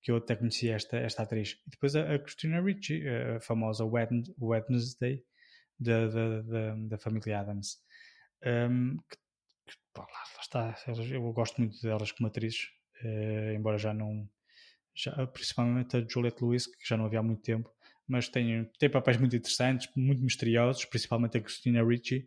[0.00, 3.84] que eu até conhecia esta, esta atriz e depois a, a Christina Ricci a famosa
[3.84, 5.24] Wednesday
[5.78, 7.78] da, da, da, da família Adams.
[8.44, 9.16] Um, que,
[9.66, 10.76] que, lá, lá, está,
[11.10, 12.68] eu gosto muito delas como atrizes,
[13.02, 14.28] uh, embora já não.
[14.94, 17.70] Já, principalmente a Juliette Lewis, que já não havia há muito tempo,
[18.08, 22.26] mas tem, tem papéis muito interessantes, muito misteriosos, principalmente a Christina Ricci.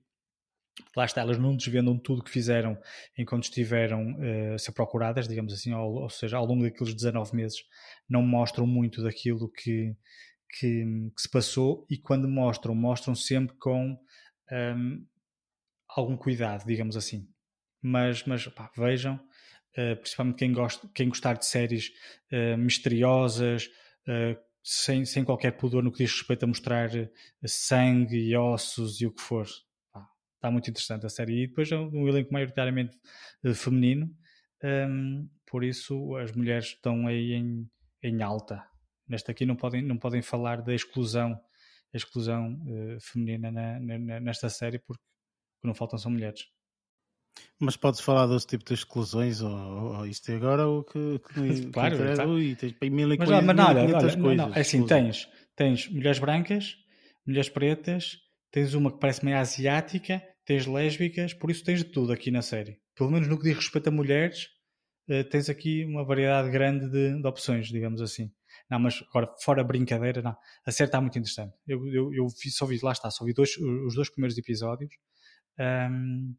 [0.95, 2.79] Lá está, elas não desvendam tudo que fizeram
[3.17, 7.35] enquanto estiveram uh, a ser procuradas, digamos assim, ou, ou seja, ao longo daqueles 19
[7.35, 7.57] meses,
[8.07, 9.95] não mostram muito daquilo que,
[10.49, 10.83] que,
[11.15, 13.97] que, se passou e quando mostram, mostram sempre com
[14.51, 15.05] um,
[15.87, 17.27] algum cuidado, digamos assim.
[17.81, 21.91] Mas, mas pá, vejam, uh, principalmente quem, gosta, quem gostar de séries
[22.31, 23.67] uh, misteriosas,
[24.07, 26.89] uh, sem, sem qualquer pudor no que diz respeito a mostrar
[27.45, 29.47] sangue e ossos e o que for.
[29.93, 30.05] Pá,
[30.35, 31.43] está muito interessante a série.
[31.43, 32.97] E depois é um elenco maioritariamente
[33.55, 34.13] feminino.
[34.63, 37.67] um, por isso as mulheres estão aí em,
[38.03, 38.63] em alta.
[39.09, 41.39] Nesta aqui não podem, não podem falar da exclusão,
[41.93, 45.01] exclusão uh, feminina na, na, nesta série porque
[45.63, 46.45] não faltam são mulheres.
[47.59, 51.67] Mas podes falar desse tipo de exclusões ou, ou isto é agora o que, que
[51.71, 52.29] claro, que claro.
[52.31, 54.47] Ui, tens mil e mas, mas quinhentas olha, não, coisas.
[54.47, 56.77] não, é assim, tens, tens mulheres brancas,
[57.25, 58.17] mulheres pretas,
[58.51, 62.41] tens uma que parece meio asiática, tens lésbicas, por isso tens de tudo aqui na
[62.41, 62.79] série.
[62.95, 64.47] Pelo menos no que diz respeito a mulheres,
[65.07, 68.31] eh, tens aqui uma variedade grande de, de opções, digamos assim.
[68.69, 70.35] Não, mas agora, fora brincadeira, não.
[70.65, 71.55] A série está muito interessante.
[71.67, 74.93] Eu, eu, eu vi- só vi, lá está, só vi dois, os dois primeiros episódios
[75.59, 76.33] ahm,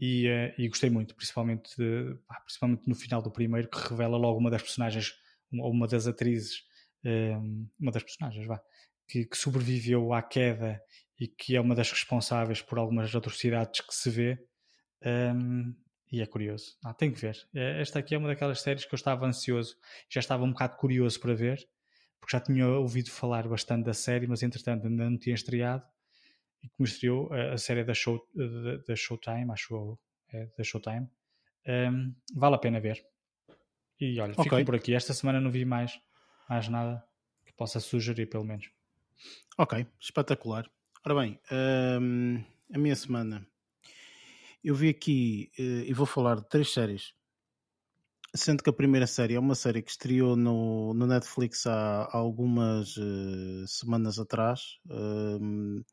[0.00, 4.38] e, eh, e gostei muito, principalmente, de- principalmente no final do primeiro, que revela logo
[4.38, 5.12] uma das personagens,
[5.50, 6.62] uma, uma das atrizes,
[7.04, 8.60] ahm, uma das personagens, vá,
[9.08, 10.80] que, que sobreviveu à queda
[11.18, 14.38] e que é uma das responsáveis por algumas atrocidades que se vê.
[15.04, 15.74] ahm,
[16.16, 16.76] e é curioso.
[16.84, 17.36] Ah, tem que ver.
[17.54, 19.76] Eh, Esta aqui é uma daquelas séries que eu estava ansioso,
[20.08, 21.58] já estava um bocado curioso para ver,
[22.20, 25.84] porque já tinha ouvido falar bastante da série, mas entretanto ainda não tinha estreado.
[26.62, 29.98] E como estreou a, a série da, show, da, da Showtime, acho eu,
[30.32, 31.08] é, da Showtime,
[31.66, 33.04] ahm, vale a pena ver.
[34.00, 34.44] E olha, Ok.
[34.44, 34.94] fico por aqui.
[34.94, 35.98] Esta semana não vi mais,
[36.48, 37.04] mais nada
[37.44, 38.70] que possa sugerir, pelo menos.
[39.58, 40.68] Ok, espetacular.
[41.04, 41.38] Ora bem,
[42.00, 42.42] hum,
[42.74, 43.46] a minha semana.
[44.66, 47.12] Eu vi aqui eh, e vou falar de três séries.
[48.34, 52.16] Sendo que a primeira série é uma série que estreou no, no Netflix há, há
[52.16, 55.84] algumas eh, semanas atrás hum,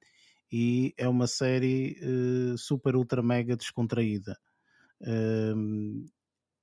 [0.51, 4.35] e é uma série eh, super, ultra, mega descontraída.
[5.01, 6.05] Hum,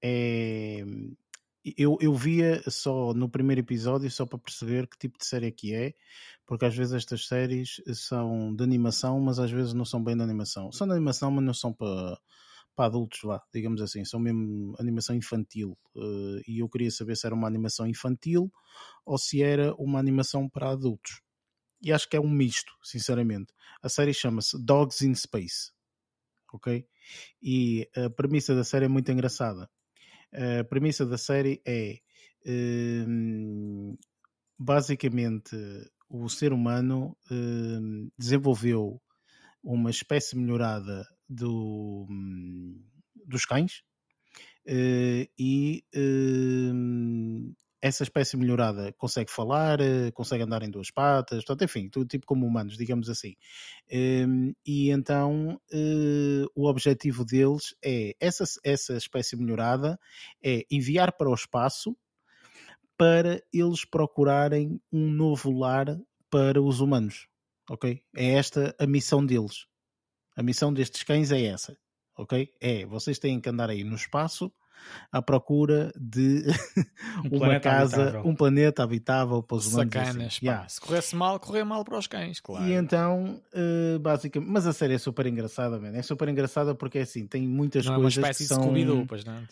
[0.03, 0.85] é,
[1.65, 5.51] eu, eu via só no primeiro episódio só para perceber que tipo de série é
[5.51, 5.95] que é,
[6.47, 10.23] porque às vezes estas séries são de animação, mas às vezes não são bem de
[10.23, 10.73] animação.
[10.73, 12.19] São de animação, mas não são para,
[12.74, 15.77] para adultos, vá, digamos assim, são mesmo animação infantil.
[15.97, 18.51] Eh, e eu queria saber se era uma animação infantil
[19.05, 21.20] ou se era uma animação para adultos.
[21.82, 23.53] E acho que é um misto, sinceramente.
[23.82, 25.73] A série chama-se Dogs in Space.
[26.53, 26.87] Ok?
[27.43, 29.70] E a premissa da série é muito engraçada.
[30.32, 31.98] A premissa da série é
[32.47, 33.97] hum,
[34.59, 35.57] basicamente
[36.09, 39.01] o ser humano hum, desenvolveu
[39.62, 42.82] uma espécie melhorada do, hum,
[43.27, 43.82] dos cães
[44.66, 51.65] eh, e hum, essa espécie melhorada consegue falar, eh, consegue andar em duas patas, portanto,
[51.65, 53.35] enfim, tudo tipo como humanos, digamos assim.
[53.90, 59.98] Hum, e então eh, o objetivo deles é essa, essa espécie melhorada
[60.43, 61.97] é enviar para o espaço
[62.98, 65.98] para eles procurarem um novo lar
[66.28, 67.28] para os humanos.
[67.70, 68.02] Ok?
[68.15, 69.66] É esta a missão deles.
[70.36, 71.77] A missão destes cães é essa.
[72.19, 72.52] Ok?
[72.61, 74.52] É, vocês têm que andar aí no espaço
[75.12, 76.44] à procura de
[77.31, 78.31] Um uma casa, habitável.
[78.31, 79.94] um planeta habitável para os humanos.
[79.97, 80.07] assim.
[80.07, 80.47] Sacanas, pá.
[80.47, 80.69] Yeah.
[80.69, 82.66] Se corresse mal, correr mal para os cães, claro.
[82.66, 85.89] E então, eh, basicamente, mas a série é super engraçada, man.
[85.97, 88.55] é super engraçada porque é assim, tem muitas não é uma coisas espécie que de
[88.55, 88.62] são...
[88.62, 89.43] Scooby-Doo, pois não?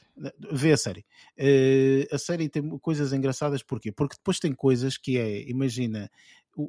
[0.53, 1.05] Vê a série.
[1.37, 3.93] Eh, a série tem coisas engraçadas porquê?
[3.93, 6.11] Porque depois tem coisas que é, imagina,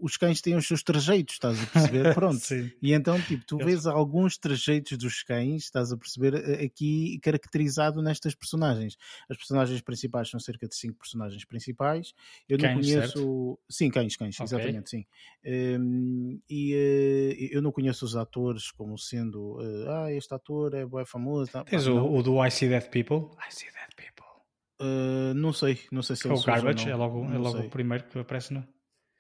[0.02, 2.14] os cães têm os seus trejeitos, estás a perceber?
[2.14, 2.41] Pronto.
[2.82, 8.02] E então, tipo, tu vês alguns trejeitos dos cães, estás a perceber, eh, aqui caracterizado
[8.02, 8.95] nestas personagens.
[9.30, 12.14] As personagens principais são cerca de cinco personagens principais.
[12.48, 13.60] Eu não Cães, conheço.
[13.70, 14.45] Sim, cães, cães, Ok.
[14.45, 15.06] exatamente, sim.
[15.45, 20.86] Hum, e eh, eu não conheço os atores como sendo, eh, ah, este ator é
[20.86, 21.52] bué famoso.
[21.52, 22.14] tá, Tens pá, o, não.
[22.16, 23.36] o do I See Dead People.
[23.40, 24.26] I See Dead People.
[24.82, 26.91] Eh, não sei, não sei se É ele o Garbage, não.
[26.94, 28.66] é logo, é Não logo o primeiro que aparece no.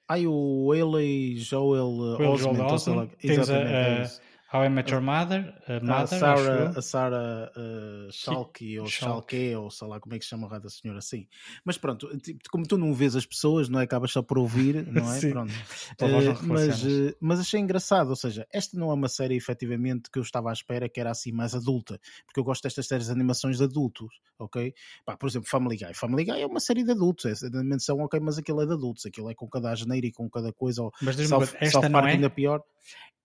[0.09, 1.85] Ai, o Haley Joel
[2.19, 3.09] Will Osment, Joel ou sei lá- Osment.
[3.21, 4.21] Tens a, exatamente, é a isso.
[4.51, 9.55] How I Met Your Mother, a a Mother, Sarah, a Sarah uh, Schalke ou Schalke.
[9.55, 11.27] Ou sei lá como é que se chama a da senhora assim.
[11.63, 12.09] Mas pronto,
[12.49, 13.83] como tu não vês as pessoas, não é?
[13.83, 15.19] Acabas só por ouvir, não é?
[15.19, 15.29] Sim.
[15.29, 15.53] Pronto.
[15.99, 20.17] Eh, mas, eh, mas achei engraçado, ou seja, esta não é uma série efetivamente que
[20.17, 23.11] eu estava à espera que era assim mais adulta, porque eu gosto destas séries de
[23.11, 24.73] animações de adultos, ok?
[25.05, 25.93] Pá, por exemplo, Family Guy.
[25.93, 28.73] Family Guy é uma série de adultos, é de animação, ok, mas aquilo é de
[28.73, 31.89] adultos, aquilo é com cada asneira e com cada coisa, ou Mas coisa, esta South
[31.89, 32.13] não é?
[32.13, 32.63] ainda pior.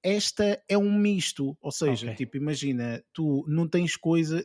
[0.06, 2.16] Esta é um misto, ou seja, Ok.
[2.16, 4.44] tipo, imagina, tu não tens coisa,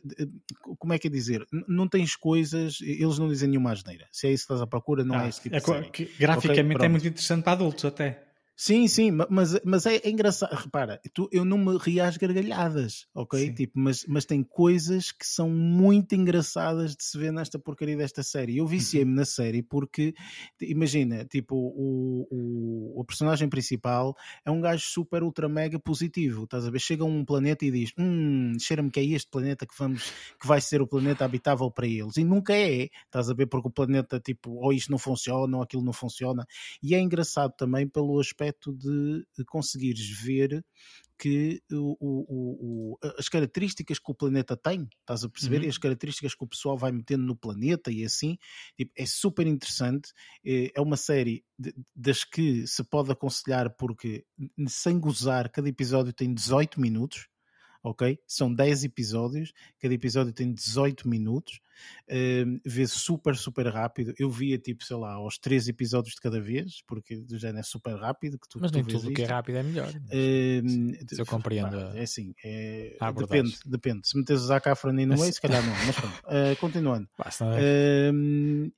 [0.78, 1.46] como é que é dizer?
[1.68, 4.08] Não tens coisas, eles não dizem nenhuma asneira.
[4.10, 5.72] Se é isso que estás à procura, não Ah, é esse tipo é de co-
[5.74, 5.90] série.
[5.90, 6.90] que graficamente é pronto.
[6.92, 8.24] muito interessante para adultos até.
[8.62, 10.54] Sim, sim, mas, mas é, é engraçado.
[10.54, 13.54] Repara, tu, eu não me ri às gargalhadas, ok?
[13.54, 18.22] Tipo, mas, mas tem coisas que são muito engraçadas de se ver nesta porcaria desta
[18.22, 18.58] série.
[18.58, 19.16] Eu viciei-me uhum.
[19.16, 20.12] na série porque,
[20.60, 24.14] imagina, tipo, o, o, o, personagem principal
[24.44, 26.44] é um gajo super, ultra, mega positivo.
[26.44, 26.80] Estás a ver?
[26.80, 30.46] Chega a um planeta e diz: Hum, cheira-me que é este planeta que, vamos, que
[30.46, 32.18] vai ser o planeta habitável para eles.
[32.18, 33.46] E nunca é, estás a ver?
[33.46, 36.46] Porque o planeta, tipo, ou isto não funciona, ou aquilo não funciona.
[36.82, 40.64] E é engraçado também pelo aspecto aspecto de, conseguires ver
[41.18, 45.58] que o, o, o, as características que o planeta tem, estás a perceber?
[45.58, 45.64] Uhum.
[45.64, 48.36] E as características que o pessoal vai metendo no planeta e assim,
[48.76, 50.12] tipo, é super interessante.
[50.44, 54.24] É, é uma série de, das que se pode aconselhar porque,
[54.68, 57.28] sem gozar, cada episódio tem 18 minutos
[57.82, 58.18] ok?
[58.26, 61.60] São 10 episódios, cada episódio tem 18 minutos,
[62.08, 64.14] uh, vê super, super rápido.
[64.18, 67.62] Eu via tipo, sei lá, aos 3 episódios de cada vez, porque do género é
[67.62, 68.38] super rápido.
[68.38, 69.88] Que tu, mas nem tudo que é rápido é melhor.
[69.88, 71.70] Se eu compreendo.
[71.70, 74.08] Pá, é assim, é, depende, depende.
[74.08, 76.18] Se metes o Zac Efron no meio, se calhar não, mas pronto.
[76.26, 77.08] Uh, continuando.
[77.16, 78.72] Basta, uh,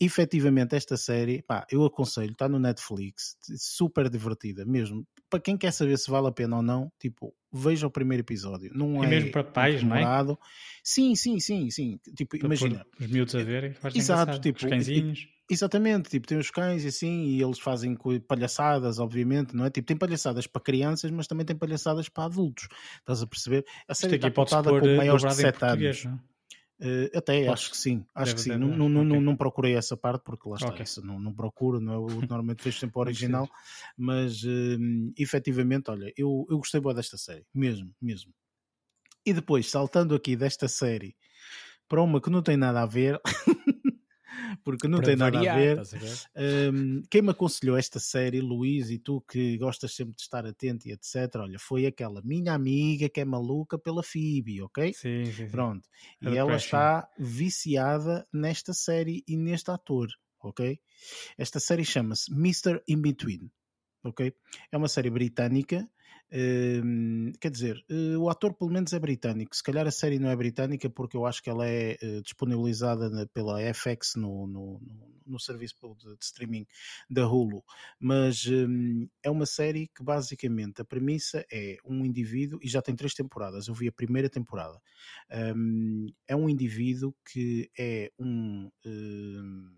[0.00, 5.06] efetivamente esta série, pá, eu aconselho, está no Netflix, super divertida mesmo.
[5.28, 8.70] Para quem quer saber se vale a pena ou não, tipo, veja o primeiro episódio.
[8.74, 10.02] Não e é mesmo para pais, não é?
[10.82, 12.00] Sim, sim, sim, sim.
[12.16, 12.86] Tipo, para imagina.
[12.98, 15.28] Os miúdos a verem, Exato, tipo, os cãezinhos.
[15.50, 17.96] Exatamente, tipo, tem os cães e assim, e eles fazem
[18.26, 19.70] palhaçadas, obviamente, não é?
[19.70, 22.68] Tipo, tem palhaçadas para crianças, mas também tem palhaçadas para adultos.
[23.00, 23.66] Estás a perceber?
[23.88, 26.04] A série está contada com maiores de 7 anos.
[26.04, 26.29] Não?
[26.80, 27.52] Uh, até Posso?
[27.52, 28.56] acho que sim, acho que sim.
[28.56, 29.04] Não, não, okay.
[29.04, 30.82] não, não, procurei essa parte porque lá está, okay.
[30.82, 33.46] isso, não, não procuro, não é o normalmente vejo sempre o original,
[33.98, 34.78] mas uh,
[35.18, 38.32] efetivamente, olha, eu, eu gostei boa desta série, mesmo, mesmo.
[39.26, 41.14] E depois, saltando aqui desta série
[41.86, 43.20] para uma que não tem nada a ver,
[44.64, 45.78] porque não Para tem nada variar, a ver.
[45.80, 46.72] A ver?
[46.72, 50.88] Um, quem me aconselhou esta série, Luís, e tu que gostas sempre de estar atento
[50.88, 54.92] e etc., olha, foi aquela minha amiga que é maluca pela Phoebe, ok?
[54.94, 55.32] Sim, sim.
[55.32, 55.48] sim.
[55.48, 55.88] Pronto.
[56.22, 60.08] e ela está viciada nesta série e neste ator,
[60.42, 60.78] ok?
[61.36, 62.82] Esta série chama-se Mr.
[62.88, 63.50] In Between,
[64.04, 64.32] ok?
[64.70, 65.88] É uma série britânica
[66.32, 69.54] Uh, quer dizer, uh, o ator pelo menos é britânico.
[69.54, 73.26] Se calhar a série não é britânica porque eu acho que ela é uh, disponibilizada
[73.34, 76.66] pela FX no, no, no, no serviço de, de, streaming
[77.08, 77.64] da Hulu.
[77.98, 82.94] Mas um, é uma série que basicamente a premissa é um indivíduo, e já tem
[82.94, 84.80] três temporadas, eu vi a primeira temporada.
[85.56, 88.70] Um, é um indivíduo que é um.
[88.86, 89.70] Hum,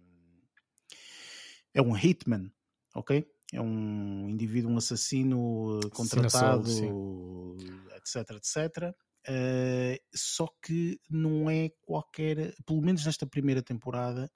[1.74, 2.52] é um hitman,
[2.94, 3.26] ok?
[3.52, 6.68] É um indivíduo, um assassino eh, contratado,
[7.96, 8.94] etc, etc.
[9.28, 14.32] Uh, só que não é qualquer, pelo menos nesta primeira temporada,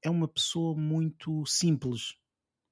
[0.00, 2.14] é uma pessoa muito simples,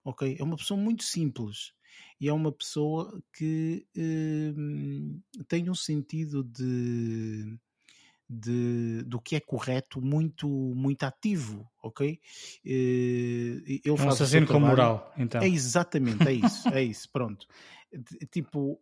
[0.05, 0.37] ok?
[0.39, 1.73] É uma pessoa muito simples
[2.21, 7.59] e é uma pessoa que uh, tem um sentido de
[8.35, 12.19] de, do que é correto muito, muito ativo, ok?
[12.65, 15.41] Eh, ele é um faz assassino com moral, então.
[15.41, 17.47] É exatamente, é isso, é isso, pronto.
[18.31, 18.81] Tipo,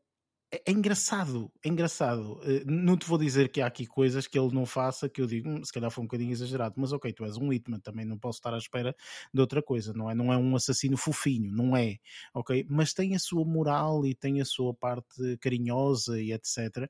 [0.52, 2.40] é, é engraçado, é engraçado.
[2.44, 5.26] Eh, não te vou dizer que há aqui coisas que ele não faça que eu
[5.26, 8.04] digo, hum, se calhar foi um bocadinho exagerado, mas ok, tu és um Hitman, também
[8.04, 8.94] não posso estar à espera
[9.32, 10.14] de outra coisa, não é?
[10.14, 11.98] Não é um assassino fofinho, não é,
[12.34, 12.66] ok?
[12.68, 16.88] Mas tem a sua moral e tem a sua parte carinhosa e etc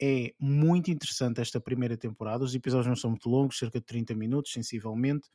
[0.00, 2.44] é muito interessante esta primeira temporada.
[2.44, 5.28] Os episódios não são muito longos, cerca de 30 minutos, sensivelmente.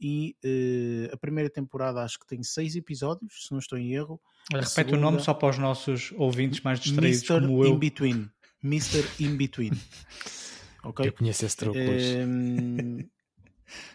[0.00, 4.20] E uh, a primeira temporada acho que tem seis episódios, se não estou em erro.
[4.50, 4.96] Repete segunda...
[4.96, 7.46] o nome só para os nossos ouvintes mais distraídos Mr.
[7.46, 7.74] como eu.
[7.74, 8.30] In Between.
[8.62, 9.04] Mr.
[9.20, 9.72] In Between.
[10.82, 11.08] ok?
[11.08, 12.98] Eu conheço esse truque um,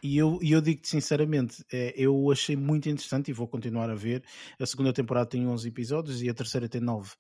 [0.04, 4.24] E eu, eu digo-te sinceramente, é, eu achei muito interessante e vou continuar a ver.
[4.60, 7.12] A segunda temporada tem 11 episódios e a terceira tem 9.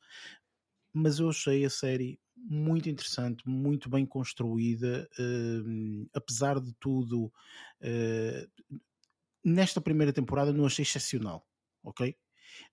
[0.94, 7.31] Mas eu achei a série muito interessante, muito bem construída, uh, apesar de tudo.
[7.81, 8.49] Uh,
[9.43, 11.47] nesta primeira temporada não achei excepcional,
[11.84, 12.15] ok?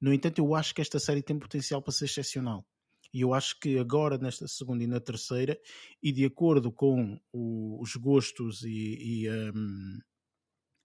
[0.01, 2.66] No entanto, eu acho que esta série tem potencial para ser excepcional.
[3.12, 5.59] E eu acho que agora, nesta segunda e na terceira,
[6.03, 9.99] e de acordo com o, os gostos e, e, um,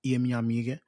[0.03, 0.81] e, a minha amiga,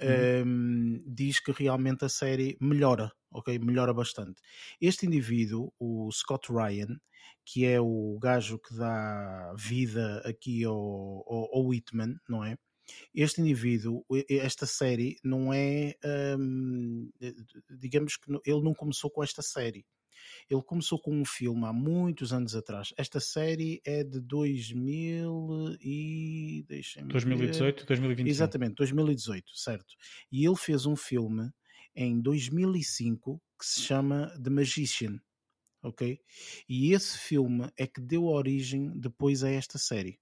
[0.00, 0.46] uhum.
[0.46, 3.58] um, diz que realmente a série melhora, ok?
[3.58, 4.40] Melhora bastante.
[4.80, 6.98] Este indivíduo, o Scott Ryan,
[7.44, 12.56] que é o gajo que dá vida aqui ao, ao, ao Whitman, não é?
[13.14, 15.94] Este indivíduo, esta série, não é.
[16.38, 17.10] Hum,
[17.78, 19.84] digamos que ele não começou com esta série.
[20.52, 22.92] Ele começou com um filme há muitos anos atrás.
[22.98, 26.62] Esta série é de 2000 e.
[27.08, 28.26] 2018, 2021.
[28.30, 29.94] Exatamente, 2018, certo.
[30.30, 31.50] E ele fez um filme
[31.96, 35.18] em 2005 que se chama The Magician,
[35.82, 36.20] ok?
[36.68, 40.20] E esse filme é que deu origem depois a esta série.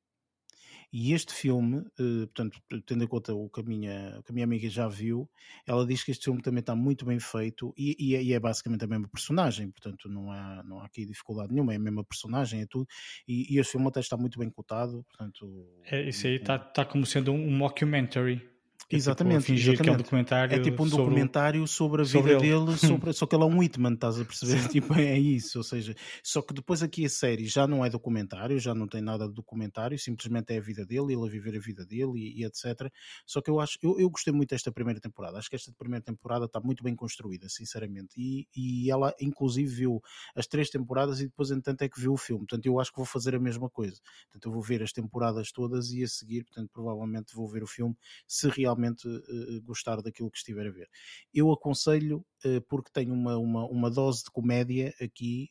[0.93, 4.35] E este filme, eh, portanto, tendo em conta o que a, minha, o que a
[4.35, 5.29] minha amiga já viu,
[5.67, 8.41] ela diz que este filme também está muito bem feito e, e, é, e é
[8.41, 12.05] basicamente a mesma personagem, portanto, não há, não há aqui dificuldade nenhuma, é a mesma
[12.05, 12.87] personagem, é tudo.
[13.27, 15.69] E, e este filme até está muito bem cotado, portanto.
[15.85, 18.51] É, isso aí está tá como sendo um mockumentary.
[18.93, 19.85] É exatamente, tipo, fingir exatamente.
[19.85, 20.55] que é um documentário.
[20.57, 23.47] É tipo um documentário sobre, sobre a vida sobre dele, sobre, só que ele é
[23.47, 24.69] um Whitman, estás a perceber?
[24.69, 25.95] tipo, é isso, ou seja,
[26.25, 29.35] só que depois aqui a série já não é documentário, já não tem nada de
[29.35, 32.91] documentário, simplesmente é a vida dele, ele a viver a vida dele e, e etc.
[33.25, 36.05] Só que eu acho, eu, eu gostei muito desta primeira temporada, acho que esta primeira
[36.05, 40.03] temporada está muito bem construída, sinceramente, e, e ela inclusive viu
[40.35, 42.97] as três temporadas e depois, entanto, é que viu o filme, portanto, eu acho que
[42.97, 46.45] vou fazer a mesma coisa, portanto, eu vou ver as temporadas todas e a seguir,
[46.45, 47.95] portanto, provavelmente vou ver o filme
[48.27, 50.89] se realmente uh, gostar daquilo que estiver a ver.
[51.33, 55.49] Eu aconselho, uh, porque tem uma, uma, uma, dose de comédia aqui,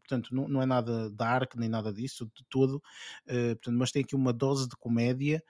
[0.00, 2.80] portanto, não, não, é nada dark nem nada disso, de todo,
[3.26, 5.42] portanto, mas tem aqui uma dose de comédia,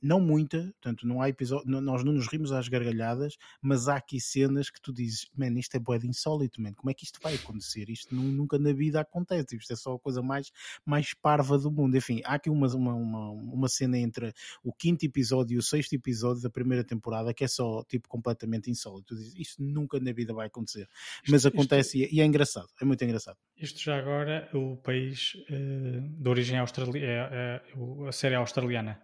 [0.00, 4.20] não muita, portanto, não há episódio, nós não nos rimos às gargalhadas, mas há aqui
[4.20, 7.34] cenas que tu dizes, man, isto é boeda insólito, man, como é que isto vai
[7.34, 7.88] acontecer?
[7.90, 10.52] Isto nunca na vida acontece, isto é só a coisa mais,
[10.84, 11.96] mais parva do mundo.
[11.96, 15.92] Enfim, há aqui uma, uma, uma, uma cena entre o quinto episódio e o sexto
[15.94, 19.14] episódio da primeira temporada que é só tipo completamente insólito.
[19.14, 20.88] Dizes, isto nunca na vida vai acontecer.
[21.22, 23.36] Isto, Mas acontece isto, e é engraçado, é muito engraçado.
[23.56, 29.00] Isto já agora, o país uh, de origem australiana, é, é, a série australiana.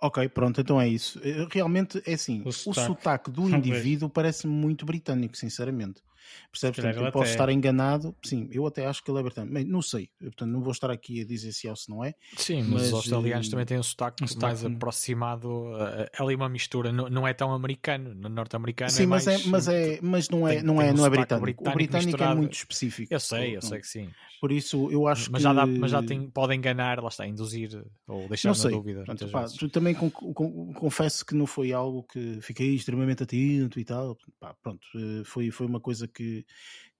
[0.00, 1.20] Ok, pronto, então é isso.
[1.22, 6.02] Eh, realmente é assim, o sotaque, o sotaque do indivíduo parece muito britânico, sinceramente.
[6.50, 6.80] Percebes?
[6.80, 7.30] Portanto, eu posso até...
[7.30, 8.14] estar enganado.
[8.22, 9.70] Sim, eu até acho que ele é britânico.
[9.70, 10.10] Não sei.
[10.20, 12.14] Portanto, não vou estar aqui a dizer se é ou se não é.
[12.36, 13.50] Sim, mas, mas os australianos uh...
[13.50, 15.72] também têm um sotaque, um sotaque mais aproximado.
[15.78, 16.92] É ali uma mistura.
[16.92, 18.14] Não, não é tão americano.
[18.14, 19.46] No norte-americano Sim, é mas, mais...
[19.46, 21.44] é, mas, é, mas não é, tem, não é, um não é britânico.
[21.44, 21.70] britânico.
[21.70, 22.32] O britânico é misturado.
[22.32, 23.12] é muito específico.
[23.12, 24.10] Eu sei, eu sei que sim.
[24.40, 25.44] Por isso, eu acho mas que...
[25.44, 29.04] Já dá, mas já tem, pode enganar, lá está, induzir ou deixar não na dúvida.
[29.32, 34.18] Pá, também com, com, confesso que não foi algo que fiquei extremamente atento e tal.
[34.38, 36.46] Pá, pronto, eh, foi, foi uma coisa que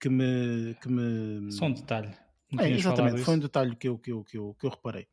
[0.05, 0.75] que me.
[0.83, 1.51] Que me...
[1.51, 2.15] Só um detalhe.
[2.59, 5.09] É, exatamente, foi um detalhe que eu, que eu, que eu, que eu reparei.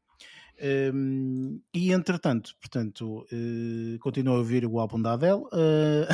[0.61, 5.41] Um, e entretanto, portanto, uh, continuo a ouvir o álbum da Adele.
[5.45, 6.05] Uh...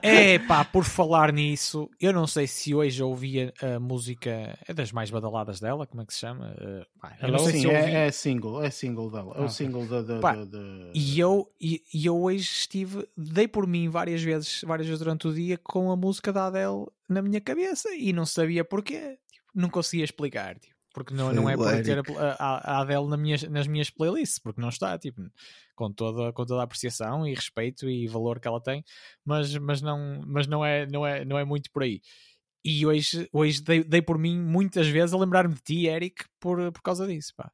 [0.00, 4.92] é pá, por falar nisso, eu não sei se hoje ouvi a, música, é das
[4.92, 6.54] mais badaladas dela, como é que se chama?
[6.60, 7.78] Uh, pá, eu não sei Sim, se ouvi...
[7.78, 10.02] é, é, single, é single dela, é o ah, single da.
[10.02, 10.90] da, pá, da, da...
[10.94, 15.26] E, eu, e, e, eu hoje estive, dei por mim várias vezes, várias vezes durante
[15.26, 19.46] o dia com a música da Adele na minha cabeça e não sabia porquê, tipo,
[19.52, 20.56] não conseguia explicar.
[20.56, 22.02] Tipo porque não, não é por ter a,
[22.38, 25.22] a, a Adele na minhas, nas minhas playlists, porque não está, tipo,
[25.74, 28.84] com toda, com toda a apreciação e respeito e valor que ela tem,
[29.24, 32.00] mas, mas, não, mas não, é, não, é, não é muito por aí.
[32.64, 36.72] E hoje, hoje dei, dei por mim muitas vezes a lembrar-me de ti, Eric, por,
[36.72, 37.50] por causa disso, pá.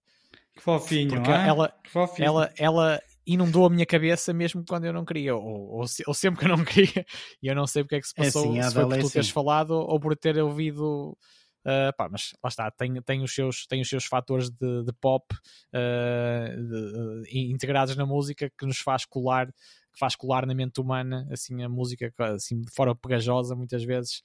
[0.55, 1.47] Que fofinho, porque ah?
[1.47, 2.27] ela, fofinho.
[2.27, 6.41] ela, ela inundou a minha cabeça mesmo quando eu não queria, ou, ou, ou, sempre
[6.41, 7.05] que eu não queria,
[7.43, 8.95] e eu não sei porque é que se é passou, é assim, se foi por
[8.95, 9.13] é tu assim.
[9.13, 11.17] teres falado ou por ter ouvido
[11.66, 14.93] Uh, pá, mas lá está, tem, tem, os, seus, tem os seus fatores de, de
[15.01, 20.80] pop uh, de, integrados na música que nos faz colar, que faz colar na mente
[20.80, 24.22] humana assim, a música assim, de fora pegajosa muitas vezes,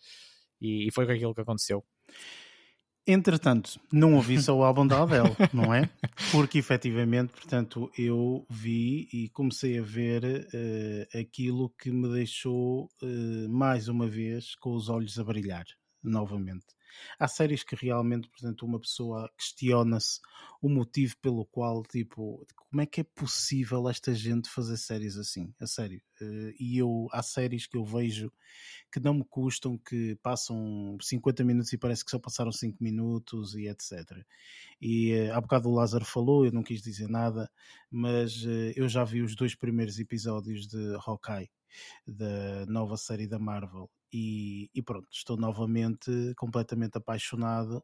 [0.62, 1.84] e, e foi aquilo que aconteceu.
[3.08, 5.90] Entretanto, não ouvi só o álbum da Adele, não é?
[6.32, 13.50] Porque efetivamente, portanto, eu vi e comecei a ver uh, aquilo que me deixou uh,
[13.50, 15.66] mais uma vez com os olhos a brilhar
[16.04, 16.68] novamente.
[17.20, 20.20] Há séries que realmente, portanto, uma pessoa questiona-se
[20.62, 25.54] o motivo pelo qual, tipo, como é que é possível esta gente fazer séries assim?
[25.60, 26.02] A sério.
[26.22, 28.32] Eh, e eu, há séries que eu vejo
[28.92, 33.56] que não me custam, que passam 50 minutos e parece que só passaram 5 minutos
[33.56, 34.24] e etc.
[34.80, 37.50] E uh, há bocado o Lázaro falou, eu não quis dizer nada,
[37.90, 41.50] mas uh, eu já vi os dois primeiros episódios de Hawkeye,
[42.06, 47.84] da nova série da Marvel, e, e, pronto, estou novamente completamente apaixonado.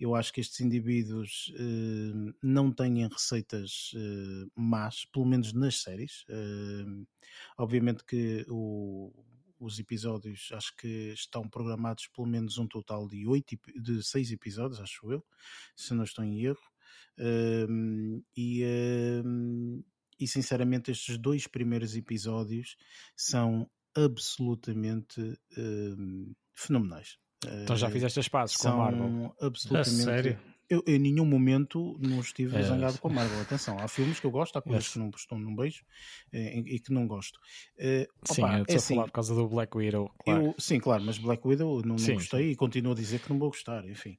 [0.00, 6.24] Eu acho que estes indivíduos uh, não têm receitas uh, más, pelo menos nas séries.
[6.28, 7.06] Uh,
[7.58, 9.12] obviamente que o,
[9.60, 14.80] os episódios acho que estão programados pelo menos um total de oito, de seis episódios,
[14.80, 15.24] acho eu,
[15.76, 16.62] se não estou em erro.
[18.36, 18.62] e,
[20.18, 22.76] e sinceramente estes dois primeiros episódios
[23.16, 27.16] são absolutamente uh, fenomenais.
[27.62, 29.34] Então já fizeste as pazes com a Marvel?
[29.40, 30.00] Absolutamente.
[30.00, 30.38] A sério?
[30.68, 33.40] eu em nenhum momento não estive É, zangado com a Marvel.
[33.40, 34.92] Atenção, há filmes que eu gosto, há coisas Yes.
[34.92, 35.82] que não estou num beijo
[36.32, 37.38] eh, e que não gosto.
[37.78, 40.10] Eh, Sim, opa, eu é estou a assim, falar por causa do Black Widow.
[40.24, 40.46] Claro.
[40.46, 43.30] eu, sim, claro, mas Black Widow não, não Sim, gostei e continuo a dizer que
[43.30, 44.18] não vou gostar, enfim.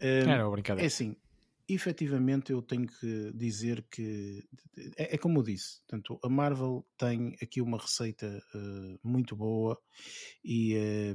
[0.00, 0.86] Eh, Era uma é brincadeira.
[0.86, 1.14] assim,
[1.68, 4.42] efetivamente eu tenho que dizer que
[4.96, 9.78] é, é como eu disse, portanto, a Marvel tem aqui uma receita eh, muito boa
[10.44, 11.14] e, eh,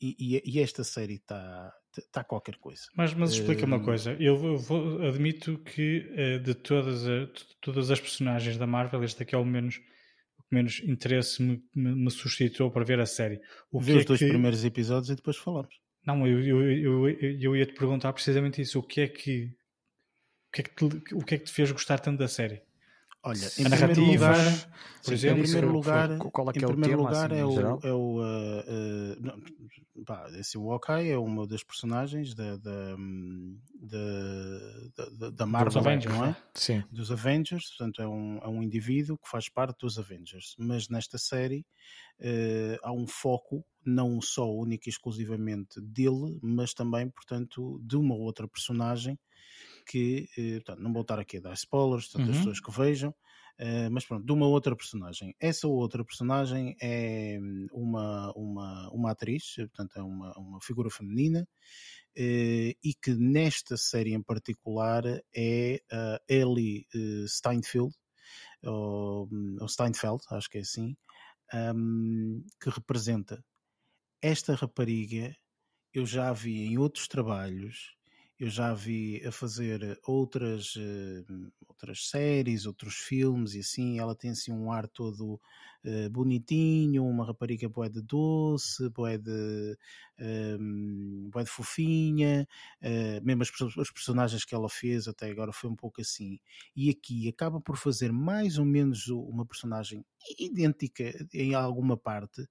[0.00, 1.72] e, e- esta série está
[2.10, 2.82] tá qualquer coisa.
[2.96, 3.84] Mas, mas explica uma Hum.
[3.84, 4.12] coisa.
[4.20, 9.02] Eu vou- vou- admito que eh, de todas, a- de todas as personagens da Marvel,
[9.04, 9.80] este aqui é o menos,
[10.50, 13.40] menos interesse me, me, me suscitou para ver a série.
[13.70, 14.28] O Vê que os é dois que...
[14.28, 15.74] primeiros episódios e depois falamos.
[16.04, 18.78] Não, eu, eu, eu, eu, ia te perguntar precisamente isso.
[18.80, 19.54] O que é que
[20.52, 22.62] que é que, te, o que, é que te fez gostar tanto da série?
[23.24, 24.70] Olha, A em narrativa, primeiro lugar,
[25.04, 27.38] por exemplo, em primeiro lugar, foi- qual é que é o tema, lugar assim, é
[27.38, 32.56] em o, é o uh, uh, não, pá, esse, Hawkeye é uma das personagens da,
[32.56, 32.96] da,
[34.96, 36.32] da, da, da Marvel, Avengers, não é?
[36.32, 36.36] vá.
[36.52, 36.82] Sim.
[36.90, 41.16] Dos Avengers, portanto é um, é um indivíduo que faz parte dos Avengers, mas nesta
[41.16, 41.64] série
[42.18, 48.14] eh, há um foco não só único e exclusivamente dele, mas também, portanto, de uma
[48.14, 49.18] outra personagem
[49.86, 52.38] que, eh, portanto, não vou estar aqui a dar spoilers, portanto, as Uhum.
[52.38, 53.14] pessoas que vejam,
[53.58, 55.34] eh, mas pronto, de uma outra personagem.
[55.40, 57.38] Essa outra personagem é
[57.72, 61.46] uma, uma, uma atriz, portanto, é uma, uma figura feminina,
[62.16, 65.04] eh, e que nesta série em particular
[65.34, 66.86] é a Ellie
[67.28, 67.94] Steinfeld,
[68.64, 69.28] ou,
[69.60, 70.96] ou Steinfeld, acho que é assim,
[71.52, 73.44] ahm, que representa
[74.22, 75.34] esta rapariga.
[75.94, 77.96] Eu já a vi em outros trabalhos,
[78.38, 81.24] eu já vi a fazer outras, eh,
[81.68, 83.98] outras séries, outros filmes e assim.
[83.98, 85.40] Ela tem assim um ar todo
[85.84, 89.76] eh, bonitinho, uma rapariga boé de doce, boé de,
[90.18, 92.46] um, bué de fofinha,
[92.80, 96.38] eh, mesmo as, os personagens que ela fez até agora foi um pouco assim.
[96.76, 100.04] E aqui acaba por fazer mais ou menos uma personagem
[100.38, 102.46] idêntica em alguma parte,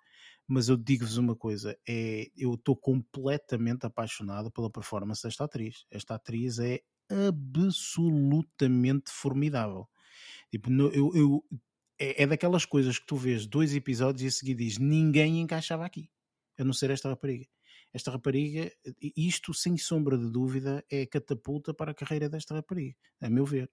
[0.52, 5.86] mas eu digo-vos uma coisa: é, eu estou completamente apaixonado pela performance desta atriz.
[5.92, 9.88] Esta atriz é absolutamente formidável.
[10.52, 11.44] Tipo, eu, eu-
[12.00, 15.86] é, é daquelas coisas que tu vês dois episódios e a seguir diz ninguém encaixava
[15.86, 16.10] aqui,
[16.58, 17.46] a não ser esta rapariga.
[17.94, 18.72] Esta rapariga,
[19.16, 23.70] isto sem sombra de dúvida, é catapulta para a carreira desta rapariga, a meu ver.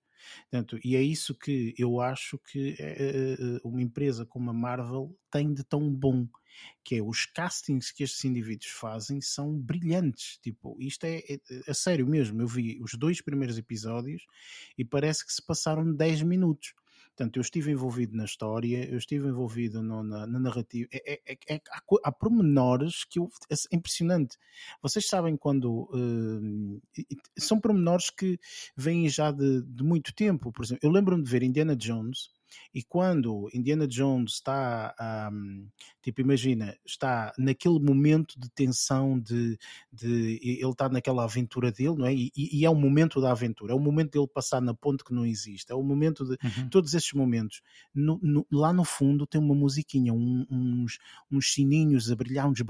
[0.50, 4.52] Portanto, e é isso que eu acho que eh, eh, eh, uma empresa como a
[4.52, 6.26] Marvel tem de tão bom,
[6.84, 10.38] que é os castings que estes indivíduos fazem são brilhantes.
[10.42, 12.40] Tipo, isto é, é, é a sério mesmo.
[12.42, 14.26] Eu vi os dois primeiros episódios
[14.76, 16.74] e parece que se passaram 10 minutos.
[17.18, 20.88] Portanto, eu estive envolvido na história, eu estive envolvido no- na, na narrativa.
[20.92, 24.38] É, é- é- é- há, há pormenores que eu, é impressionante.
[24.80, 25.88] Vocês sabem quando.
[26.96, 28.38] e são pormenores que
[28.76, 30.52] vêm já de, de muito tempo.
[30.52, 32.30] Por exemplo, eu lembro-me de ver Indiana Jones
[32.74, 34.94] e quando Indiana Jones está,
[35.32, 35.66] hum,
[36.02, 39.58] tipo, imagina, está naquele momento de tensão, de,
[39.92, 42.14] de ele está naquela aventura dele, não é?
[42.14, 45.12] E, e é o momento da aventura, é o momento dele passar na ponte que
[45.12, 46.68] não existe, é o momento de Uhum.
[46.70, 47.60] todos esses momentos.
[47.94, 50.98] No- no- lá no fundo tem uma musiquinha, um- uns,
[51.30, 52.60] uns sininhos a brilhar, uns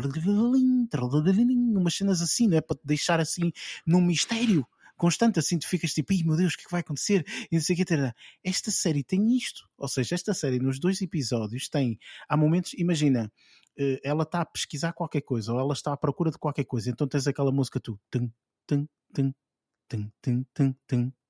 [1.79, 2.61] umas cenas assim, não é?
[2.61, 3.53] Para deixar assim
[3.87, 4.67] num mistério
[4.99, 7.25] constante, assim tu ficas tipo, meu Deus, o que é que vai acontecer?
[7.51, 7.95] E não sei o que,
[8.45, 11.99] esta série tem isto, ou seja, esta série nos dois episódios tem,
[12.29, 13.33] há momentos, imagina,
[13.79, 16.91] eh, ela está a pesquisar qualquer coisa, ou ela está à procura de qualquer coisa,
[16.91, 18.31] então tens aquela música tu, tum,
[18.67, 19.33] tum, tum,
[19.89, 20.75] tum, tum, tum,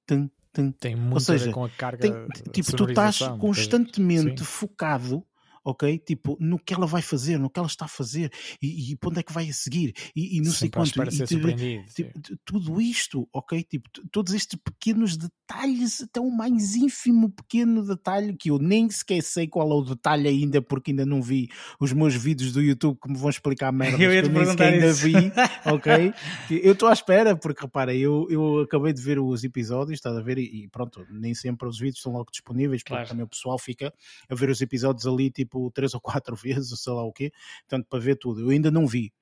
[0.06, 2.00] tum, tum, Tem muito a seja, ver com a carga.
[2.00, 5.24] tem, tipo, tu estás constantemente focado,
[5.64, 5.98] ok?
[5.98, 8.30] Tipo, no que ela vai fazer, no que ela está a fazer
[8.60, 10.88] e, e para onde é que vai a seguir e, e não sei quanto.
[11.02, 11.48] E, tipo,
[12.44, 13.62] tudo isto, ok?
[13.62, 19.22] Tipo, todos estes pequenos detalhes, até o mais ínfimo pequeno detalhe que eu nem sequer
[19.22, 21.48] sei qual é o detalhe ainda, porque ainda não vi
[21.80, 24.44] os meus vídeos do YouTube que me vão explicar merdas Eu ia te eu nem
[24.44, 25.14] sequer perguntar ainda vi,
[25.66, 26.14] ok?
[26.62, 30.20] Eu estou à espera, porque repara, eu, eu acabei de ver os episódios, estás a
[30.20, 33.08] ver, e, e pronto, nem sempre os vídeos estão logo disponíveis, porque Claro.
[33.08, 33.92] também o pessoal fica
[34.28, 37.32] a ver os episódios ali tipo três ou quatro vezes, ou sei lá o quê,
[37.60, 38.40] portanto, para ver tudo.
[38.40, 39.12] Eu ainda não vi.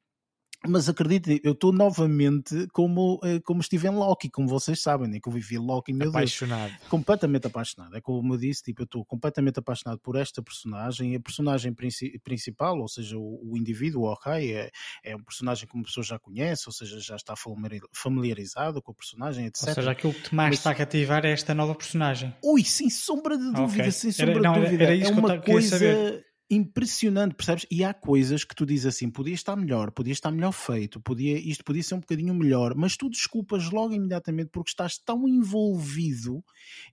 [0.68, 5.20] Mas acredite, eu estou novamente como, eh, como estive em Loki, como vocês sabem, né?
[5.20, 6.72] que eu vivi Loki, meu Deus Apaixonado.
[6.88, 7.96] completamente apaixonado.
[7.96, 11.14] É como eu disse, tipo, eu estou completamente apaixonado por esta personagem.
[11.14, 14.70] A personagem princi- principal, ou seja, o, o indivíduo, o Hawkeye, é,
[15.04, 18.90] é um personagem que uma pessoa já conhece, ou seja, já está famili- familiarizado com
[18.92, 19.68] a personagem, etc.
[19.68, 22.34] Ou seja, aquilo que te mais Mas- está a cativar é esta nova personagem.
[22.42, 23.90] Ui, sem sombra de dúvida, Ok.
[23.92, 24.84] sem Era- sombra não, de era- dúvida.
[24.84, 25.68] era isso é que eu uma ta- queria coisa.
[25.78, 26.25] saber.
[26.48, 27.66] Impressionante, percebes?
[27.70, 31.38] E há coisas que tu dizes assim, podia estar melhor, podia estar melhor feito, podia,
[31.38, 36.44] isto podia ser um bocadinho melhor, mas tu desculpas logo imediatamente porque estás tão envolvido,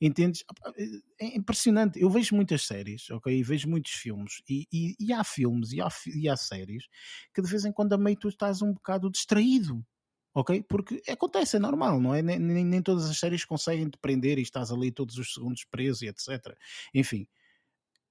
[0.01, 0.43] entendes?
[1.19, 2.01] É impressionante.
[2.01, 3.37] Eu vejo muitas séries, ok?
[3.37, 6.85] E vejo muitos filmes, e, e, e há filmes e há, e há séries
[7.33, 9.85] que de vez em quando a meio tu estás um bocado distraído.
[10.35, 10.63] Ok?
[10.67, 12.23] Porque acontece, é normal, não é?
[12.23, 15.63] Nem, nem, nem todas as séries conseguem te prender e estás ali todos os segundos
[15.69, 16.57] preso e etc.
[16.91, 17.27] Enfim,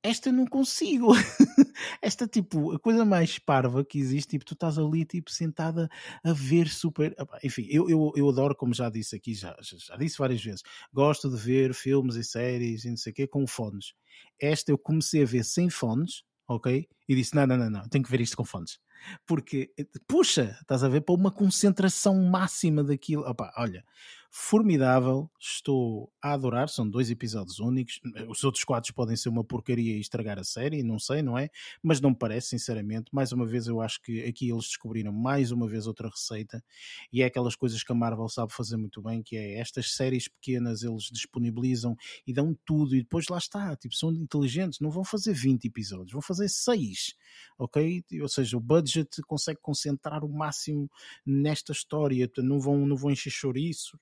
[0.03, 1.13] esta não consigo.
[2.03, 5.89] esta, tipo, a coisa mais parva que existe, tipo, tu estás ali, tipo, sentada
[6.25, 7.15] a ver super.
[7.43, 10.63] Enfim, eu, eu, eu adoro, como já disse aqui, já, já, já disse várias vezes,
[10.93, 13.95] gosto de ver filmes e séries e não sei o quê com fones.
[14.41, 16.89] Esta eu comecei a ver sem fones, ok?
[17.09, 18.79] E disse: não, não, não, não, tenho que ver isto com fones.
[19.27, 23.23] Porque, eh, puxa, estás a ver, para uma concentração máxima daquilo.
[23.23, 23.85] Opa, olha,
[24.35, 29.95] formidável, estou a adorar, são dois episódios únicos, os outros quatro podem ser uma porcaria
[29.95, 31.51] e estragar a série, não sei, não é?
[31.83, 35.53] Mas não me parece, sinceramente, mais uma vez eu acho que aqui eles descobriram mais
[35.53, 36.65] uma vez outra receita,
[37.13, 40.29] e é aquelas coisas que a Marvel sabe fazer muito bem, que é estas séries
[40.29, 41.95] pequenas eles disponibilizam
[42.27, 46.13] e dão tudo, e depois lá está, tipo, são inteligentes, não vão fazer 20 episódios,
[46.13, 47.15] vão fazer 6,
[47.59, 48.03] ok?
[48.23, 50.91] Ou seja, o budget consegue concentrar o máximo
[51.27, 53.93] nesta história, não vão, não vão encher chouriços,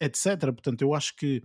[0.00, 0.38] etc.
[0.40, 1.42] Portanto, eu acho que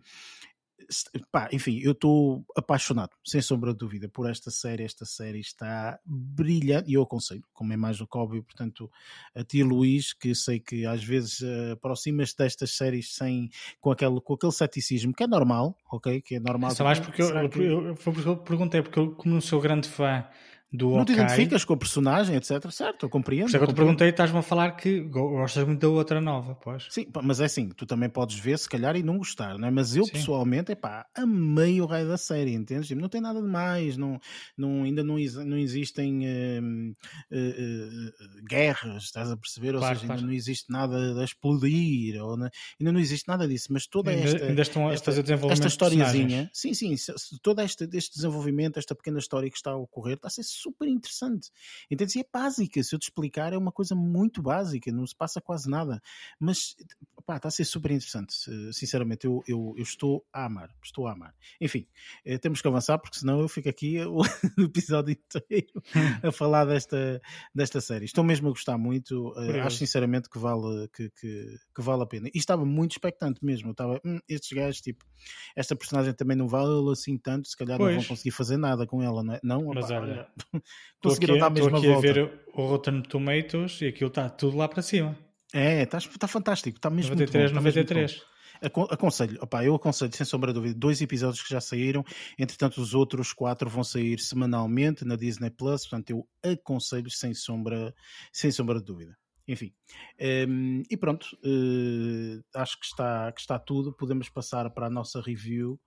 [1.32, 4.84] Pá, enfim, eu estou apaixonado, sem sombra de dúvida, por esta série.
[4.84, 8.44] Esta série está brilhante e eu aconselho, como é mais do que óbvio.
[8.44, 8.92] Portanto,
[9.34, 13.50] a ti, Luís, que sei que às vezes uh, aproximas destas séries sem,
[13.80, 16.22] com, aquele, com aquele ceticismo, que é normal, ok?
[16.22, 16.72] Que é normal.
[16.72, 17.60] Só mais porque eu, que...
[17.60, 20.26] eu, porque eu perguntei, porque eu, como não sou grande fã
[20.72, 22.70] do Não te identificas com o personagem, etc.
[22.70, 23.44] Certo, eu compreendo.
[23.44, 26.20] Por isso é que eu te perguntei, estás-me a falar que gostas muito da outra
[26.20, 26.88] nova, pois.
[26.90, 29.72] Sim, mas é assim, tu também podes ver, se calhar, e não gostar, não é?
[29.72, 30.12] Mas eu, Sim.
[30.12, 32.90] pessoalmente, é pá, amei o raio da série, entendes?
[32.92, 34.20] Não tem nada de mais, não,
[34.58, 35.16] não, ainda não,
[35.46, 39.76] não existem uh, uh, uh, guerras, estás a perceber?
[39.76, 40.20] Ou claro, seja, claro.
[40.20, 44.46] ainda não existe nada a explodir, ou ainda não existe nada disso, mas toda esta...
[44.46, 46.96] Ainda estão a fazer desenvolvimento esta historiazinha, sim, sim,
[47.42, 50.88] todo este, este desenvolvimento, esta pequena história que está a ocorrer, está a ser super
[50.88, 51.52] interessante.
[51.90, 52.18] Entende?
[52.18, 55.42] E é básica, se eu te explicar, é uma coisa muito básica, não se passa
[55.42, 56.02] quase nada.
[56.40, 56.76] Mas
[57.26, 58.34] pá, está a ser super interessante.
[58.72, 61.34] Sinceramente, eu, eu, eu, estou a amar, estou a amar.
[61.60, 61.88] Enfim,
[62.24, 64.22] eh, temos que avançar, porque senão eu fico aqui o
[64.62, 65.82] episódio inteiro
[66.24, 67.22] a falar desta,
[67.54, 68.06] desta série.
[68.06, 72.06] Estou mesmo a gostar muito, uh, acho sinceramente que vale, que, que, que, vale a
[72.06, 72.30] pena.
[72.34, 73.70] E estava muito expectante mesmo.
[73.70, 75.06] Eu estava, hum, estes gajos, tipo,
[75.56, 77.96] esta personagem também não vale assim tanto, se calhar pois.
[77.96, 79.40] não vão conseguir fazer nada com ela, não é?
[79.44, 80.28] Não, Mas opa, olha,
[81.02, 82.10] conseguiram dar mesmo aqui a, volta.
[82.10, 85.18] a ver o Rotten Tomatoes e aquilo está tudo lá para cima.
[85.54, 88.36] É, está tá fantástico, está mesmo 93, muito bom, 93.
[88.62, 92.04] Aconselho, opa, eu aconselho, sem sombra de dúvida, dois episódios que já saíram,
[92.40, 97.94] entretanto os outros quatro vão sair semanalmente na Disney Plus, portanto eu aconselho sem sombra,
[98.32, 99.18] sem sombra de dúvida.
[99.48, 99.72] Enfim,
[100.20, 103.94] um, ehm, e pronto, uh, acho que está, que está tudo.
[103.94, 105.80] Podemos passar para a nossa review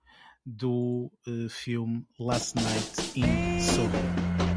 [0.45, 4.48] do uh, filme Last Night in Soho.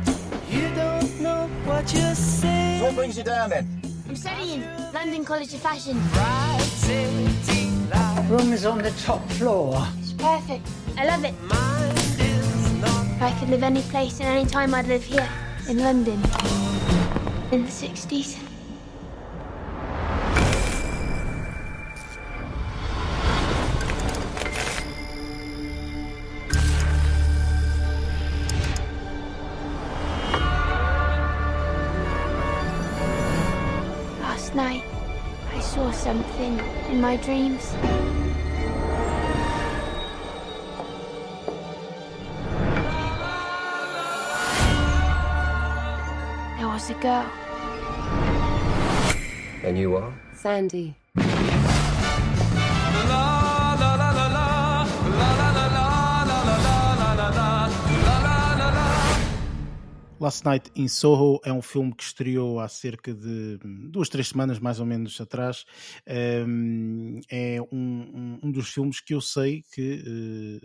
[1.83, 2.79] What you're saying.
[2.79, 3.67] So what brings you down then?
[4.09, 5.97] I'm studying London College of Fashion.
[8.29, 9.87] Room is on the top floor.
[9.99, 10.67] It's perfect.
[10.97, 11.35] I love it.
[13.17, 15.29] If I could live any place and any time, I'd live here
[15.69, 16.21] in London
[17.51, 18.52] in the 60s.
[36.13, 36.61] Something
[36.91, 37.73] in my dreams.
[46.59, 47.27] There was a girl.
[49.65, 50.13] And you are?
[50.35, 51.02] Sandy.
[60.23, 63.59] Last Night in Soho é um filme que estreou há cerca de
[63.91, 65.65] duas, três semanas mais ou menos atrás.
[66.07, 70.01] Ehm, é um, um dos filmes que eu sei que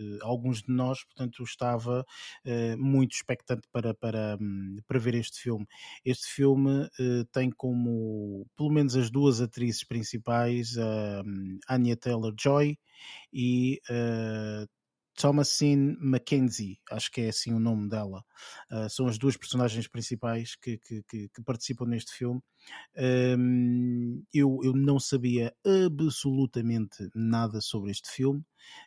[0.00, 2.06] uh, alguns de nós, portanto, estava
[2.46, 4.38] uh, muito expectante para, para,
[4.86, 5.66] para ver este filme.
[6.04, 11.24] Este filme uh, tem como, pelo menos, as duas atrizes principais, a
[11.68, 12.78] Anya Taylor-Joy
[13.32, 13.80] e
[15.18, 18.24] Thomasine Mackenzie, acho que é assim o nome dela.
[18.70, 22.40] Uh, são as duas personagens principais que, que, que, que participam neste filme.
[22.96, 28.44] Um, eu, eu não sabia absolutamente nada sobre este filme.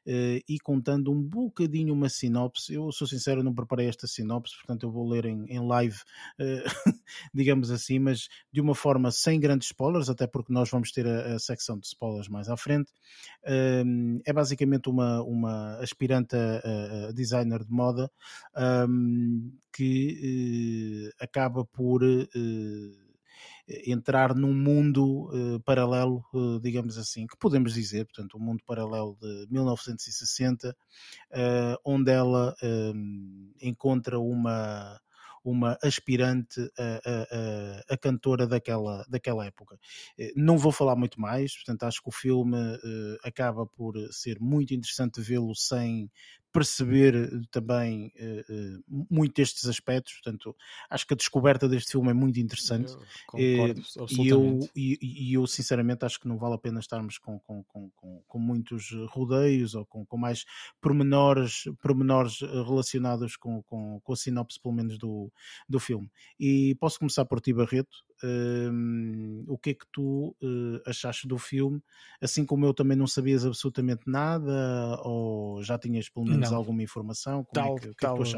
[0.07, 2.73] Uh, e contando um bocadinho uma sinopse.
[2.73, 5.97] Eu sou sincero, não preparei esta sinopse, portanto eu vou ler em, em live,
[6.39, 6.41] uh,
[7.33, 11.35] digamos assim, mas de uma forma sem grandes spoilers, até porque nós vamos ter a,
[11.35, 12.91] a secção de spoilers mais à frente.
[13.43, 18.09] É basicamente uma, uma aspirante a, a designer de moda
[19.71, 22.01] que acaba por
[23.67, 29.17] entrar num mundo uh, paralelo, uh, digamos assim, que podemos dizer, portanto, um mundo paralelo
[29.21, 30.73] de 1960, uh,
[31.31, 32.55] eh, onde ela
[33.61, 34.99] encontra uma
[35.43, 39.75] uma aspirante a, a, a, cantora daquela, daquela época.
[40.35, 42.55] Não vou falar muito mais, portanto, acho que o filme
[43.23, 46.11] acaba por ser muito interessante vê-lo sem
[46.51, 50.13] perceber eh, também uh, muito estes aspectos.
[50.13, 50.55] Portanto,
[50.89, 52.93] acho que a descoberta deste filme é muito interessante.
[53.33, 53.75] Eu
[54.09, 57.63] e, eu, e, e, eu, sinceramente, acho que não vale a pena estarmos com, com,
[57.63, 60.45] com, com, com muitos rodeios ou com, com mais
[60.81, 65.31] pormenores, pormenores relacionados com, com, com a sinopse, pelo menos, do,
[65.67, 66.09] do filme.
[66.39, 68.10] E posso começar por ti, Barreto.
[68.23, 71.81] Uh, o que é que tu uh, achaste do filme?
[72.21, 76.57] Assim como eu também não sabias absolutamente nada, ou já tinhas pelo menos não.
[76.57, 77.43] alguma informação?
[77.43, 78.37] Como tal, é que, que, tal, é que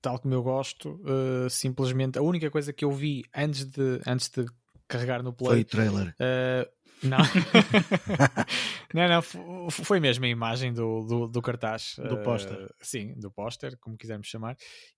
[0.00, 4.28] tal como eu gosto, uh, simplesmente a única coisa que eu vi antes de, antes
[4.28, 4.46] de
[4.86, 6.08] carregar no play foi o trailer.
[6.08, 7.18] Uh, não.
[8.94, 11.96] não, não, foi mesmo a imagem do, do, do cartaz.
[12.08, 12.64] Do póster.
[12.64, 14.56] Uh, sim, do póster, como quisermos chamar,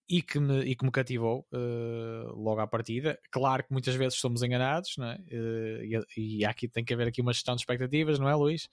[0.09, 3.19] e que me, e que me cativou uh, logo à partida.
[3.31, 5.17] Claro que muitas vezes somos enganados, não é?
[5.17, 8.69] Uh, e, e aqui tem que haver aqui uma gestão de expectativas, não é, Luís?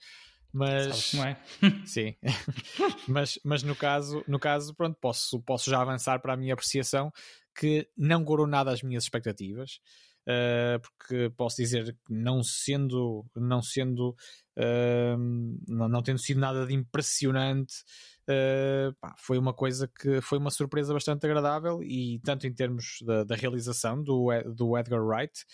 [0.52, 1.36] Mas é?
[1.84, 2.14] sim,
[3.06, 7.12] mas, mas no caso, no caso, pronto, posso, posso já avançar para a minha apreciação
[7.54, 9.80] que não gorou nada as minhas expectativas
[10.26, 14.10] uh, porque posso dizer que não sendo, não sendo,
[14.58, 15.16] uh,
[15.68, 17.74] não, não, tendo sido nada de impressionante,
[18.28, 22.98] uh, pá, foi uma coisa que foi uma surpresa bastante agradável e tanto em termos
[23.02, 25.44] da, da realização do, do Edgar Wright,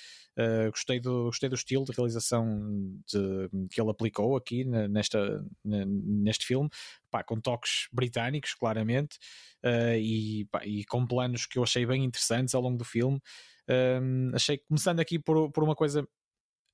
[0.71, 2.59] gostei, do, gostei do estilo de realização
[3.07, 6.71] de, que ele aplicou aqui nesta, neste filme,
[7.11, 9.19] pá, com toques britânicos, claramente.
[10.01, 13.21] E, pá, e, com planos que eu achei bem interessantes ao longo do filme.
[13.69, 16.07] Um, achei que começando aqui por, por uma coisa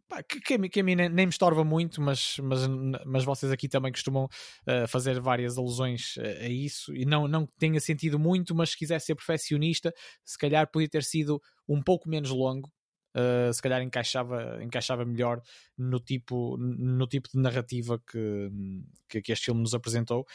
[0.09, 2.67] pá, que, que, que, a mim nem, nem, me estorva muito, mas, mas,
[3.05, 7.47] mas vocês aqui também costumam uh, fazer várias alusões a, a, isso e não, não
[7.59, 9.93] tenha sentido muito, mas se quiser ser perfeccionista,
[10.25, 12.73] se calhar podia ter sido um pouco menos longo.
[13.17, 15.41] Uh, se calhar encaixava, encaixava melhor
[15.77, 18.51] no tipo, no tipo de narrativa que,
[19.09, 20.27] que, que este filme nos apresentou.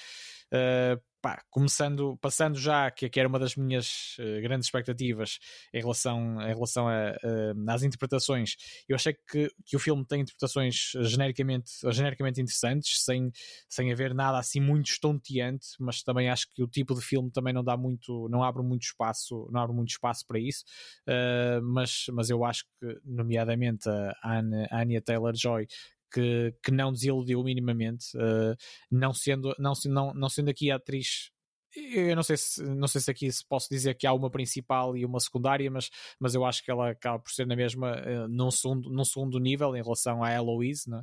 [0.51, 5.39] Uh, pá, começando, passando já, que, que era uma das minhas uh, grandes expectativas
[5.73, 8.57] em relação, em relação a, uh, às interpretações,
[8.89, 13.31] eu achei que, que o filme tem interpretações genericamente, genericamente interessantes, sem,
[13.69, 17.53] sem haver nada assim muito estonteante, mas também acho que o tipo de filme também
[17.53, 20.65] não dá muito, não abre muito espaço, não abre muito espaço para isso,
[21.07, 24.41] uh, mas, mas eu acho que, nomeadamente a
[24.73, 25.67] Anya Taylor-Joy,
[26.13, 28.55] que, que não desiludiu minimamente, uh,
[28.91, 31.31] não, sendo, não, não, não sendo aqui a atriz
[31.75, 34.95] eu não sei se não sei se aqui se posso dizer que há uma principal
[34.95, 38.27] e uma secundária, mas, mas eu acho que ela acaba por ser na mesma uh,
[38.27, 41.01] num, segundo, num segundo nível em relação à Eloise, né?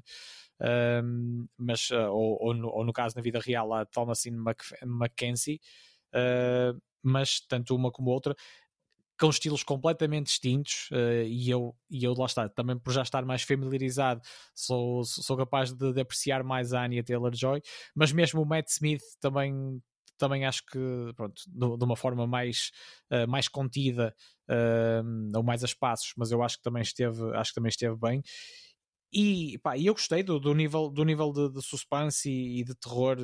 [0.60, 4.36] Uh, mas, uh, ou, ou, no, ou, no, caso na vida real a Thomasine
[4.84, 5.60] Mackenzie,
[6.14, 8.36] uh, mas tanto uma como outra
[9.20, 13.24] com estilos completamente distintos uh, e, eu, e eu lá está, também por já estar
[13.24, 14.22] mais familiarizado
[14.54, 17.60] sou, sou capaz de, de apreciar mais a Anya Taylor-Joy,
[17.94, 19.80] mas mesmo o Matt Smith também
[20.20, 20.78] também acho que
[21.16, 22.70] pronto, de, uma forma mais,
[23.10, 24.14] uh, mais contida
[24.50, 27.96] uh, ou mais a espaços, mas eu acho que também esteve, acho que também esteve
[27.96, 28.22] bem.
[29.12, 32.74] E pá, eu gostei do, do nível, do nível de, de suspense e, e, de
[32.74, 33.16] terror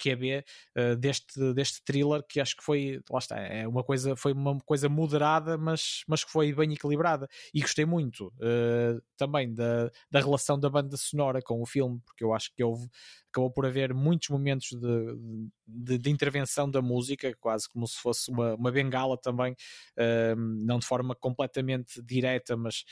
[0.00, 0.42] QB uh,
[0.74, 4.58] eh, deste, deste thriller que acho que foi, lá está, é uma coisa, foi uma
[4.60, 7.28] coisa moderada, mas, mas que foi bem equilibrada.
[7.52, 12.24] E gostei muito uh, também da, da relação da banda sonora com o filme, porque
[12.24, 12.88] eu acho que houve
[13.32, 15.16] acabou por haver muitos momentos de,
[15.64, 20.80] de, de intervenção da música, quase como se fosse uma, uma bengala também, uh, não
[20.80, 22.84] de forma completamente direta, mas,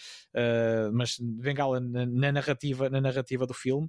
[0.93, 3.89] mas bengala na, na, narrativa, na narrativa do filme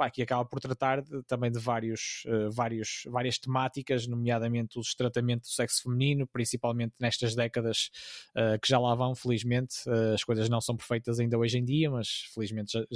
[0.00, 4.82] pá, que acaba por tratar de, também de vários, uh, vários, várias temáticas, nomeadamente o
[4.96, 7.90] tratamento do sexo feminino, principalmente nestas décadas
[8.30, 9.74] uh, que já lá vão, felizmente.
[9.86, 12.86] Uh, as coisas não são perfeitas ainda hoje em dia, mas felizmente já,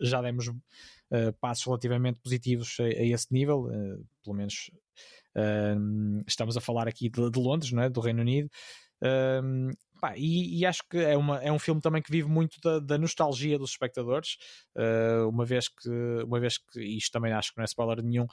[0.00, 0.52] já demos
[1.40, 3.68] passos relativamente positivos a, a esse nível,
[4.24, 4.70] pelo menos
[6.26, 7.90] estamos a falar aqui de, de Londres, não é?
[7.90, 8.48] do Reino Unido.
[10.02, 12.80] Pá, e, e, acho que é, uma, é um filme também que vive muito da,
[12.80, 14.36] da nostalgia dos espectadores,
[14.76, 15.88] uh, uma, vez que,
[16.26, 18.26] uma vez que isto também acho que não é spoiler nenhum,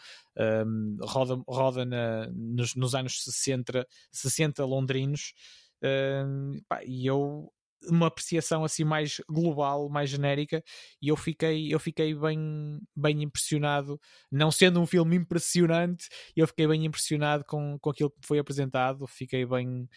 [0.66, 5.34] um, roda, roda na, nos, nos, anos 60, 60 londrinos.
[5.84, 7.52] Uh, pá, e eu
[7.88, 10.62] uma apreciação assim mais global, mais genérica,
[11.02, 13.98] e eu fiquei, eu fiquei bem, bem impressionado,
[14.30, 19.08] não sendo um filme impressionante, eu fiquei bem impressionado com, com aquilo que foi apresentado,
[19.08, 19.88] fiquei bem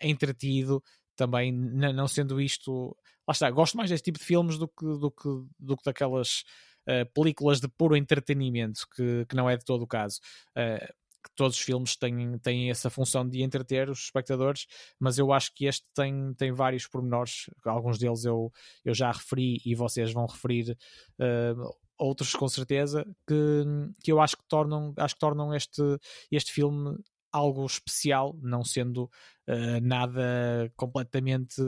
[0.00, 0.82] entretido
[1.18, 2.96] também, não sendo isto,
[3.26, 5.28] lá está, gosto mais deste tipo de filmes do que, do que,
[5.58, 6.44] do que daquelas
[6.88, 10.20] uh, películas de puro entretenimento, que, que não é de todo o caso.
[10.56, 10.86] Uh,
[11.34, 14.66] todos os filmes têm, têm essa função de entreter os espectadores,
[14.98, 18.52] mas eu acho que este tem, tem vários pormenores, alguns deles eu,
[18.84, 20.78] eu já referi e vocês vão referir
[21.18, 23.64] uh, outros com certeza, que,
[24.02, 25.82] que eu acho que tornam, acho que tornam este,
[26.30, 26.96] este filme
[27.32, 29.04] algo especial, não sendo
[29.48, 31.62] uh, nada completamente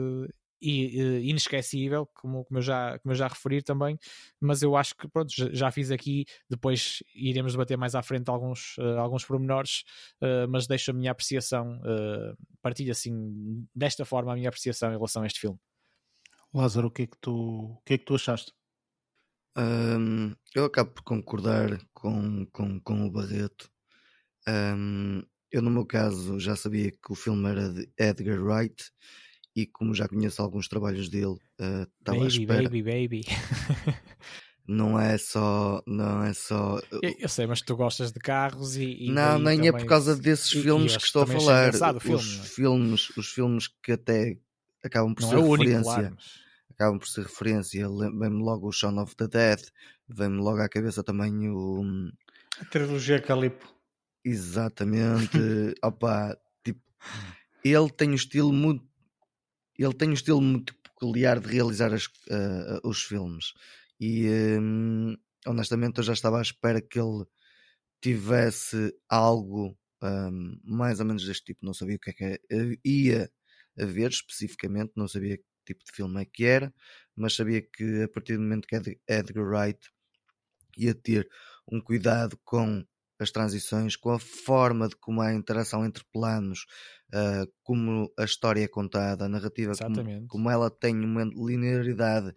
[0.61, 3.97] e, inesquecível, como, como, eu já, como eu já referi também,
[4.39, 8.77] mas eu acho que pronto, já fiz aqui, depois iremos debater mais à frente alguns,
[8.77, 9.83] uh, alguns pormenores,
[10.21, 14.95] uh, mas deixo a minha apreciação, uh, partilho assim desta forma a minha apreciação em
[14.95, 15.57] relação a este filme.
[16.53, 18.53] Lázaro, o que é que tu, o que é que tu achaste?
[19.57, 23.69] Um, eu acabo por concordar com, com, com o Barreto.
[24.47, 28.91] Um, eu, no meu caso, já sabia que o filme era de Edgar Wright
[29.55, 32.63] e como já conheço alguns trabalhos dele, uh, estava baby, à espera.
[32.63, 33.21] Baby, baby,
[34.67, 35.83] Não é só.
[35.85, 36.79] Não é só.
[37.01, 39.05] Eu, eu, sei, mas tu gostas de carros e.
[39.05, 41.73] e não, nem é por causa desses e, filmes que estou a falar.
[41.99, 42.43] Filme, os, é?
[42.43, 44.37] filmes, os filmes que até
[44.83, 45.75] acabam por não ser é referência.
[45.75, 46.25] Único, claro, mas...
[46.69, 47.89] Acabam por ser referência.
[47.89, 49.59] Vem-me logo o Shaun of the Dead.
[50.07, 51.83] Vem-me logo à cabeça também o.
[52.59, 53.80] A trilogia Calipo.
[54.23, 55.37] Exatamente.
[55.83, 56.81] Opa, tipo,
[57.63, 58.89] ele tem um estilo muito
[59.77, 63.53] ele tem um estilo muito peculiar de realizar as, uh, os filmes
[63.99, 64.27] e
[64.59, 65.15] um,
[65.47, 67.25] honestamente eu já estava à espera que ele
[68.01, 72.39] tivesse algo um, mais ou menos deste tipo, não sabia o que é que é,
[72.83, 73.31] ia
[73.79, 76.73] haver especificamente, não sabia que tipo de filme é que era,
[77.15, 78.75] mas sabia que a partir do momento que
[79.07, 79.79] Edgar Wright
[80.77, 81.29] ia ter
[81.71, 82.85] um cuidado com
[83.21, 86.65] as transições, com a forma de como há a interação entre planos,
[87.13, 92.33] uh, como a história é contada, a narrativa, como, como, ela tem uma linearidade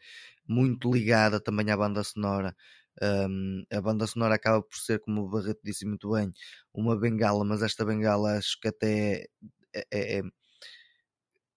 [0.47, 2.55] muito ligada também à banda sonora.
[3.03, 6.33] Um, a banda sonora acaba por ser, como o Barreto disse muito bem,
[6.73, 9.27] uma bengala, mas esta bengala acho que até
[9.75, 10.23] é, é, é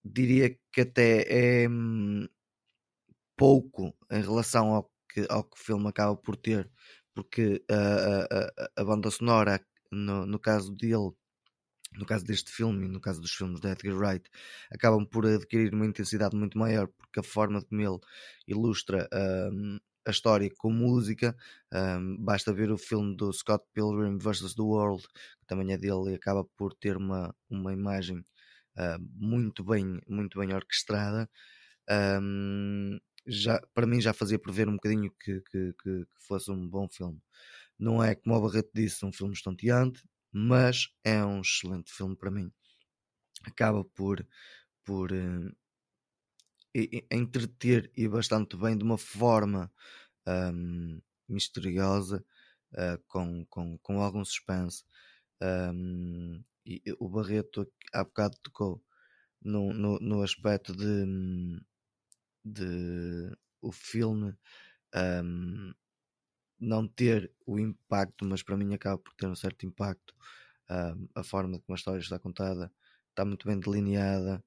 [0.03, 2.27] diria que até é hum,
[3.35, 6.69] pouco em relação ao que, ao que o filme acaba por ter
[7.17, 9.59] porque a, a, a banda sonora,
[9.91, 11.11] no, no caso dele,
[11.97, 14.29] no caso deste filme e no caso dos filmes de Edgar Wright,
[14.71, 17.97] acabam por adquirir uma intensidade muito maior, porque a forma como ele
[18.47, 19.09] ilustra
[19.51, 21.35] um, a história com música,
[21.73, 24.53] um, basta ver o filme do Scott Pilgrim vs.
[24.53, 25.07] The World,
[25.39, 30.37] que também é dele, e acaba por ter uma, uma imagem uh, muito, bem, muito
[30.37, 31.27] bem orquestrada.
[31.89, 36.67] Um, já, para mim já fazia prever um bocadinho que, que, que, que fosse um
[36.67, 37.21] bom filme.
[37.77, 42.31] Não é, como o Barreto disse, um filme estonteante, mas é um excelente filme para
[42.31, 42.51] mim.
[43.43, 44.25] Acaba por,
[44.83, 45.55] por uh,
[47.11, 49.71] entreter e bastante bem de uma forma
[50.27, 52.23] um, misteriosa,
[52.73, 54.83] uh, com, com, com algum suspense.
[55.41, 58.83] Um, e o Barreto há bocado tocou
[59.41, 61.59] no, no, no aspecto de hum,
[62.53, 64.35] de o filme
[65.23, 65.73] um,
[66.59, 70.15] não ter o impacto, mas para mim acaba por ter um certo impacto.
[70.69, 72.71] Um, a forma como a história está contada
[73.09, 74.43] está muito bem delineada.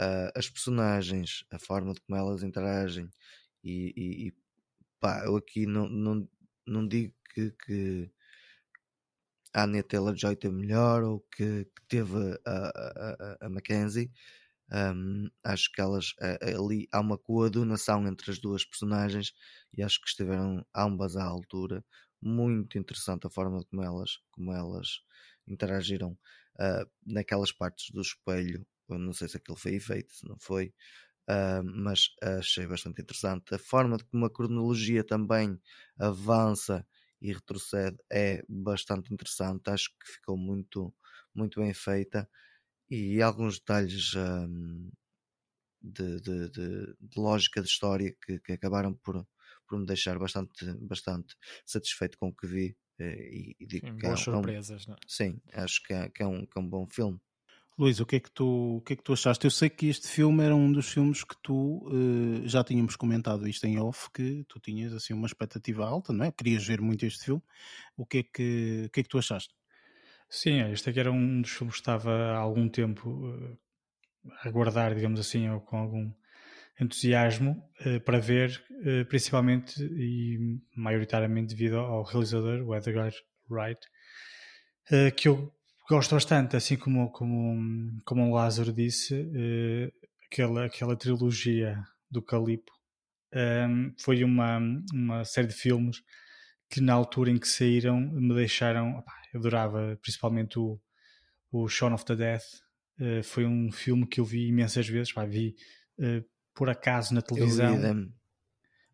[0.00, 3.10] Uh, as personagens, a forma de como elas interagem,
[3.62, 4.34] e, e, e
[5.00, 6.28] pá, eu aqui não, não,
[6.66, 8.10] não digo que, que
[9.54, 12.16] a Anya Taylor Joy teve melhor ou que, que teve
[12.46, 14.10] a, a, a, a Mackenzie,
[14.72, 16.14] um, acho que elas
[16.56, 19.32] ali há uma coadunação entre as duas personagens
[19.76, 21.84] e acho que estiveram ambas à altura.
[22.20, 25.00] Muito interessante a forma como elas, como elas
[25.46, 28.66] interagiram uh, naquelas partes do espelho.
[28.88, 30.72] Eu não sei se aquilo foi efeito, se não foi,
[31.28, 33.54] uh, mas achei bastante interessante.
[33.54, 35.60] A forma como a cronologia também
[35.98, 36.86] avança
[37.20, 39.70] e retrocede é bastante interessante.
[39.70, 40.94] Acho que ficou muito,
[41.34, 42.28] muito bem feita
[42.92, 44.90] e alguns detalhes um,
[45.80, 49.26] de, de, de, de, lógica de história que, que, acabaram por,
[49.66, 52.76] por me deixar bastante, bastante satisfeito com o que vi.
[52.98, 54.96] Eh, e, e digo sim, que boas é, surpresas, é um, não?
[54.96, 54.98] É?
[55.08, 57.18] Sim, acho que é, que é, um, que é um bom filme.
[57.78, 59.46] Luís, o que, é que tu, o que é que tu achaste?
[59.46, 63.48] Eu sei que este filme era um dos filmes que tu uh, já tínhamos comentado
[63.48, 66.30] isto em off, que tu tinhas assim uma expectativa alta, não é?
[66.30, 67.42] Querias ver muito este filme.
[67.96, 69.54] O que é que, o que, é que tu achaste?
[70.34, 73.58] Sim, é, este aqui era um dos filmes que estava há algum tempo uh,
[74.40, 76.10] a guardar, digamos assim, ou com algum
[76.80, 78.64] entusiasmo uh, para ver,
[79.10, 83.12] principalmente e maioritariamente devido ao realizador, o Edgar
[83.48, 83.80] Wright,
[85.16, 85.54] que eu
[85.88, 89.14] gosto bastante, assim como, como, como o Lázaro disse,
[90.26, 91.78] aquela, aquela trilogia
[92.10, 92.72] do Calipo
[93.34, 94.58] um, foi uma,
[94.92, 96.02] uma série de filmes
[96.68, 100.80] que na altura em que saíram me deixaram, opa, eu adorava principalmente o,
[101.50, 102.44] o Shaun of the Death,
[103.00, 105.54] uh, foi um filme que eu vi imensas vezes, pá, vi
[105.98, 107.74] uh, por acaso na televisão.
[107.76, 108.12] Eu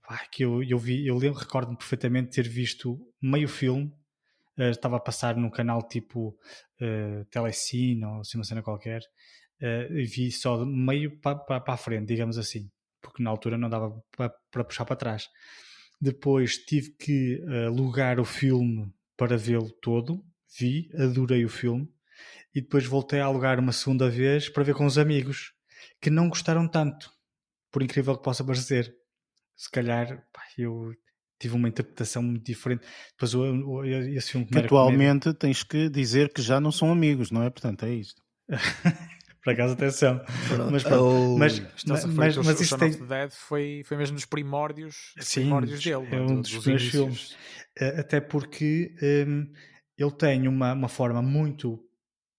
[0.08, 3.92] pá, que eu, eu vi, eu recordo-me perfeitamente ter visto meio filme.
[4.56, 6.36] Uh, estava a passar num canal tipo
[6.80, 9.02] uh, Telecine ou assim uma cena qualquer,
[9.60, 12.68] uh, e vi só meio para pa, pa a frente, digamos assim,
[13.00, 14.02] porque na altura não dava
[14.50, 15.28] para puxar para trás.
[16.00, 20.24] Depois tive que alugar o filme para vê-lo todo,
[20.58, 21.88] vi, adorei o filme,
[22.54, 25.52] e depois voltei a alugar uma segunda vez para ver com os amigos,
[26.00, 27.10] que não gostaram tanto,
[27.70, 28.94] por incrível que possa parecer.
[29.56, 30.92] Se calhar, pá, eu
[31.38, 32.86] tive uma interpretação muito diferente.
[33.12, 37.42] Depois o, esse filme que Atualmente tens que dizer que já não são amigos, não
[37.42, 37.50] é?
[37.50, 38.20] Portanto, é isto.
[39.42, 40.20] Por acaso, atenção.
[40.70, 41.38] Mas, oh.
[41.38, 42.90] mas, mas, mas, mas isso tem...
[42.90, 46.06] Dead foi, foi mesmo nos primórdios, Sim, primórdios dele.
[46.10, 47.36] É um dos, dos meus filmes.
[47.78, 48.94] Eh, até porque
[49.26, 49.46] um,
[49.98, 51.84] ele tem uma, uma forma muito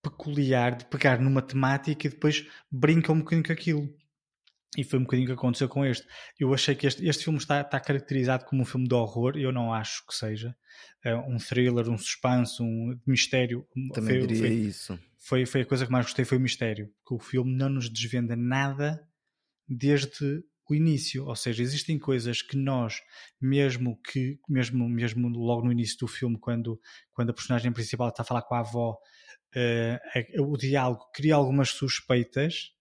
[0.02, 4.00] peculiar de pegar numa temática e depois brinca um bocadinho com aquilo.
[4.78, 6.08] E foi um bocadinho que aconteceu com este.
[6.40, 9.52] Eu achei que este, este filme está, está caracterizado como um filme de horror, eu
[9.52, 10.56] não acho que seja.
[11.04, 13.68] É um thriller, um suspense, um mistério.
[13.94, 15.00] Também foi, diria foi, isso.
[15.18, 16.88] Foi, foi a coisa que mais gostei, foi o mistério.
[17.06, 19.04] Que o filme não nos desvenda nada
[19.68, 21.26] desde o início.
[21.26, 23.02] Ou seja, existem coisas que nós,
[23.40, 26.80] mesmo que, mesmo, mesmo logo no início do filme, quando,
[27.12, 28.98] quando a personagem principal está a falar com a avó,
[29.56, 32.74] uh, o diálogo cria algumas suspeitas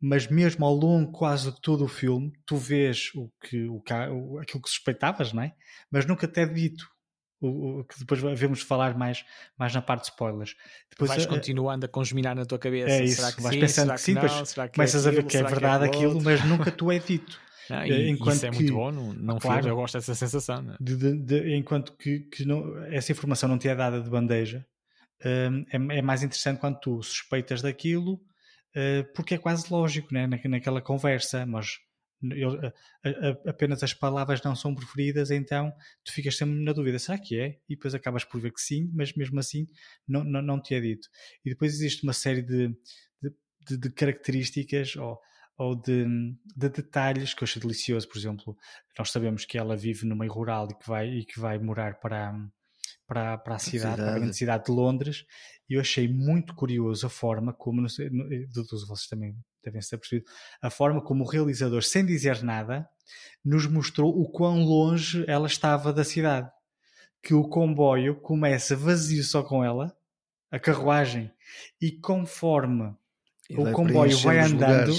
[0.00, 4.62] mas mesmo ao longo quase de todo o filme, tu vês o que, o, aquilo
[4.62, 5.54] que suspeitavas, não é?
[5.90, 6.86] Mas nunca te é dito.
[7.40, 9.24] O, o, que depois devemos falar mais,
[9.58, 10.56] mais na parte de spoilers.
[10.90, 12.90] Depois, vais a, continuando a consminar na tua cabeça.
[12.90, 15.08] É isso, será que vais sim, pensando que sim, que não, será que começas é
[15.08, 17.38] aquilo, a ver que é verdade que é aquilo, mas nunca tu é dito.
[17.68, 20.64] Não, e, enquanto isso é que, muito bom, não, não claro, eu gosto dessa sensação.
[20.70, 20.76] É?
[20.78, 24.64] De, de, de, enquanto que, que não, essa informação não te é dada de bandeja,
[25.24, 28.20] hum, é, é mais interessante quando tu suspeitas daquilo
[28.76, 30.26] eh, porque é quase lógico né?
[30.26, 31.78] naquela conversa, mas
[32.22, 32.58] eu,
[33.46, 35.72] apenas as palavras não são preferidas, então
[36.04, 37.58] tu ficas sempre na dúvida, será que é?
[37.68, 39.66] E depois acabas por ver que sim, mas mesmo assim
[40.08, 41.08] não, não, não te é dito.
[41.44, 42.74] E depois existe uma série de,
[43.68, 45.18] de, de características ou,
[45.58, 46.04] ou de,
[46.56, 48.08] de, detalhes que eu achei delicioso.
[48.08, 48.56] Por exemplo,
[48.98, 52.00] nós sabemos que ela vive no meio rural e que vai, e que vai morar
[52.00, 52.34] para,
[53.06, 55.24] para, para a cidade, cidade, para a grande cidade de Londres,
[55.68, 58.10] e eu achei muito curioso a forma como, não sei,
[58.54, 59.36] todos vocês também
[59.66, 60.26] devem ser percebido,
[60.62, 62.88] a forma como o realizador, sem dizer nada,
[63.44, 66.50] nos mostrou o quão longe ela estava da cidade.
[67.22, 69.94] Que o comboio começa vazio só com ela,
[70.50, 71.30] a carruagem,
[71.80, 72.94] e conforme
[73.50, 74.92] e o comboio vai andando,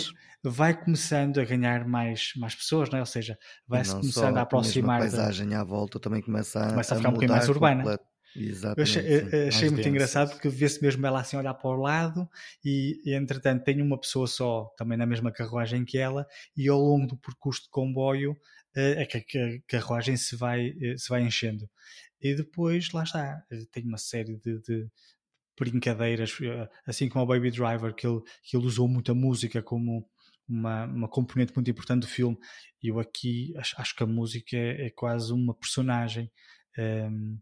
[0.43, 3.01] vai começando a ganhar mais, mais pessoas, não é?
[3.01, 3.37] ou seja,
[3.67, 4.97] vai-se começando a aproximar.
[4.97, 5.61] A paisagem da...
[5.61, 7.83] à volta também começa a, começa a ficar a um bocadinho mais urbana.
[7.83, 8.16] Completo.
[8.35, 12.29] Exatamente, eu achei, achei muito engraçado porque vê-se mesmo ela assim olhar para o lado
[12.63, 16.79] e, e, entretanto tem uma pessoa só também na mesma carruagem que ela e ao
[16.79, 18.37] longo do percurso de comboio
[18.75, 21.67] eh, é que a carruagem se vai, eh, se vai enchendo
[22.21, 24.87] e depois lá está, eh, tem uma série de, de
[25.57, 26.37] brincadeiras
[26.85, 30.07] assim como o Baby Driver que ele, que ele usou muita música como
[30.47, 32.37] uma, uma componente muito importante do filme.
[32.81, 36.31] Eu aqui acho, acho que a música é, é quase uma personagem,
[36.77, 37.37] um, ehm,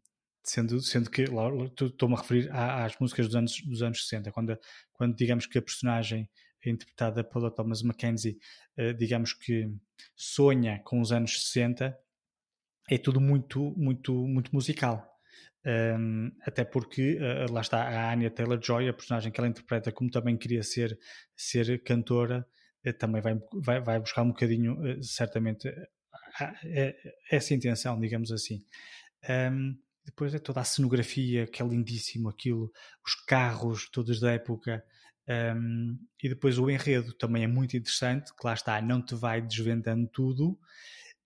[0.46, 4.58] sendo, sendo que estou-me a referir às músicas dos anos, dos anos 60, quando,
[4.94, 6.30] quando digamos que a personagem
[6.64, 8.38] é interpretada pela Thomas Mackenzie,
[8.78, 9.70] uh, digamos que
[10.16, 11.98] sonha com os anos 60,
[12.90, 15.12] é tudo muito, muito, muito musical.
[15.66, 20.12] Um, até porque uh, lá está a Anya Taylor-Joy, a personagem que ela interpreta, como
[20.12, 20.98] também queria ser,
[21.36, 22.48] ser cantora,
[22.86, 25.68] eh, também vai, vai, vai buscar um bocadinho, eh, certamente,
[26.64, 26.96] eh,
[27.32, 28.64] essa intenção, digamos assim.
[29.28, 32.72] Um, depois é toda a cenografia, que é lindíssimo aquilo,
[33.06, 34.84] os carros todos da época,
[35.28, 39.42] um, e depois o enredo também é muito interessante, que lá está, não te vai
[39.42, 40.52] desvendando tudo,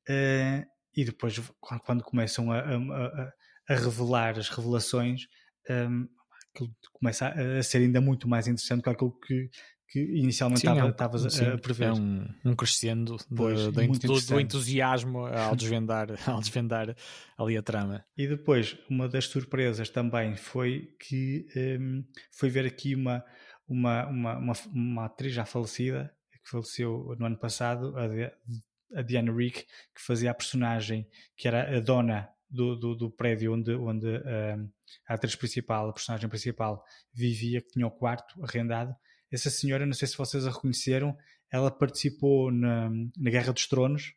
[0.10, 0.66] uh,
[0.96, 3.34] e depois quando começam a, a,
[3.70, 5.28] a revelar as revelações,
[5.70, 6.08] um,
[6.54, 9.50] aquilo começa a, a ser ainda muito mais interessante que aquilo que,
[9.92, 11.86] que inicialmente é um- estavas sim, a, a prever.
[11.90, 16.96] É um, um crescendo de- Pois, do, muito do- do entusiasmo ao desvendar, ao desvendar
[17.38, 18.06] ali a trama.
[18.16, 21.48] E depois, uma das surpresas também foi que
[21.80, 23.24] hum, foi ver aqui uma,
[23.68, 26.14] uma, uma, uma, uma atriz já falecida,
[26.44, 29.64] que faleceu no ano passado, a, a Diana Rick,
[29.96, 34.70] que fazia a personagem que era a dona do, do, do prédio onde, onde hum,
[35.08, 36.84] a atriz principal, a personagem principal,
[37.14, 38.96] vivia, que tinha o quarto arrendado.
[39.32, 41.16] Essa senhora, não sei se vocês a reconheceram,
[41.52, 44.14] ela participou na, na Guerra dos Tronos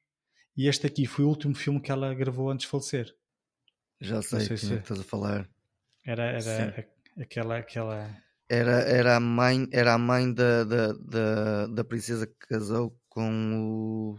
[0.56, 3.14] e este aqui foi o último filme que ela gravou antes de falecer.
[4.00, 5.48] Já sei, sei quem se- é que estás a falar.
[6.04, 6.74] Era, era
[7.16, 8.16] a- aquela, aquela.
[8.48, 13.54] Era, era a mãe, era a mãe da, da, da, da princesa que casou com
[13.54, 14.18] o.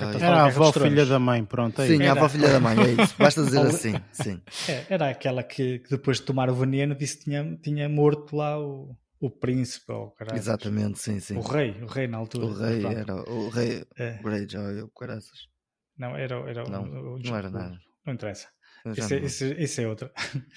[0.00, 1.80] Ai, Então, Era a avó filha da mãe, pronto.
[1.82, 2.02] É Sim, isso.
[2.02, 2.20] a Era.
[2.20, 3.14] avó filha da mãe, é isso.
[3.18, 4.40] Basta dizer assim, sim.
[4.68, 8.36] É, era aquela que, que depois de tomar o veneno disse que tinha, tinha morto
[8.36, 10.38] lá o, o príncipe, ou caralho.
[10.38, 11.36] Exatamente, sim, sim.
[11.36, 12.46] O rei, o rei na altura.
[12.46, 12.96] O rei Pronto.
[12.98, 15.48] era o rei É, Greyjoy, o caraças.
[15.96, 16.84] não, era, era o- Não,
[17.14, 17.78] o, não era nada.
[18.06, 18.48] Não interessa.
[18.96, 20.12] Isso é, isso, isso é outra.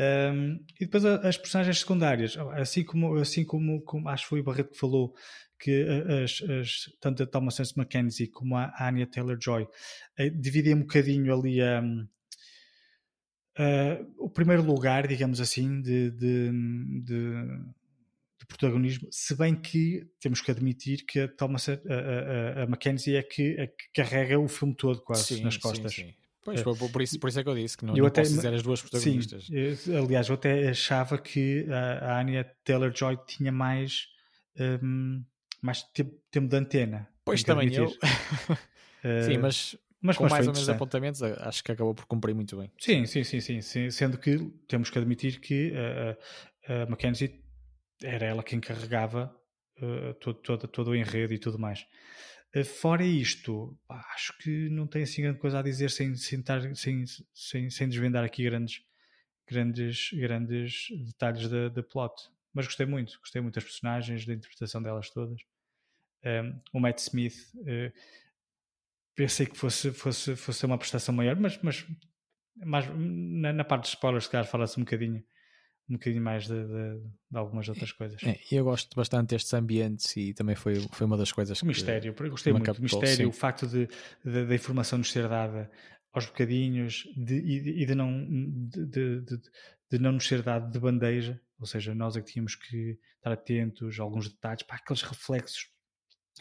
[0.00, 4.44] Um, e depois as personagens secundárias, assim como, assim como, como acho que foi o
[4.44, 5.12] Barreto que falou
[5.58, 5.84] que
[6.22, 6.70] as, as,
[7.00, 9.66] tanto a Thomas Hanks Mackenzie como a Anya Taylor-Joy
[10.16, 11.80] eh, dividem um bocadinho ali a,
[13.58, 17.44] a- o primeiro lugar, digamos assim, de, de- de
[18.48, 23.14] protagonismo, se bem que temos que admitir que a Thomas a, a, a- a Mackenzie
[23.16, 25.94] é que, é que carrega o filme todo quase nas costas.
[25.94, 26.14] Sim, sim.
[26.42, 28.34] Pois, por, isso, por isso é que eu disse que não, Eu não até- posso
[28.34, 29.44] dizer as duas protagonistas.
[29.46, 29.52] Sim,
[29.92, 34.06] eu- aliás, eu até achava que a, a Anya Taylor-Joy tinha mais,
[34.82, 35.22] hum,
[35.60, 37.06] mais tempo, tempo de antena.
[37.24, 37.84] Pois também eu.
[37.84, 38.00] admitir.
[39.04, 42.04] Eh, Sim, mas, mas, com mas mais ou menos apontamentos, a- acho que acabou por
[42.06, 42.68] cumprir muito bem.
[42.80, 43.90] Sim, sim, sim, sim, sim.
[43.92, 46.16] Sendo que temos que admitir que eh,
[46.66, 47.40] a, a Mackenzie
[48.02, 49.34] era ela quem carregava
[49.80, 51.86] eh, todo, todo, todo o enredo e tudo mais.
[52.54, 56.40] Eh, Fora isto, pá, acho que não tem assim grande coisa a dizer sem, sem,
[56.40, 57.04] estar- sem,
[57.34, 58.82] sem, sem desvendar aqui grandes,
[59.48, 62.14] grandes, grandes detalhes da, plot.
[62.52, 65.40] Mas gostei muito, gostei muito das personagens, da interpretação delas todas.
[66.24, 67.92] Um, o Matt Smith, eh,
[69.14, 71.86] pensei que fosse, fosse, fosse uma prestação maior, mas, mas,
[72.56, 75.22] mas na, na parte dos spoilers, se calhar fala-se um bocadinho,
[75.88, 77.00] um bocadinho mais de, de-
[77.30, 78.22] de algumas outras coisas.
[78.22, 81.60] É, e eu gosto bastante destes ambientes e também foi, foi uma das coisas O
[81.60, 81.66] que.
[81.68, 83.24] mistério, porque gostei muito do captou, mistério, sim.
[83.26, 83.88] o facto de,
[84.24, 85.70] da informação nos ser dada
[86.12, 89.20] aos bocadinhos de, e, de, não, de,
[89.90, 93.32] de- não nos ser dado de bandeja, ou seja, nós é que tínhamos que estar
[93.32, 95.68] atentos a alguns detalhes, para aqueles reflexos.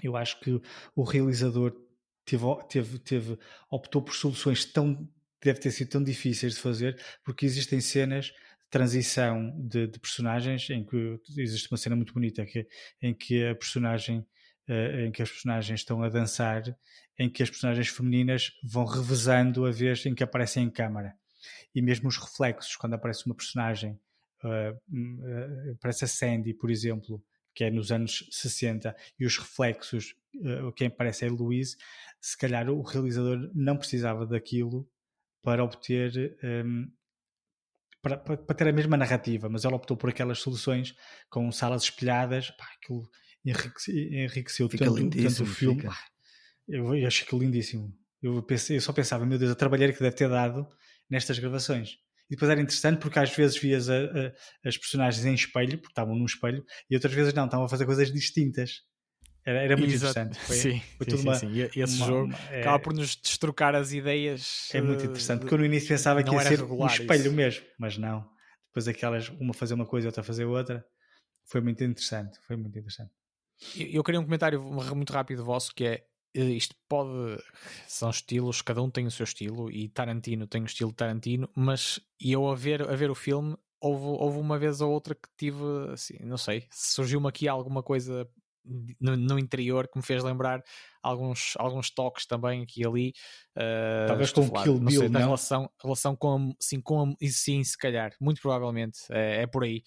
[0.04, 0.62] Eu acho que
[0.96, 1.74] o realizador
[2.26, 5.10] teve, teve, teve, optou por soluções tão,
[5.44, 8.32] deve ter sido tão difíceis de fazer, porque existem cenas
[8.70, 12.68] transição de, de personagens em que existe uma cena muito bonita que,
[13.02, 14.26] em que a personagem
[14.68, 16.62] eh, em que as personagens estão a dançar,
[17.18, 21.16] em que as personagens femininas vão revezando a vez em que aparecem em câmara.
[21.74, 23.98] E mesmo os reflexos, quando aparece uma personagem,
[24.90, 27.24] hum, eh, aparece a Sandy, por exemplo,
[27.56, 31.78] que é nos anos 60, e os reflexos, eh, quem aparece é Louise,
[32.20, 34.86] se calhar o realizador não precisava daquilo
[35.42, 36.38] para obter.
[36.66, 36.92] hum,
[38.08, 40.96] para, para- para ter a mesma narrativa, mas ela optou por aquelas soluções
[41.30, 43.04] com salas espelhadas, pá, aquilo
[43.46, 45.84] enriquece- enriqueceu Fica tanto, tanto o filme.
[45.84, 45.98] Pá,
[46.68, 47.94] Eu, eu achei que lindíssimo.
[48.22, 50.68] Eu, pensei, eu só pensava, meu Deus, a trabalheira que deve ter dado
[51.10, 51.92] nestas gravações.
[52.30, 54.34] E depois era interessante porque às vezes vias a- a-
[54.68, 57.86] as personagens em espelho, porque estavam num espelho, e outras vezes não, estavam a fazer
[57.86, 58.82] coisas distintas.
[59.48, 60.20] Era, era muito Exato.
[60.20, 60.46] interessante.
[60.46, 61.54] Foi, sim, foi sim, tudo sim, uma- sim.
[61.74, 64.70] E Esse uma- jogo uma- é- acaba por nos destrocar as ideias.
[64.74, 67.32] é muito eh, interessante, porque eu no início pensava que ia ser um espelho isso.
[67.32, 68.30] mesmo, mas não.
[68.68, 70.86] Depois aquelas, uma fazer uma coisa e outra fazer outra,
[71.50, 73.12] foi muito interessante, foi muito interessante.
[73.74, 76.04] Eu eu queria um comentário muito rápido vosso que é
[76.36, 77.42] eh, isto pode
[77.88, 82.02] são estilos, cada um tem o seu estilo e Tarantino tem o estilo Tarantino, mas
[82.20, 85.64] eu a ver, a ver o filme houve, houve uma vez ou outra que tive
[85.94, 88.28] assim, não sei, surgiu-me aqui alguma coisa
[89.00, 90.64] no, no interior que me fez lembrar
[91.02, 93.14] alguns, alguns toques também aqui e ali.
[93.56, 95.28] eh, Talvez com falar, Kill não sei, Bill, da não?
[95.28, 99.84] relação, relação com sim, com e sim, se calhar, muito provavelmente, é, é por aí.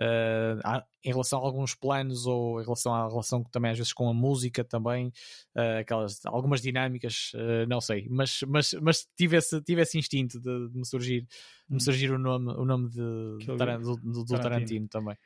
[0.00, 0.56] Uh,
[1.04, 4.14] em relação a alguns planos ou em relação à relação também às vezes com a
[4.14, 5.08] música também
[5.54, 10.40] uh, aquelas algumas dinâmicas uh, não sei mas mas mas tive esse, tive esse instinto
[10.40, 11.26] de, de me surgir
[11.68, 11.80] de me Hum.
[11.82, 12.96] surgir o nome o nome de,
[13.38, 13.58] Bill.
[13.58, 14.38] do, do-.
[14.40, 15.16] Tarantino também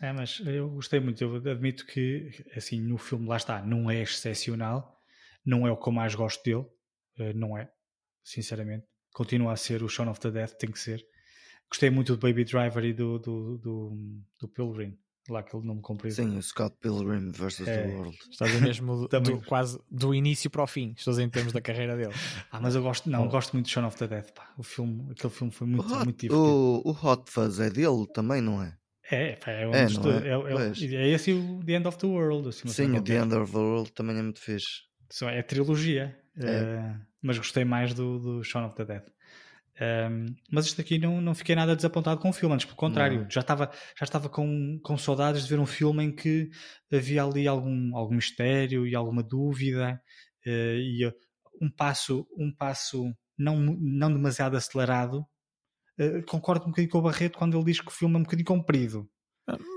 [0.00, 4.02] É, mas eu gostei muito, eu admito que assim, no filme lá está, não é
[4.02, 5.00] excepcional,
[5.44, 6.64] não é o que eu mais gosto dele,
[7.18, 7.70] eh, não é,
[8.22, 8.84] sinceramente.
[9.12, 11.04] Continua a ser o Shaun of the Dead, tem que ser.
[11.70, 13.96] Gostei muito do Baby Driver e do, do, do,
[14.40, 14.98] do Pilgrim,
[15.28, 16.14] lá aquele nome comprido.
[16.14, 17.60] Sim, o Scott Pilgrim vs.
[17.60, 17.64] É.
[17.64, 18.18] The World.
[18.30, 21.96] Estás a mesmo do- quase do início para o fim, estou em termos da carreira
[21.96, 22.12] dele.
[22.50, 23.28] Ah, mas eu gosto, não, Oh.
[23.28, 24.52] gosto muito de Shaun of the Dead, pá.
[24.58, 26.34] O filme, aquele filme foi muito, o, Hot, muito divertido.
[26.36, 28.76] o, o Hot Fuzz é dele também, não é?
[29.10, 30.28] É, é, um É, dos é?
[30.28, 32.48] é, é, é esse o The End of the World.
[32.48, 33.14] Assim, Sim, o The.
[33.16, 34.82] End of the World também é muito fixe.
[35.10, 36.46] Só é trilogia, É.
[36.50, 39.02] eh, mas gostei mais do, do Shaun of the Dead.
[39.80, 43.22] Ehm, mas isto aqui não, não fiquei nada desapontado com o filme, antes pelo contrário,
[43.22, 43.30] Não.
[43.30, 46.48] já estava, já estava com, com saudades de ver um filme em que
[46.92, 50.00] havia ali algum, algum mistério e alguma dúvida
[50.46, 51.12] eh, e eh,
[51.60, 55.26] um passo, um passo não, não demasiado acelerado.
[55.98, 58.22] Eh, concordo um bocadinho com o Barreto quando ele diz que o filme é um
[58.22, 59.08] bocadinho comprido.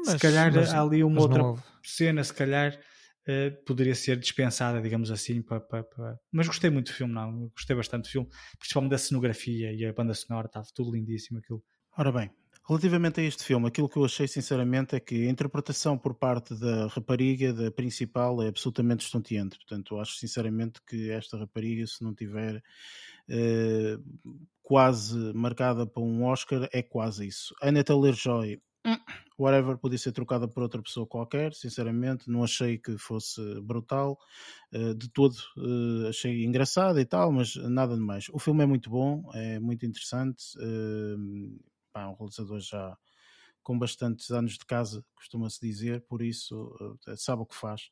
[0.06, 1.44] se calhar mas- há ali uma mas outra
[1.84, 2.80] cena, se calhar
[3.27, 5.44] eh, poderia ser dispensada, digamos assim,
[6.31, 8.27] mas gostei muito do filme, não, gostei bastante do filme,
[8.57, 11.64] principalmente da cenografia e a banda sonora, estava tudo lindíssimo aquilo.
[11.98, 12.30] Ora bem,
[12.68, 16.53] relativamente a este filme, aquilo que eu achei sinceramente é que a interpretação por parte
[16.56, 19.57] da rapariga, da principal, é absolutamente estonteante.
[19.57, 22.61] Portanto, eu acho sinceramente que esta rapariga, se não tiver eh,
[24.62, 27.56] quase marcada para um Oscar, é quase isso.
[27.62, 28.62] Anna Taylor-Joy,
[29.40, 34.18] whatever, podia ser trocada por outra pessoa qualquer, sinceramente, não achei que fosse brutal,
[34.74, 38.28] eh, de todo eh, achei engraçada e tal, mas nada de mais.
[38.34, 41.16] O filme é muito bom, é muito interessante, eh,
[41.94, 42.98] pá, um realizador já
[43.68, 46.73] com bastantes anos de casa, costuma-se dizer, por isso
[47.06, 47.91] eh, sabe o que faz.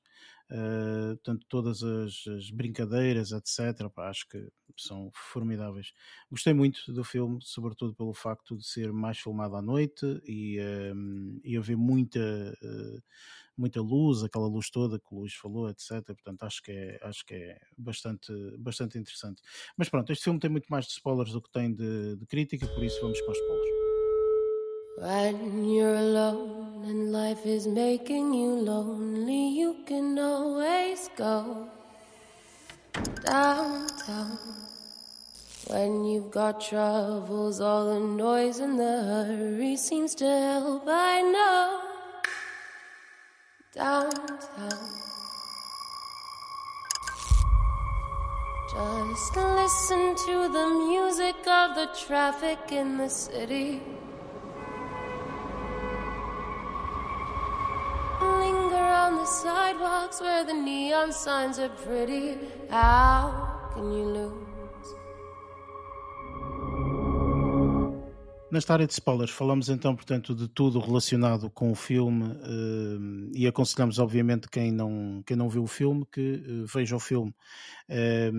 [0.50, 4.48] Eh, portanto, todas as, as brincadeiras, etc., pá, acho que
[4.78, 5.92] são formidáveis.
[6.32, 10.94] Gostei muito do filme, sobretudo pelo facto de ser mais filmado à noite e, eh,
[11.44, 13.02] e haver muita, eh,
[13.58, 16.06] muita luz, aquela luz toda que o Luís falou, etc.
[16.06, 19.42] Portanto, acho que é, acho que é bastante, bastante interessante.
[19.76, 22.66] Mas pronto, este filme tem muito mais de spoilers do que tem de, de crítica,
[22.66, 23.75] por isso vamos para os spoilers.
[24.98, 31.68] When you're alone and life is making you lonely, you can always go
[33.26, 34.40] downtown.
[35.68, 40.86] When you've got troubles, all the noise and the hurry seems to help.
[40.88, 41.82] I know
[43.74, 44.96] downtown.
[48.72, 53.82] Just listen to the music of the traffic in the city.
[59.26, 62.38] Sidewalks where the neon signs are pretty.
[62.70, 64.56] How can you lose?
[68.52, 73.48] Nesta área de spoilers, falamos então, portanto, de tudo relacionado com o filme eh, e
[73.48, 77.36] aconselhamos, obviamente, quem não, quem não viu o filme que eh, veja o filme
[77.90, 78.32] eh,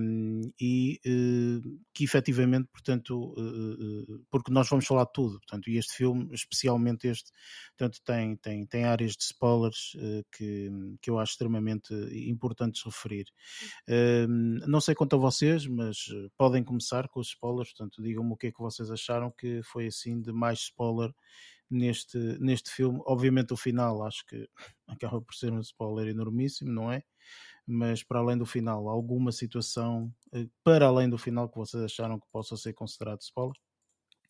[0.58, 5.78] e eh, que efetivamente, portanto, eh, eh, porque nós vamos falar de tudo, portanto, e
[5.78, 7.32] este filme, especialmente este,
[7.70, 10.70] portanto, tem, tem, tem áreas de spoilers eh, que,
[11.00, 11.94] que eu acho extremamente
[12.28, 13.24] importantes referir.
[13.88, 18.34] Eh, não sei quanto a vocês, mas eh, podem começar com os spoilers, portanto, digam-me
[18.34, 21.10] o que é que vocês acharam que foi assim de mais spoiler
[21.70, 23.00] neste, neste filme.
[23.06, 24.46] Obviamente o final acho que
[24.86, 27.02] acaba por ser um spoiler enormíssimo, não é?
[27.66, 32.20] Mas para além do final, alguma situação eh, para além do final que vocês acharam
[32.20, 33.56] que possa ser considerado spoiler?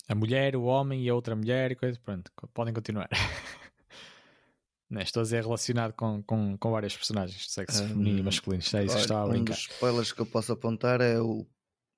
[0.08, 1.98] A mulher, o homem e a outra mulher e coisa.
[2.00, 3.08] Pronto, podem continuar.
[4.88, 8.22] Não, estou a dizer relacionado com, com, com vários personagens de sexo Hum, feminino e
[8.22, 8.62] masculino.
[8.62, 11.44] Isto é isso Olha, estava a um dos spoilers que eu posso apontar é o,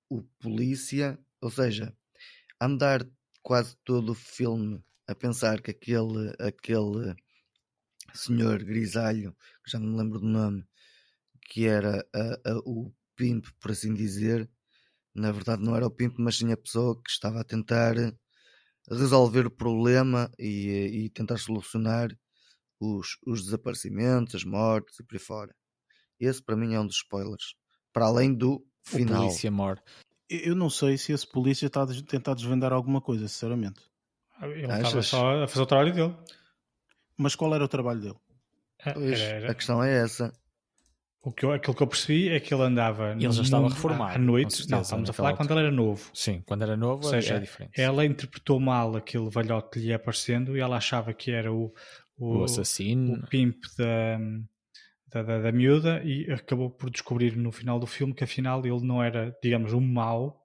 [0.09, 1.94] o polícia, ou seja,
[2.60, 3.06] andar
[3.43, 7.15] quase todo o filme a pensar que aquele, aquele
[8.15, 10.65] senhor grisalho, que já não me lembro do nome,
[11.49, 14.49] que era a- a- o pimp, por assim dizer,
[15.15, 17.95] na verdade não era o pimp, mas sim a pessoa que estava a tentar
[18.91, 22.09] resolver o problema e, e tentar solucionar
[22.81, 25.55] os, os desaparecimentos, as mortes e por aí fora.
[26.20, 27.55] Esse para mim é um dos spoilers.
[27.93, 29.23] Para além do O final.
[29.23, 29.81] polícia morre.
[30.31, 33.81] Eu não sei se esse polícia está a tentar desvendar alguma coisa, sinceramente.
[34.43, 35.07] Ele estava Achas?
[35.09, 36.16] só a fazer o trabalho dele.
[37.16, 38.16] Mas qual era o trabalho dele?
[38.81, 40.33] Ah, Pois, era- era- A questão é essa.
[41.20, 43.69] O que eu, aquilo que eu percebi é que ele andava Ele no já estava
[43.69, 44.53] reformado, à noite.
[44.57, 46.11] certeza, Não, estamos a falar quando ele era novo.
[46.15, 47.73] Sim, quando era novo Ou seja, é diferente.
[47.81, 51.74] Ela interpretou mal aquele velhote que lhe ia aparecendo e ela achava que era o,
[52.16, 53.15] O assassino.
[53.15, 54.19] o pimp da,
[55.12, 58.86] da, da, da miúda e acabou por descobrir no final do filme que afinal ele
[58.86, 60.40] não era, digamos, um mau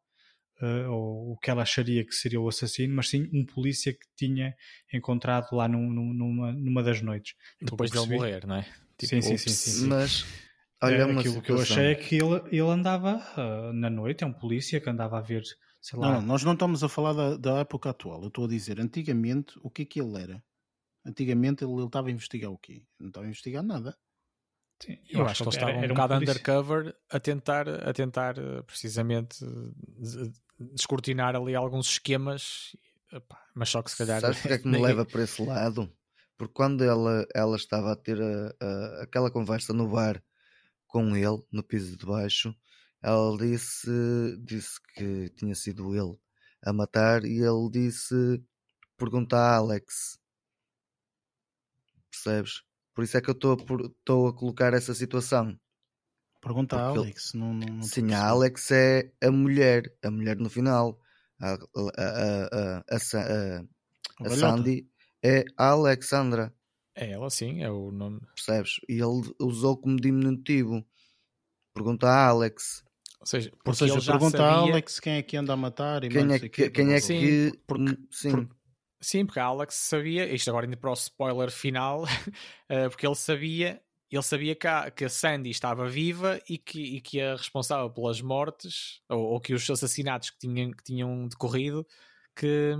[0.59, 4.05] eh, ou o que ela acharia que seria o assassino, mas sim um polícia que
[4.17, 4.55] tinha
[4.91, 7.35] encontrado lá num- num- numa, numa das noites.
[7.61, 8.65] Depois eu percebi- morrer, não é?
[8.99, 9.41] Sim, sim, ups.
[9.41, 9.87] sim, sim, sim.
[9.87, 10.25] Mas
[10.83, 14.27] olha uma aquilo que eu achei é que ele, ele andava ah, na noite, é
[14.27, 15.43] um polícia que andava a ver
[15.81, 16.15] sei Não, lá.
[16.17, 18.21] não, nós não estamos a falar da, da época atual.
[18.21, 20.43] Eu estou a dizer, antigamente, o que é que ele era?
[21.05, 22.83] Antigamente ele, ele estava a investigar o quê?
[22.99, 23.97] Não estava a investigar nada.
[24.81, 26.33] Sim, Eu, acho que eles era- estavam um era bocado polícia.
[26.35, 29.47] undercover a tentar, a tentar eh, precisamente eh,
[29.99, 32.75] des- descortinar ali alguns esquemas,
[33.11, 34.19] Epá, mas só que se calhar.
[34.21, 35.89] Sabes porque é que me leva para esse lado?
[36.37, 40.21] Porque quando ela, ela estava a ter a- a- aquela conversa no bar
[40.93, 42.55] com ele, no piso de baixo,
[43.01, 43.89] ela disse,
[44.45, 46.15] disse que tinha sido ele
[46.63, 48.13] a matar e ele disse
[48.95, 50.19] pergunta a Alex.
[52.11, 52.61] Percebes?
[52.93, 53.57] Por isso é que eu estou
[54.27, 55.59] a a colocar essa situação.
[56.39, 57.33] Pergunta a Porque ele- Alex.
[57.33, 58.27] Não, não, não estou Sim, a.
[58.27, 60.99] Alex é a mulher, a mulher no final.
[61.41, 63.63] A, a, a, a, a, a-
[64.21, 64.29] A a.
[64.37, 64.87] Sandy
[65.23, 66.53] é a Alexandra,
[66.95, 68.19] É ela, sim, é o nome.
[68.35, 68.79] percebes?
[68.87, 70.85] E ele usou como diminutivo.
[71.73, 72.83] Pergunta a Alex
[73.19, 74.51] Ou seja, Ou porque seja, ele já pergunta sabia...
[74.53, 76.85] a Alex quem é que anda a matar e quem é não sei que, quem
[76.85, 76.99] é blá.
[77.01, 77.59] Sim, que.
[77.65, 78.53] porque- hum, sim, porque-
[79.01, 82.05] Sim, porque a Alex sabia, isto agora indo para o spoiler final,
[82.69, 86.79] eh, porque ele sabia, ele sabia que a, que a Sandy estava viva e que,
[86.79, 91.27] e que a responsável pelas mortes, ou, ou que os assassinatos que tinham, que tinham
[91.27, 91.85] decorrido,
[92.33, 92.71] que,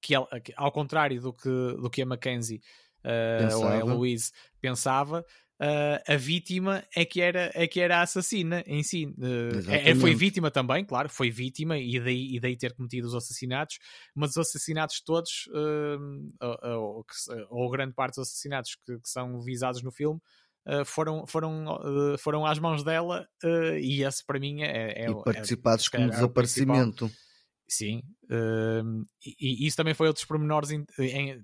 [0.00, 2.62] que, ela- que ao contrário do que, do que a Mackenzie
[3.06, 3.92] eh, ou a Pensava.
[3.92, 5.24] Eloise pensava,
[5.60, 9.14] eh, a vítima é que, era, é que era a assassina em si.
[9.22, 13.06] Eh, é- é- foi vítima também, claro, foi vítima e daí, e daí ter cometido
[13.06, 13.78] os assassinatos,
[14.14, 17.04] mas os assassinatos todos, hum, ou,
[17.50, 20.20] ou- grande parte dos assassinatos que, que são visados no filme,
[20.68, 25.04] uh, foram, foram, uh, foram às mãos dela, uh, e esse para mim é.
[25.04, 26.76] é- e é- participados como é o principal.
[26.76, 27.10] desaparecimento.
[27.68, 30.84] Sim, hum, e, e isso também foi outros pormenores in-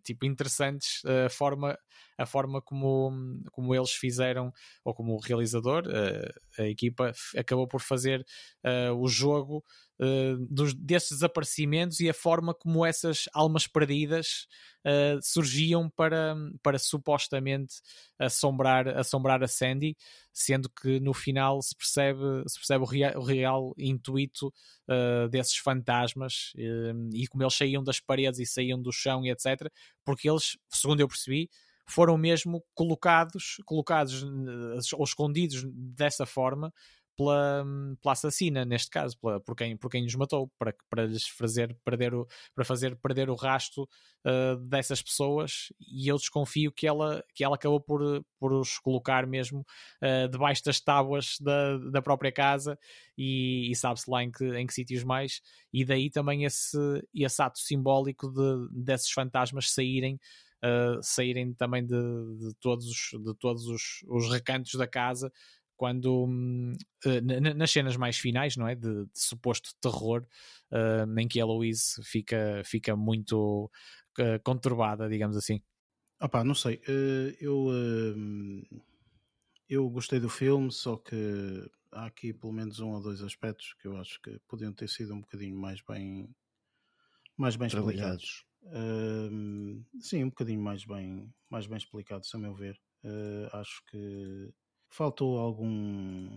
[0.05, 1.79] tipo, interessantes, a forma,
[2.19, 4.53] a forma como, como eles fizeram,
[4.85, 8.25] ou como o realizador, eh, a equipa, acabou por fazer
[8.65, 9.65] eh, o jogo
[10.01, 14.47] eh, dos, desses desaparecimentos e a forma como essas almas perdidas
[14.85, 17.75] eh, surgiam para, para supostamente
[18.19, 19.97] assombrar, assombrar a Sandy,
[20.33, 24.49] sendo que no final se percebe, se percebe o, o real intuito
[24.89, 26.53] uh, desses fantasmas
[27.12, 29.70] e como eles saíam das paredes e saíam do chão e etc.
[30.05, 31.49] Porque eles, segundo eu percebi,
[31.86, 34.24] foram mesmo colocados, colocados
[34.94, 36.73] ou escondidos dessa forma
[37.23, 37.65] pela,
[38.01, 41.77] pela assassina, neste caso, pela, por, quem, por quem os matou, para, para lhes fazer
[41.85, 43.89] perder o, para fazer perder o rasto
[44.27, 45.73] uh, dessas pessoas.
[45.81, 50.65] E eu desconfio que ela, que ela acabou por, por os colocar mesmo uh, debaixo
[50.65, 52.78] das tábuas da, da própria casa
[53.16, 55.40] e, e sabe-se lá em que, em que sítios mais.
[55.73, 56.78] E daí também esse,
[57.15, 60.19] esse ato simbólico de, desses fantasmas saírem.
[60.65, 61.93] Uh, saírem também de,
[62.39, 65.28] de todos, os, de todos os, os recantos da casa
[65.83, 68.77] quando uh, nas cenas mais finais, não é?
[68.77, 70.25] De, de suposto terror,
[70.71, 73.69] uh, em que a Louise fica, fica muito
[74.21, 75.61] uh, conturbada, digamos assim.
[76.21, 76.77] Opá, não sei.
[76.87, 77.67] Uh, eu,
[79.69, 83.89] eu gostei do filme, só que há aqui pelo menos um ou dois aspectos que
[83.89, 86.33] eu acho que podiam ter sido um bocadinho mais bem
[87.37, 88.47] mais bem explicados.
[88.67, 92.81] Uh, sim, um bocadinho mais bem, mais bem explicados, a meu ver.
[93.03, 94.55] Uh, acho que
[94.93, 96.28] faltou algum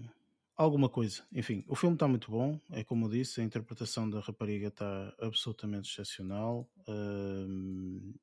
[0.55, 1.21] alguma coisa.
[1.33, 5.13] Enfim, o filme está muito bom, é como eu disse, a interpretação da rapariga está
[5.19, 6.67] absolutamente excepcional.
[6.87, 8.13] Uh,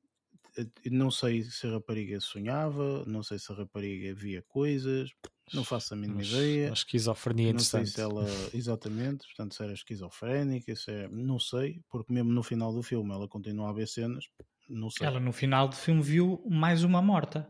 [0.91, 5.11] não sei se a rapariga sonhava, não sei se a rapariga via coisas,
[5.53, 6.67] não faço a mínima Mas, ideia.
[6.67, 11.81] Uma esquizofrenia não sei se ela, exatamente, portanto, se era esquizofrénica, se é, não sei,
[11.89, 14.25] porque mesmo no final do filme ela continua a ver cenas,
[14.69, 15.05] não sei.
[15.05, 17.47] Ela no final do filme viu mais uma morta,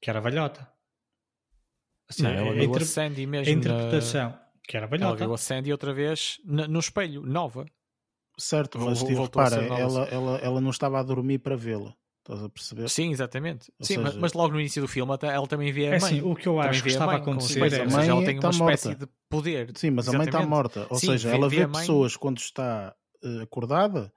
[0.00, 0.75] que era a velhota.
[2.08, 2.82] Assim, não, ela a, viu inter...
[2.82, 4.42] a Sandy mesmo a interpretação, na...
[4.66, 5.16] que era a ela velhota.
[5.24, 7.66] viu a Sandy outra vez no, no espelho, nova.
[8.38, 11.56] Certo, mas Vol- tipo, voltou a repara, ela, ela, ela não estava a dormir para
[11.56, 12.88] vê-la, estás a perceber?
[12.90, 13.72] Sim, exatamente.
[13.78, 15.94] Ou Sim, mas, seja- mas logo no início do filme até- ela também vê a
[15.94, 16.18] É mãe.
[16.18, 17.84] assim, o que eu acho que estava a acontecer ou era...
[17.84, 19.06] mãe seja, ela tem está uma espécie morta.
[19.06, 19.72] de poder.
[19.74, 20.48] Sim, mas a mãe está Exatamente.
[20.50, 24.12] morta, ou Sim, seja, vê- ela vê vê, mãe- pessoas quando está eh, acordada,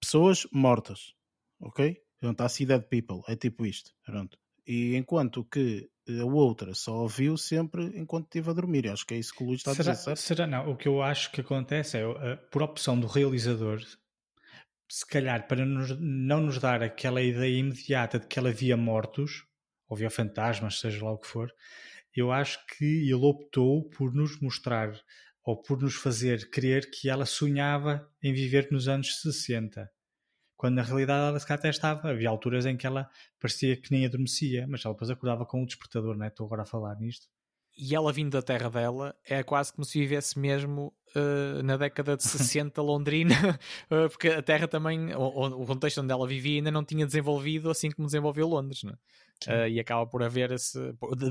[0.00, 1.12] pessoas mortas,
[1.60, 1.96] ok?
[2.18, 4.38] Pronto, há see dead people, é tipo isto, pronto.
[4.66, 9.14] E enquanto que a outra só ouviu sempre enquanto estive a dormir, Eu acho que
[9.14, 10.20] é isso que o Luís está a Será, dizer, certo?
[10.20, 10.70] será não?
[10.70, 13.80] O que eu acho que acontece é, uh, por opção do realizador,
[14.88, 19.44] se calhar para nos- não nos dar aquela ideia imediata de que ela via mortos,
[19.88, 21.50] ou via fantasmas, seja lá o que for,
[22.14, 24.92] eu acho que ele optou por nos mostrar
[25.44, 29.90] ou por nos fazer crer que ela sonhava em viver nos anos 60.
[30.62, 32.10] Quando na realidade ela se calhar até estava.
[32.10, 33.10] Havia alturas em que ela
[33.40, 36.28] parecia que nem adormecia, mas ela depois acordava com o despertador, não é?
[36.28, 37.26] Estou agora a falar nisto.
[37.76, 42.16] e ela vindo da terra dela é quase como se vivesse mesmo uh, na década
[42.16, 43.58] de 60 londrina,
[43.90, 47.68] uh, porque a terra também, o, o, contexto onde ela vivia ainda não tinha desenvolvido
[47.68, 48.92] assim como desenvolveu Londres, né?
[49.48, 50.78] uh, e acaba por haver esse.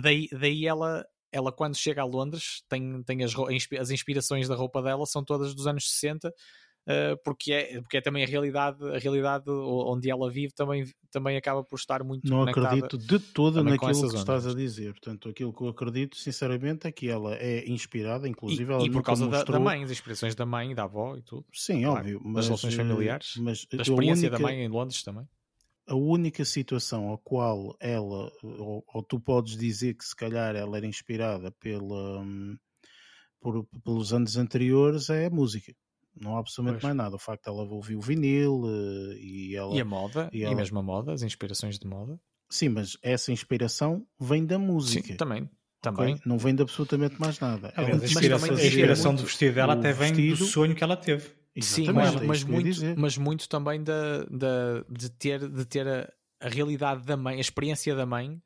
[0.02, 3.32] Daí, daí ela, ela, quando chega a Londres, tem, tem as,
[3.80, 6.34] as inspirações da roupa dela são todas dos anos 60 Uh,
[7.24, 11.64] porque, é, porque é também a realidade, a realidade onde ela vive também, também acaba
[11.64, 14.92] por estar muito Não acredito de todo naquilo que estás a dizer.
[14.94, 18.74] Portanto, aquilo que eu acredito, sinceramente, é que ela é inspirada, inclusive.
[18.74, 19.60] E, e por causa mostrou...
[19.60, 21.46] da, mãe, as inspirações da mãe, da avó e tudo.
[21.54, 22.22] Sim, claro, óbvio.
[22.24, 24.38] Mas, das relações familiares, mas da experiência única...
[24.38, 25.28] da mãe em Londres também.
[25.88, 30.78] A única situação a qual ela, ou, ou, tu podes dizer que se calhar ela
[30.78, 32.56] era inspirada pela, hum,
[33.42, 35.74] por, pelos anos anteriores, é a música
[36.20, 36.94] não há absolutamente pois.
[36.94, 37.16] mais nada.
[37.16, 39.76] O facto de ela ouvir o vinil uh, e ela.
[39.76, 40.54] E a moda, e, ela...
[40.54, 42.20] e mesmo a moda, as inspirações de moda.
[42.50, 45.08] Sim, mas essa inspiração vem da música.
[45.08, 45.50] Sim, também.
[45.82, 46.14] Também.
[46.14, 46.24] Okay?
[46.26, 47.74] Não vem de absolutamente mais nada.
[47.76, 50.38] a, inspiração, a inspiração do vestido dela até vem vestido...
[50.38, 51.32] do sonho que ela teve.
[51.60, 56.10] Sim, mas, é mas, muito, mas muito também da, da, de ter, de ter a,
[56.40, 58.42] a realidade da mãe, a experiência da mãe,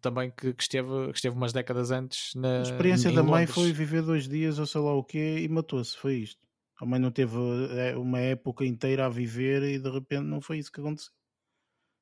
[0.00, 2.60] também que, que, esteve, que esteve umas décadas antes na.
[2.60, 5.96] A experiência da mãe foi viver dois dias ou sei lá o quê e matou-se,
[5.96, 6.40] foi isto.
[6.76, 7.36] A mãe não teve
[7.70, 11.12] eh, uma época inteira a viver e de repente não foi isso que aconteceu.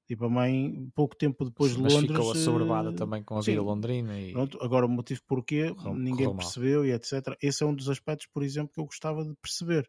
[0.07, 2.11] Tipo, a mãe, pouco tempo depois de Londres.
[2.11, 4.19] ficou assoberbada eh, também com a vida londrina.
[4.21, 4.33] E...
[4.33, 7.37] Pronto, agora o motivo porquê ninguém percebeu e etc.
[7.41, 9.89] Esse é um dos aspectos, por exemplo, que eu gostava de perceber.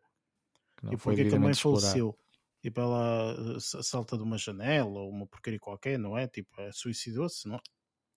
[0.92, 2.16] e porque é que a mãe faleceu.
[2.62, 6.28] Tipo, ela eh, salta de uma janela ou uma porcaria qualquer, não é?
[6.28, 7.60] Tipo, suicidou-se, não?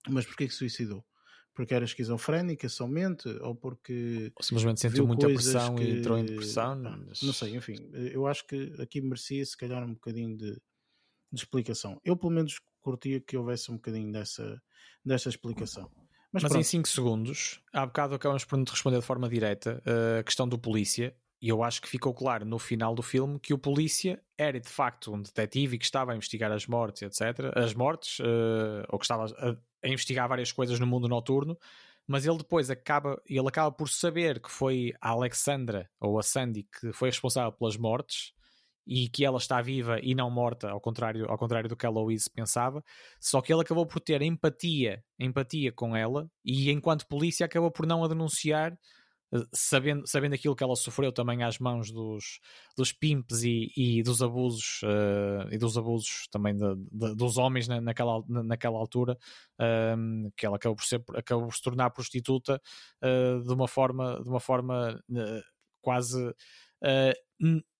[0.07, 1.03] Mas porquê que suicidou?
[1.55, 5.83] Porque era esquizofrénica somente ou porque ou simplesmente sentiu muita pressão que...
[5.83, 6.75] e entrou em depressão
[7.07, 7.21] mas...
[7.21, 11.99] não sei, enfim eu acho que aqui merecia se calhar um bocadinho de, de, explicação.
[12.03, 14.61] Eu pelo menos curtia que houvesse um bocadinho dessa,
[15.03, 15.89] dessa explicação.
[16.31, 19.81] Mas, mas em 5 segundos há bocado acabamos por não te responder de forma direta
[20.19, 23.53] a questão do polícia e eu acho que ficou claro no final do filme que
[23.53, 27.55] o polícia era de facto um detetive e que estava a investigar as mortes, etc.
[27.55, 31.57] As mortes, uh, ou que estava a, a investigar várias coisas no mundo noturno,
[32.07, 36.63] mas ele depois acaba, ele acaba por saber que foi a Alexandra ou a Sandy
[36.63, 38.33] que foi responsável pelas mortes
[38.87, 41.89] e que ela está viva e não morta, ao contrário, ao contrário do que a
[41.89, 42.83] Louise pensava,
[43.19, 47.87] só que ele acabou por ter empatia, empatia com ela e enquanto polícia acabou por
[47.87, 48.77] não a denunciar
[49.53, 52.39] sabendo, sabendo aquilo que ela sofreu também às mãos dos,
[52.77, 57.67] dos pimps e, e dos abusos uh, e dos abusos também de, de, dos homens
[57.67, 59.17] na, naquela, naquela altura
[59.59, 62.61] uh, que ela acabou por, ser, acabou por se tornar prostituta
[63.03, 65.41] uh, de uma forma de uma forma eh,
[65.81, 66.33] quase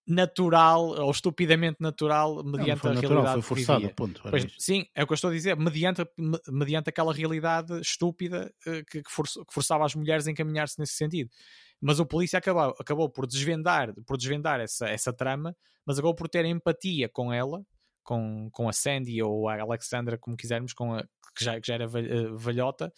[0.08, 4.86] natural ou estupidamente natural mediante não, não a natural, realidade foi forçado, ponto, pois, sim,
[4.94, 6.06] é o que eu estou a dizer, mediante,
[6.48, 9.12] mediante aquela realidade estúpida eh, que, que,
[9.52, 11.30] forçava as mulheres a encaminhar-se nesse sentido.
[11.82, 15.56] Mas o polícia acabou, acabou por desvendar, por desvendar essa, essa trama,
[15.86, 17.64] mas acabou por ter empatia com ela,
[18.04, 21.04] com, com a Sandy ou a Alexandra, como quisermos, com a,
[21.36, 22.94] que, já, que já era eh, velhota,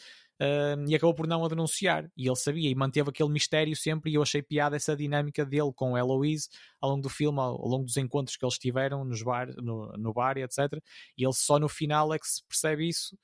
[0.88, 2.10] e acabou por não a denunciar.
[2.16, 4.12] E ele sabia e manteve aquele mistério sempre.
[4.12, 6.48] E eu achei piada essa dinâmica dele com a Eloise
[6.80, 10.14] ao longo do filme, ao, longo dos encontros que eles tiveram nos bar, no, no
[10.14, 10.74] bar etc.
[11.18, 13.18] E ele só no final é que se percebe isso,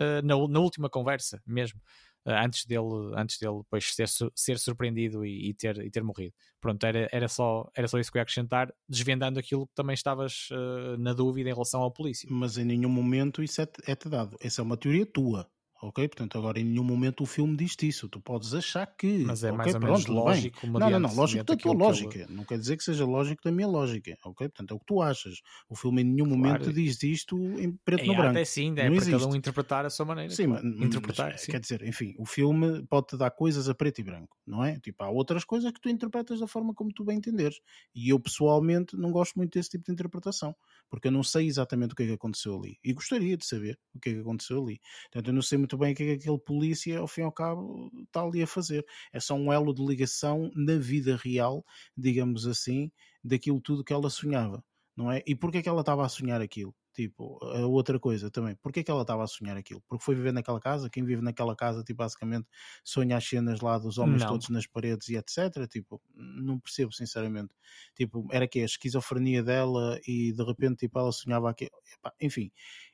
[0.00, 1.80] uh, na, na última conversa mesmo.
[2.26, 6.34] Uh, antes dele, antes dele depois ser, ser surpreendido e, e, ter, e ter morrido.
[6.60, 9.94] Pronto, era, era, só, era só isso que eu ia acrescentar, desvendando aquilo que também
[9.94, 12.28] estavas uh, na dúvida em relação ao polícia.
[12.28, 14.36] Mas em nenhum momento isso é-te é dado.
[14.40, 15.48] Essa é uma teoria tua
[15.82, 16.08] ok?
[16.08, 18.08] Portanto, agora em nenhum momento o filme diz isso.
[18.08, 19.24] Tu podes achar que.
[19.24, 19.58] Mas é okay?
[19.58, 20.66] mais ou menos Pronto, lógico.
[20.66, 21.14] Não, não, não.
[21.14, 22.18] Lógico da tua lógica.
[22.18, 22.32] Ele...
[22.32, 24.48] Não quer dizer que seja lógico da minha lógica, ok?
[24.48, 25.40] Portanto, é o que tu achas.
[25.68, 26.38] O filme em nenhum claro.
[26.38, 28.30] momento diz isto em preto e no branco.
[28.30, 30.32] Até sim, é para cada um interpretar a sua maneira.
[30.32, 30.64] Sim, claro.
[30.64, 31.52] mas, interpretar, mas, sim.
[31.52, 34.78] quer dizer, enfim, o filme pode-te dar coisas a preto e branco, não é?
[34.80, 37.60] Tipo, há outras coisas que tu interpretas da forma como tu bem entenderes.
[37.94, 40.54] E eu pessoalmente não gosto muito desse tipo de interpretação,
[40.88, 42.78] porque eu não sei exatamente o que é que aconteceu ali.
[42.84, 44.80] E gostaria de saber o que é que aconteceu ali.
[45.04, 47.24] Portanto, eu não sei muito bem o que é que aquele polícia, ao fim e
[47.24, 48.86] ao cabo, está ali a fazer.
[49.12, 51.64] É só um elo de ligação na vida real,
[51.96, 52.90] digamos assim,
[53.22, 54.64] daquilo tudo que ela sonhava,
[54.96, 55.22] não é?
[55.26, 56.72] E porquê que ela estava a sonhar aquilo?
[56.94, 59.82] Tipo, a outra coisa também, porquê que ela estava a sonhar aquilo?
[59.86, 62.46] Porque foi viver naquela casa, quem vive naquela casa, tipo, basicamente
[62.82, 64.30] sonha as cenas lá dos homens não.
[64.30, 65.68] todos nas paredes e etc.
[65.68, 67.54] Tipo, não percebo, sinceramente.
[67.94, 71.72] Tipo, era que a esquizofrenia dela e de repente, tipo, ela sonhava aquilo.
[72.18, 72.50] Enfim,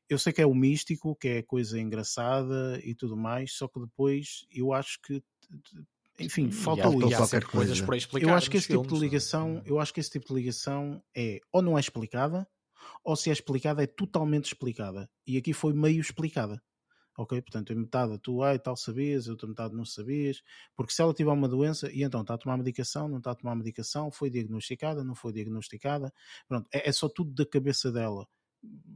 [0.08, 3.80] eu sei que é o místico, que é coisa engraçada e tudo mais, só que
[3.80, 5.22] depois eu acho que
[6.18, 7.84] enfim, falta ali qualquer coisa.
[7.84, 9.70] Para explicar eu acho que esse filmes, tipo de ligação, é?
[9.70, 12.46] eu acho que esse tipo de ligação é ou não é explicada,
[13.04, 15.10] ou se é explicada é totalmente explicada.
[15.26, 16.62] E aqui foi meio explicada.
[17.16, 17.40] ok?
[17.40, 20.42] Portanto, em metade tu, ai, tal sabias, outra metade não sabias,
[20.76, 23.34] porque se ela tiver uma doença e então está a tomar medicação, não está a
[23.34, 26.12] tomar medicação, foi diagnosticada, não foi diagnosticada,
[26.46, 28.26] pronto, é, é só tudo da cabeça dela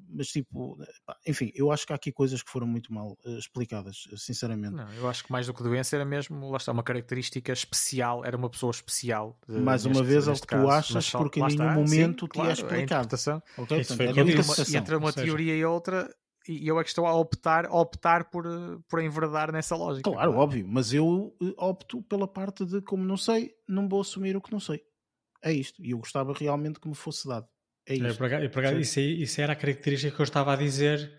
[0.08, 0.78] mas tipo,
[1.26, 4.74] enfim, eu acho que há aqui coisas que foram muito mal uh, explicadas, sinceramente.
[4.74, 8.24] Não, eu acho que mais do que doença era mesmo, lá está, uma característica especial,
[8.24, 9.38] era uma pessoa especial.
[9.48, 12.20] De, mais uma neste, vez, é o que tu achas, porque em nenhum está, momento
[12.20, 13.08] sim, te claro, é explicado.
[13.14, 13.42] Okay?
[13.56, 16.08] Portanto, é entre, uma, entre uma teoria e outra,
[16.48, 18.44] e eu é que estou a optar, a optar por,
[18.88, 20.10] por enverdar nessa lógica.
[20.10, 24.00] Claro, claro, óbvio, mas eu eh, opto pela parte de como não sei, não vou
[24.00, 24.80] assumir o que não sei.
[25.42, 25.84] É isto.
[25.84, 27.46] E eu gostava realmente que me fosse dado.
[27.86, 28.24] É isso.
[28.24, 31.12] É, por, isso, isso era a característica que eu estava a dizer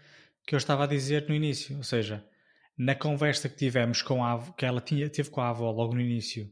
[0.45, 1.75] que eu estava a dizer no início.
[1.77, 2.25] Ou seja,
[2.77, 6.01] na conversa que tivemos com a que ela tinha, teve com a avó logo no
[6.01, 6.51] início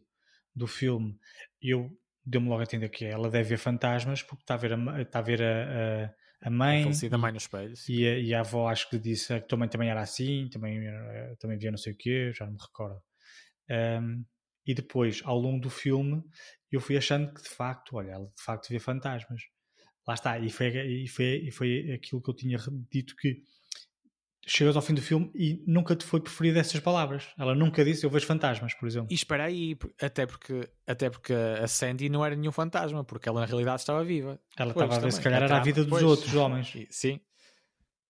[0.53, 1.17] do filme,
[1.61, 1.89] eu
[2.25, 5.19] deu-me logo a entender que ela deve ver fantasmas porque está a ver a, está
[5.19, 6.05] a, ver a,
[6.43, 6.91] a, a mãe.
[7.11, 7.73] A mãe no espelho.
[7.87, 10.81] E a, e a avó acho que disse que também, também era assim, também,
[11.39, 13.01] também via não sei o quê, já não me recordo.
[13.69, 14.25] Um,
[14.65, 16.23] e depois, ao longo do filme,
[16.71, 19.41] eu fui achando que de facto, olha, ela de facto vê fantasmas
[20.07, 22.57] lá está, e foi, e foi, e foi aquilo que eu tinha
[22.91, 23.41] dito que
[24.47, 27.27] chegas ao fim do filme e nunca te foi preferida essas palavras.
[27.37, 29.07] Ela nunca disse eu vejo fantasmas, por exemplo.
[29.09, 33.41] E espera aí, até porque, até porque a Sandy não era nenhum fantasma, porque ela
[33.41, 34.39] na realidade estava viva.
[34.55, 36.73] Ela pois, estava a ver se calhar era a vida dos outros homens.
[36.89, 37.19] Sim,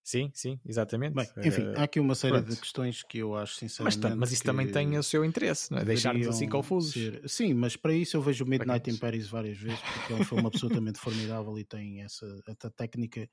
[0.06, 1.16] Sim, sim, exatamente.
[1.16, 2.48] Bem, enfim, uh, há aqui uma série pronto.
[2.52, 4.04] de questões que eu acho sinceramente.
[4.04, 5.84] Mas, mas isso também tem o seu interesse, não é?
[5.84, 6.94] Deixar-nos assim confusos.
[6.94, 7.28] Ser...
[7.28, 10.46] Sim, mas para isso eu vejo Midnight in Paris várias vezes, porque é um filme
[10.46, 13.28] absolutamente formidável e tem essa, essa técnica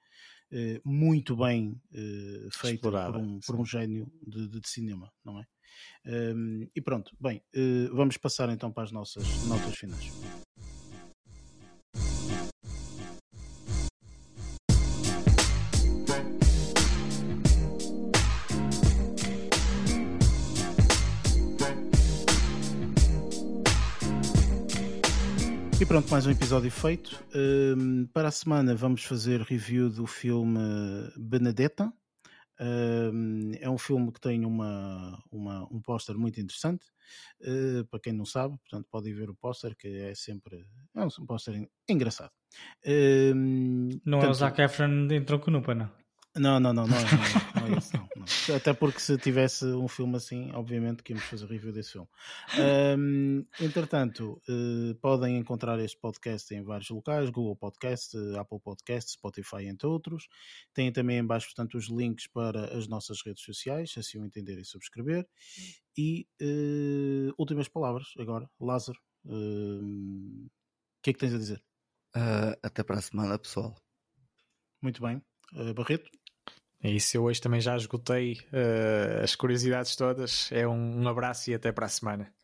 [0.50, 5.44] uh, muito bem uh, feita por um, por um, gênio de, de, cinema, não é?
[6.06, 7.42] Um, ehm, e pronto, bem,
[7.92, 10.10] vamos passar então para as nossas notas finais.
[25.92, 27.22] Pronto, mais um episódio feito.
[27.34, 30.58] Um, para a semana vamos fazer review do filme
[31.18, 31.92] Benedetta.
[32.58, 36.86] Um, é um filme que tem uma, uma um póster muito interessante.
[37.42, 40.64] Uh, para quem não sabe, portanto, podem ver o póster, que é sempre
[40.96, 42.32] é um póster engraçado.
[42.86, 45.90] Um, não tanto, é o Zac Efron em tronco nu, não?
[46.34, 49.86] Não, não, não, não não, não, é isso, não, não, Até porque se tivesse um
[49.86, 52.08] filme assim, obviamente que íamos fazer review desse filme.
[52.98, 59.66] Um, entretanto, uh, podem encontrar este podcast em vários locais, Google Podcast, Apple Podcast, Spotify,
[59.66, 60.26] entre outros.
[60.72, 64.24] Têm também em baixo, portanto, os links para as nossas redes sociais, se assim o
[64.24, 65.28] entenderem subscrever.
[65.98, 68.98] E uh, últimas palavras agora, Lázaro.
[69.26, 71.62] Uh, o que é que tens a dizer?
[72.16, 73.76] Uh, até para a semana, pessoal.
[74.80, 75.20] Muito bem.
[75.76, 76.10] Barreto?
[76.82, 80.50] É isso, eu hoje também já esgotei uh, as curiosidades todas.
[80.50, 82.34] É um, um, abraço e até para a semana.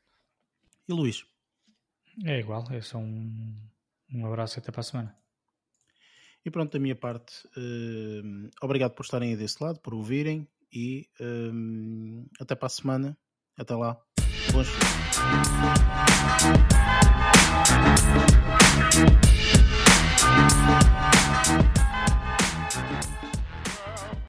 [0.89, 1.25] E Luís?
[2.25, 3.57] É igual, é só um,
[4.15, 5.19] um abraço e até para a semana.
[6.45, 11.09] E pronto, da minha parte, uh, obrigado por estarem aí desse lado, por ouvirem e
[11.21, 13.19] uh, até para a semana.
[13.57, 14.01] Até lá.
[14.53, 14.99] Bons filmes.